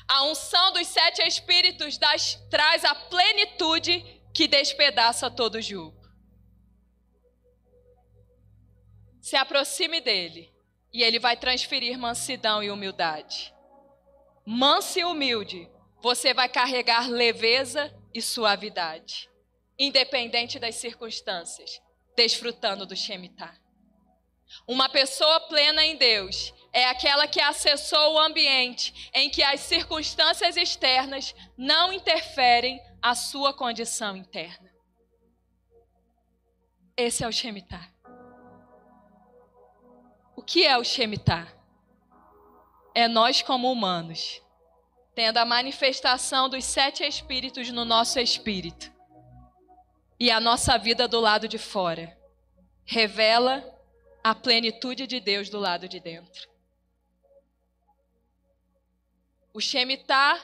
A 0.08 0.24
unção 0.24 0.72
dos 0.74 0.88
sete 0.88 1.22
espíritos 1.28 1.98
das, 1.98 2.36
traz 2.50 2.84
a 2.84 2.94
plenitude 2.96 4.02
que 4.34 4.48
despedaça 4.48 5.30
todo 5.30 5.62
jugo. 5.62 6.02
Se 9.22 9.36
aproxime 9.36 10.02
dele 10.02 10.54
e 10.92 11.02
ele 11.02 11.20
vai 11.20 11.38
transferir 11.38 11.98
mansidão 11.98 12.62
e 12.62 12.70
humildade. 12.70 13.54
Manso 14.46 15.00
e 15.00 15.06
humilde, 15.06 15.70
você 16.02 16.34
vai 16.34 16.50
carregar 16.50 17.10
leveza 17.10 17.94
e 18.14 18.22
suavidade, 18.22 19.30
independente 19.80 20.60
das 20.60 20.76
circunstâncias, 20.76 21.82
desfrutando 22.16 22.86
do 22.86 22.96
Shemitah. 22.96 23.58
Uma 24.68 24.90
pessoa 24.90 25.40
plena 25.42 25.84
em 25.84 25.96
Deus 25.96 26.54
é 26.74 26.90
aquela 26.90 27.28
que 27.28 27.40
acessou 27.40 28.16
o 28.16 28.20
ambiente 28.20 29.12
em 29.14 29.30
que 29.30 29.44
as 29.44 29.60
circunstâncias 29.60 30.58
externas 30.58 31.36
não 31.56 31.94
interferem 31.94 32.82
a 33.00 33.14
sua 33.14 33.54
condição 33.54 34.18
interna. 34.18 34.74
Esse 36.98 37.24
é 37.24 37.28
o 37.28 37.32
Shemitah. 37.32 37.92
O 40.36 40.42
que 40.42 40.66
é 40.66 40.76
o 40.76 40.84
Shemitah? 40.84 41.48
É 42.96 43.08
nós 43.08 43.44
como 43.44 43.72
humanos, 43.72 44.42
tendo 45.14 45.38
a 45.38 45.46
manifestação 45.46 46.50
dos 46.50 46.66
sete 46.66 47.04
espíritos 47.04 47.70
no 47.70 47.86
nosso 47.86 48.20
espírito 48.20 48.92
e 50.20 50.32
a 50.32 50.40
nossa 50.40 50.78
vida 50.78 51.08
do 51.08 51.20
lado 51.20 51.48
de 51.48 51.60
fora. 51.60 52.18
Revela 52.84 53.64
a 54.24 54.34
plenitude 54.34 55.06
de 55.06 55.20
Deus 55.20 55.50
do 55.50 55.60
lado 55.60 55.88
de 55.88 56.00
dentro. 56.00 56.53
O 59.54 59.62
Shemitah 59.62 60.42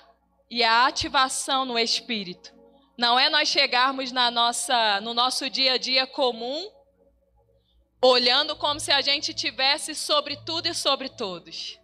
e 0.51 0.63
a 0.63 0.85
ativação 0.85 1.65
no 1.65 1.79
espírito. 1.79 2.53
Não 2.95 3.19
é 3.19 3.27
nós 3.27 3.47
chegarmos 3.47 4.11
na 4.11 4.29
nossa, 4.29 5.01
no 5.01 5.15
nosso 5.15 5.49
dia 5.49 5.73
a 5.73 5.77
dia 5.77 6.05
comum, 6.05 6.69
olhando 7.99 8.55
como 8.55 8.79
se 8.79 8.91
a 8.91 9.01
gente 9.01 9.33
tivesse 9.33 9.95
sobre 9.95 10.35
tudo 10.45 10.67
e 10.67 10.75
sobre 10.75 11.09
todos. 11.09 11.79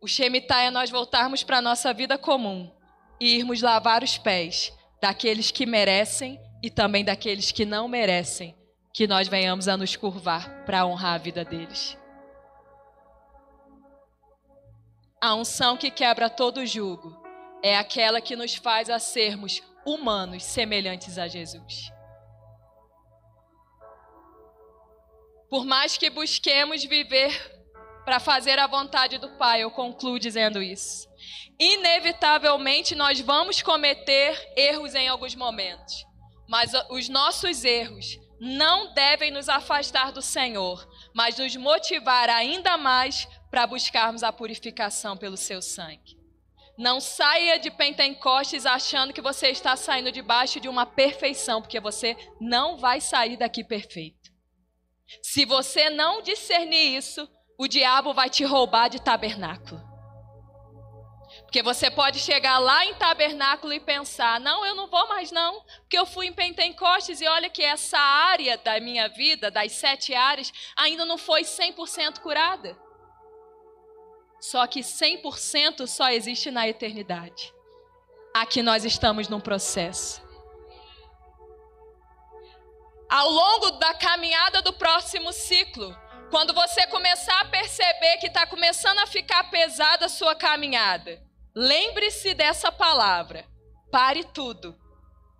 O 0.00 0.08
Shemitah 0.08 0.62
é 0.62 0.70
nós 0.70 0.90
voltarmos 0.90 1.44
para 1.44 1.58
a 1.58 1.62
nossa 1.62 1.94
vida 1.94 2.18
comum 2.18 2.68
e 3.20 3.36
irmos 3.36 3.62
lavar 3.62 4.02
os 4.02 4.18
pés 4.18 4.72
daqueles 5.00 5.52
que 5.52 5.64
merecem 5.64 6.40
e 6.60 6.70
também 6.70 7.04
daqueles 7.04 7.52
que 7.52 7.64
não 7.64 7.86
merecem 7.86 8.56
que 8.92 9.06
nós 9.06 9.28
venhamos 9.28 9.68
a 9.68 9.76
nos 9.76 9.94
curvar 9.94 10.64
para 10.64 10.84
honrar 10.84 11.14
a 11.14 11.18
vida 11.18 11.44
deles. 11.44 11.99
A 15.22 15.34
unção 15.34 15.76
que 15.76 15.90
quebra 15.90 16.30
todo 16.30 16.64
jugo 16.64 17.14
é 17.62 17.76
aquela 17.76 18.22
que 18.22 18.34
nos 18.34 18.54
faz 18.54 18.88
a 18.88 18.98
sermos 18.98 19.60
humanos 19.84 20.42
semelhantes 20.42 21.18
a 21.18 21.28
Jesus. 21.28 21.92
Por 25.50 25.66
mais 25.66 25.98
que 25.98 26.08
busquemos 26.08 26.84
viver 26.84 27.30
para 28.02 28.18
fazer 28.18 28.58
a 28.58 28.66
vontade 28.66 29.18
do 29.18 29.28
Pai, 29.36 29.62
eu 29.62 29.70
concluo 29.70 30.18
dizendo 30.18 30.62
isso. 30.62 31.06
Inevitavelmente 31.58 32.94
nós 32.94 33.20
vamos 33.20 33.60
cometer 33.60 34.54
erros 34.56 34.94
em 34.94 35.06
alguns 35.06 35.34
momentos, 35.34 36.02
mas 36.48 36.72
os 36.88 37.10
nossos 37.10 37.62
erros 37.62 38.18
não 38.40 38.94
devem 38.94 39.30
nos 39.30 39.50
afastar 39.50 40.12
do 40.12 40.22
Senhor, 40.22 40.88
mas 41.14 41.36
nos 41.36 41.54
motivar 41.56 42.30
ainda 42.30 42.78
mais 42.78 43.28
para 43.50 43.66
buscarmos 43.66 44.22
a 44.22 44.32
purificação 44.32 45.16
pelo 45.16 45.36
seu 45.36 45.60
sangue. 45.60 46.18
Não 46.78 47.00
saia 47.00 47.58
de 47.58 47.70
Pentecostes 47.70 48.64
achando 48.64 49.12
que 49.12 49.20
você 49.20 49.48
está 49.48 49.76
saindo 49.76 50.10
debaixo 50.10 50.60
de 50.60 50.68
uma 50.68 50.86
perfeição, 50.86 51.60
porque 51.60 51.80
você 51.80 52.16
não 52.40 52.78
vai 52.78 53.00
sair 53.00 53.36
daqui 53.36 53.62
perfeito. 53.62 54.30
Se 55.22 55.44
você 55.44 55.90
não 55.90 56.22
discernir 56.22 56.96
isso, 56.96 57.28
o 57.58 57.66
diabo 57.68 58.14
vai 58.14 58.30
te 58.30 58.44
roubar 58.44 58.88
de 58.88 59.02
tabernáculo. 59.02 59.90
Porque 61.42 61.62
você 61.62 61.90
pode 61.90 62.18
chegar 62.18 62.58
lá 62.58 62.84
em 62.84 62.94
tabernáculo 62.94 63.72
e 63.72 63.80
pensar: 63.80 64.40
não, 64.40 64.64
eu 64.64 64.74
não 64.74 64.88
vou 64.88 65.06
mais 65.08 65.30
não, 65.30 65.62
porque 65.80 65.98
eu 65.98 66.06
fui 66.06 66.26
em 66.26 66.32
Pentecostes 66.32 67.20
e 67.20 67.26
olha 67.26 67.50
que 67.50 67.62
essa 67.62 67.98
área 67.98 68.56
da 68.56 68.80
minha 68.80 69.08
vida, 69.08 69.50
das 69.50 69.72
sete 69.72 70.14
áreas, 70.14 70.52
ainda 70.76 71.04
não 71.04 71.18
foi 71.18 71.42
100% 71.42 72.20
curada. 72.20 72.76
Só 74.40 74.66
que 74.66 74.80
100% 74.80 75.86
só 75.86 76.10
existe 76.10 76.50
na 76.50 76.66
eternidade. 76.66 77.52
Aqui 78.34 78.62
nós 78.62 78.84
estamos 78.84 79.28
num 79.28 79.40
processo. 79.40 80.22
Ao 83.08 83.28
longo 83.28 83.72
da 83.72 83.92
caminhada 83.94 84.62
do 84.62 84.72
próximo 84.72 85.32
ciclo, 85.32 85.96
quando 86.30 86.54
você 86.54 86.86
começar 86.86 87.40
a 87.40 87.46
perceber 87.46 88.18
que 88.18 88.28
está 88.28 88.46
começando 88.46 89.00
a 89.00 89.06
ficar 89.06 89.50
pesada 89.50 90.06
a 90.06 90.08
sua 90.08 90.34
caminhada, 90.34 91.20
Lembre-se 91.54 92.32
dessa 92.32 92.70
palavra. 92.70 93.44
Pare 93.90 94.22
tudo. 94.24 94.76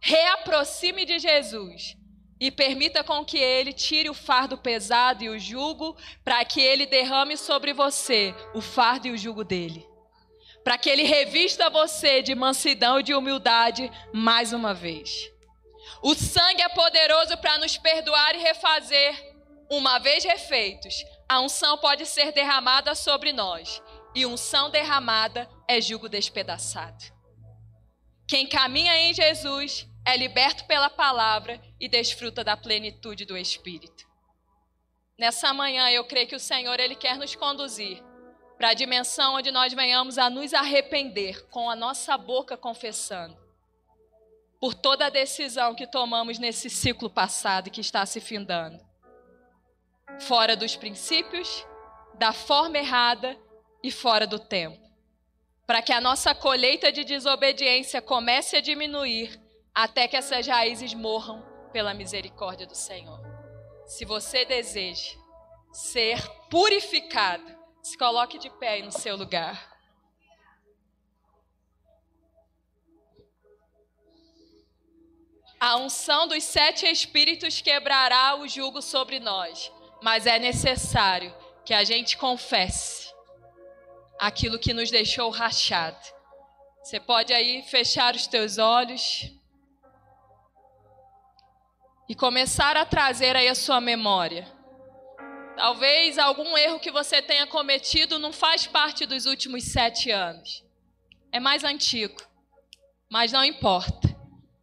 Reaproxime 0.00 1.04
de 1.04 1.18
Jesus 1.18 1.96
e 2.40 2.50
permita 2.50 3.04
com 3.04 3.22
que 3.22 3.36
ele 3.36 3.72
tire 3.72 4.08
o 4.08 4.14
fardo 4.14 4.56
pesado 4.56 5.22
e 5.22 5.28
o 5.28 5.38
jugo, 5.38 5.94
para 6.24 6.42
que 6.44 6.60
ele 6.60 6.86
derrame 6.86 7.36
sobre 7.36 7.74
você 7.74 8.34
o 8.54 8.62
fardo 8.62 9.08
e 9.08 9.10
o 9.10 9.18
jugo 9.18 9.44
dele. 9.44 9.86
Para 10.64 10.78
que 10.78 10.88
ele 10.88 11.02
revista 11.02 11.68
você 11.68 12.22
de 12.22 12.34
mansidão 12.34 12.98
e 12.98 13.02
de 13.02 13.14
humildade 13.14 13.90
mais 14.12 14.54
uma 14.54 14.72
vez. 14.72 15.30
O 16.02 16.14
sangue 16.14 16.62
é 16.62 16.68
poderoso 16.70 17.36
para 17.38 17.58
nos 17.58 17.76
perdoar 17.76 18.34
e 18.34 18.38
refazer. 18.38 19.28
Uma 19.70 19.98
vez 19.98 20.24
refeitos, 20.24 21.04
a 21.28 21.40
unção 21.40 21.76
pode 21.78 22.06
ser 22.06 22.32
derramada 22.32 22.94
sobre 22.94 23.32
nós 23.32 23.82
e 24.14 24.26
unção 24.26 24.70
derramada 24.70 25.48
é 25.68 25.80
jugo 25.80 26.08
despedaçado. 26.08 27.04
Quem 28.26 28.46
caminha 28.46 28.96
em 28.96 29.14
Jesus 29.14 29.89
é 30.04 30.16
liberto 30.16 30.64
pela 30.64 30.90
palavra 30.90 31.60
e 31.78 31.88
desfruta 31.88 32.42
da 32.42 32.56
plenitude 32.56 33.24
do 33.24 33.36
Espírito. 33.36 34.08
Nessa 35.18 35.52
manhã, 35.52 35.90
eu 35.90 36.04
creio 36.04 36.26
que 36.26 36.36
o 36.36 36.40
Senhor 36.40 36.80
ele 36.80 36.94
quer 36.94 37.18
nos 37.18 37.34
conduzir 37.34 38.02
para 38.56 38.70
a 38.70 38.74
dimensão 38.74 39.36
onde 39.36 39.50
nós 39.50 39.72
venhamos 39.72 40.18
a 40.18 40.28
nos 40.30 40.52
arrepender 40.54 41.46
com 41.48 41.70
a 41.70 41.76
nossa 41.76 42.16
boca 42.16 42.56
confessando 42.56 43.38
por 44.60 44.74
toda 44.74 45.06
a 45.06 45.10
decisão 45.10 45.74
que 45.74 45.86
tomamos 45.86 46.38
nesse 46.38 46.68
ciclo 46.68 47.08
passado 47.08 47.70
que 47.70 47.80
está 47.80 48.04
se 48.04 48.20
findando. 48.20 48.78
Fora 50.20 50.54
dos 50.54 50.76
princípios, 50.76 51.66
da 52.18 52.34
forma 52.34 52.76
errada 52.76 53.34
e 53.82 53.90
fora 53.90 54.26
do 54.26 54.38
tempo, 54.38 54.78
para 55.66 55.80
que 55.80 55.92
a 55.92 56.00
nossa 56.00 56.34
colheita 56.34 56.92
de 56.92 57.04
desobediência 57.04 58.02
comece 58.02 58.56
a 58.56 58.60
diminuir 58.60 59.40
até 59.74 60.08
que 60.08 60.16
essas 60.16 60.46
raízes 60.46 60.94
morram 60.94 61.42
pela 61.72 61.94
misericórdia 61.94 62.66
do 62.66 62.74
Senhor. 62.74 63.20
Se 63.86 64.04
você 64.04 64.44
deseja 64.44 65.18
ser 65.72 66.20
purificado, 66.50 67.44
se 67.82 67.96
coloque 67.96 68.38
de 68.38 68.50
pé 68.50 68.70
aí 68.70 68.82
no 68.82 68.92
seu 68.92 69.16
lugar. 69.16 69.70
A 75.58 75.76
unção 75.76 76.26
dos 76.26 76.42
sete 76.44 76.86
espíritos 76.86 77.60
quebrará 77.60 78.34
o 78.36 78.48
jugo 78.48 78.80
sobre 78.80 79.20
nós, 79.20 79.70
mas 80.02 80.26
é 80.26 80.38
necessário 80.38 81.34
que 81.64 81.74
a 81.74 81.84
gente 81.84 82.16
confesse 82.16 83.12
aquilo 84.18 84.58
que 84.58 84.72
nos 84.72 84.90
deixou 84.90 85.30
rachado. 85.30 86.00
Você 86.82 86.98
pode 86.98 87.32
aí 87.32 87.62
fechar 87.62 88.14
os 88.14 88.26
teus 88.26 88.56
olhos 88.56 89.30
e 92.10 92.14
começar 92.16 92.76
a 92.76 92.84
trazer 92.84 93.36
aí 93.36 93.46
a 93.46 93.54
sua 93.54 93.80
memória. 93.80 94.44
Talvez 95.56 96.18
algum 96.18 96.58
erro 96.58 96.80
que 96.80 96.90
você 96.90 97.22
tenha 97.22 97.46
cometido 97.46 98.18
não 98.18 98.32
faz 98.32 98.66
parte 98.66 99.06
dos 99.06 99.26
últimos 99.26 99.62
sete 99.62 100.10
anos. 100.10 100.64
É 101.30 101.38
mais 101.38 101.62
antigo, 101.62 102.20
mas 103.08 103.30
não 103.30 103.44
importa. 103.44 104.08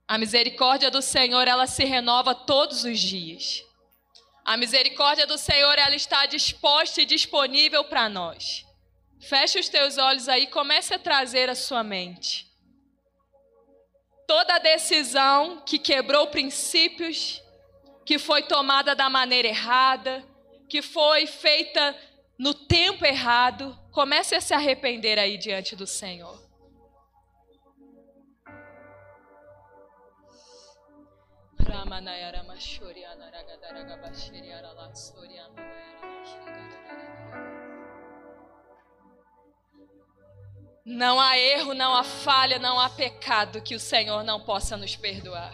A 0.06 0.18
misericórdia 0.18 0.92
do 0.92 1.02
Senhor 1.02 1.48
ela 1.48 1.68
se 1.68 1.86
renova 1.86 2.36
todos 2.36 2.84
os 2.84 3.00
dias. 3.00 3.64
A 4.44 4.58
misericórdia 4.58 5.26
do 5.26 5.38
Senhor 5.38 5.80
ela 5.80 5.96
está 5.96 6.26
disposta 6.26 7.02
e 7.02 7.06
disponível 7.06 7.86
para 7.86 8.10
nós. 8.10 8.66
Feche 9.22 9.58
os 9.58 9.70
teus 9.70 9.98
olhos 9.98 10.28
aí, 10.28 10.48
comece 10.48 10.94
a 10.94 11.00
trazer 11.00 11.50
a 11.50 11.56
sua 11.56 11.82
mente. 11.82 12.46
Toda 14.28 14.60
decisão 14.60 15.62
que 15.66 15.80
quebrou 15.80 16.28
princípios, 16.28 17.42
que 18.06 18.20
foi 18.20 18.44
tomada 18.44 18.94
da 18.94 19.10
maneira 19.10 19.48
errada, 19.48 20.22
que 20.68 20.82
foi 20.82 21.26
feita 21.26 21.96
no 22.38 22.54
tempo 22.54 23.06
errado, 23.06 23.78
comece 23.92 24.36
a 24.36 24.42
se 24.42 24.54
arrepender 24.54 25.18
aí 25.18 25.38
diante 25.38 25.78
do 25.78 25.88
Senhor. 25.88 26.46
Ramanayara 31.58 32.44
Mashuriana 32.44 33.32
Ragadaraga 33.32 34.14
Soriana 34.94 35.62
Não 40.90 41.20
há 41.20 41.38
erro, 41.38 41.74
não 41.74 41.94
há 41.94 42.02
falha, 42.02 42.58
não 42.60 42.80
há 42.80 42.90
pecado 42.90 43.62
que 43.62 43.76
o 43.76 43.80
Senhor 43.80 44.24
não 44.24 44.40
possa 44.40 44.78
nos 44.78 44.96
perdoar. 44.96 45.54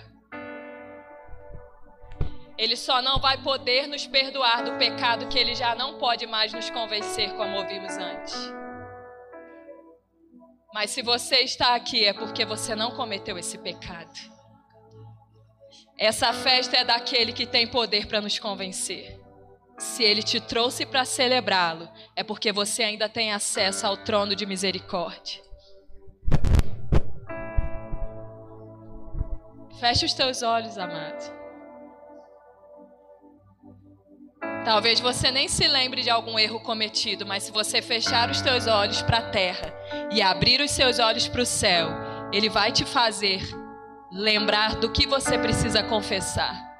Ele 2.55 2.77
só 2.77 3.01
não 3.01 3.19
vai 3.19 3.41
poder 3.41 3.87
nos 3.87 4.05
perdoar 4.05 4.63
do 4.63 4.77
pecado 4.77 5.27
que 5.29 5.39
ele 5.39 5.55
já 5.55 5.73
não 5.73 5.97
pode 5.97 6.27
mais 6.27 6.53
nos 6.53 6.69
convencer, 6.69 7.33
como 7.33 7.57
ouvimos 7.57 7.97
antes. 7.97 8.35
Mas 10.71 10.91
se 10.91 11.01
você 11.01 11.37
está 11.37 11.73
aqui 11.73 12.05
é 12.05 12.13
porque 12.13 12.45
você 12.45 12.75
não 12.75 12.91
cometeu 12.91 13.35
esse 13.35 13.57
pecado. 13.57 14.13
Essa 15.97 16.31
festa 16.31 16.77
é 16.77 16.83
daquele 16.83 17.33
que 17.33 17.47
tem 17.47 17.65
poder 17.65 18.05
para 18.05 18.21
nos 18.21 18.37
convencer. 18.37 19.19
Se 19.83 20.01
ele 20.01 20.23
te 20.23 20.39
trouxe 20.39 20.85
para 20.85 21.03
celebrá-lo, 21.03 21.89
é 22.15 22.23
porque 22.23 22.53
você 22.53 22.83
ainda 22.83 23.09
tem 23.09 23.33
acesso 23.33 23.85
ao 23.85 23.97
trono 23.97 24.33
de 24.33 24.45
misericórdia. 24.45 25.43
Feche 29.81 30.05
os 30.05 30.13
teus 30.13 30.41
olhos, 30.41 30.77
amado. 30.77 31.35
Talvez 34.63 35.01
você 35.01 35.29
nem 35.29 35.49
se 35.49 35.67
lembre 35.67 36.01
de 36.01 36.09
algum 36.09 36.39
erro 36.39 36.61
cometido, 36.61 37.25
mas 37.25 37.43
se 37.43 37.51
você 37.51 37.81
fechar 37.81 38.31
os 38.31 38.41
teus 38.41 38.67
olhos 38.67 39.01
para 39.01 39.17
a 39.17 39.29
terra 39.29 39.71
e 40.09 40.21
abrir 40.21 40.61
os 40.61 40.71
seus 40.71 40.97
olhos 40.97 41.27
para 41.27 41.41
o 41.41 41.45
céu, 41.45 41.89
ele 42.31 42.47
vai 42.47 42.71
te 42.71 42.85
fazer 42.85 43.41
lembrar 44.09 44.77
do 44.77 44.89
que 44.89 45.05
você 45.05 45.37
precisa 45.37 45.83
confessar. 45.83 46.72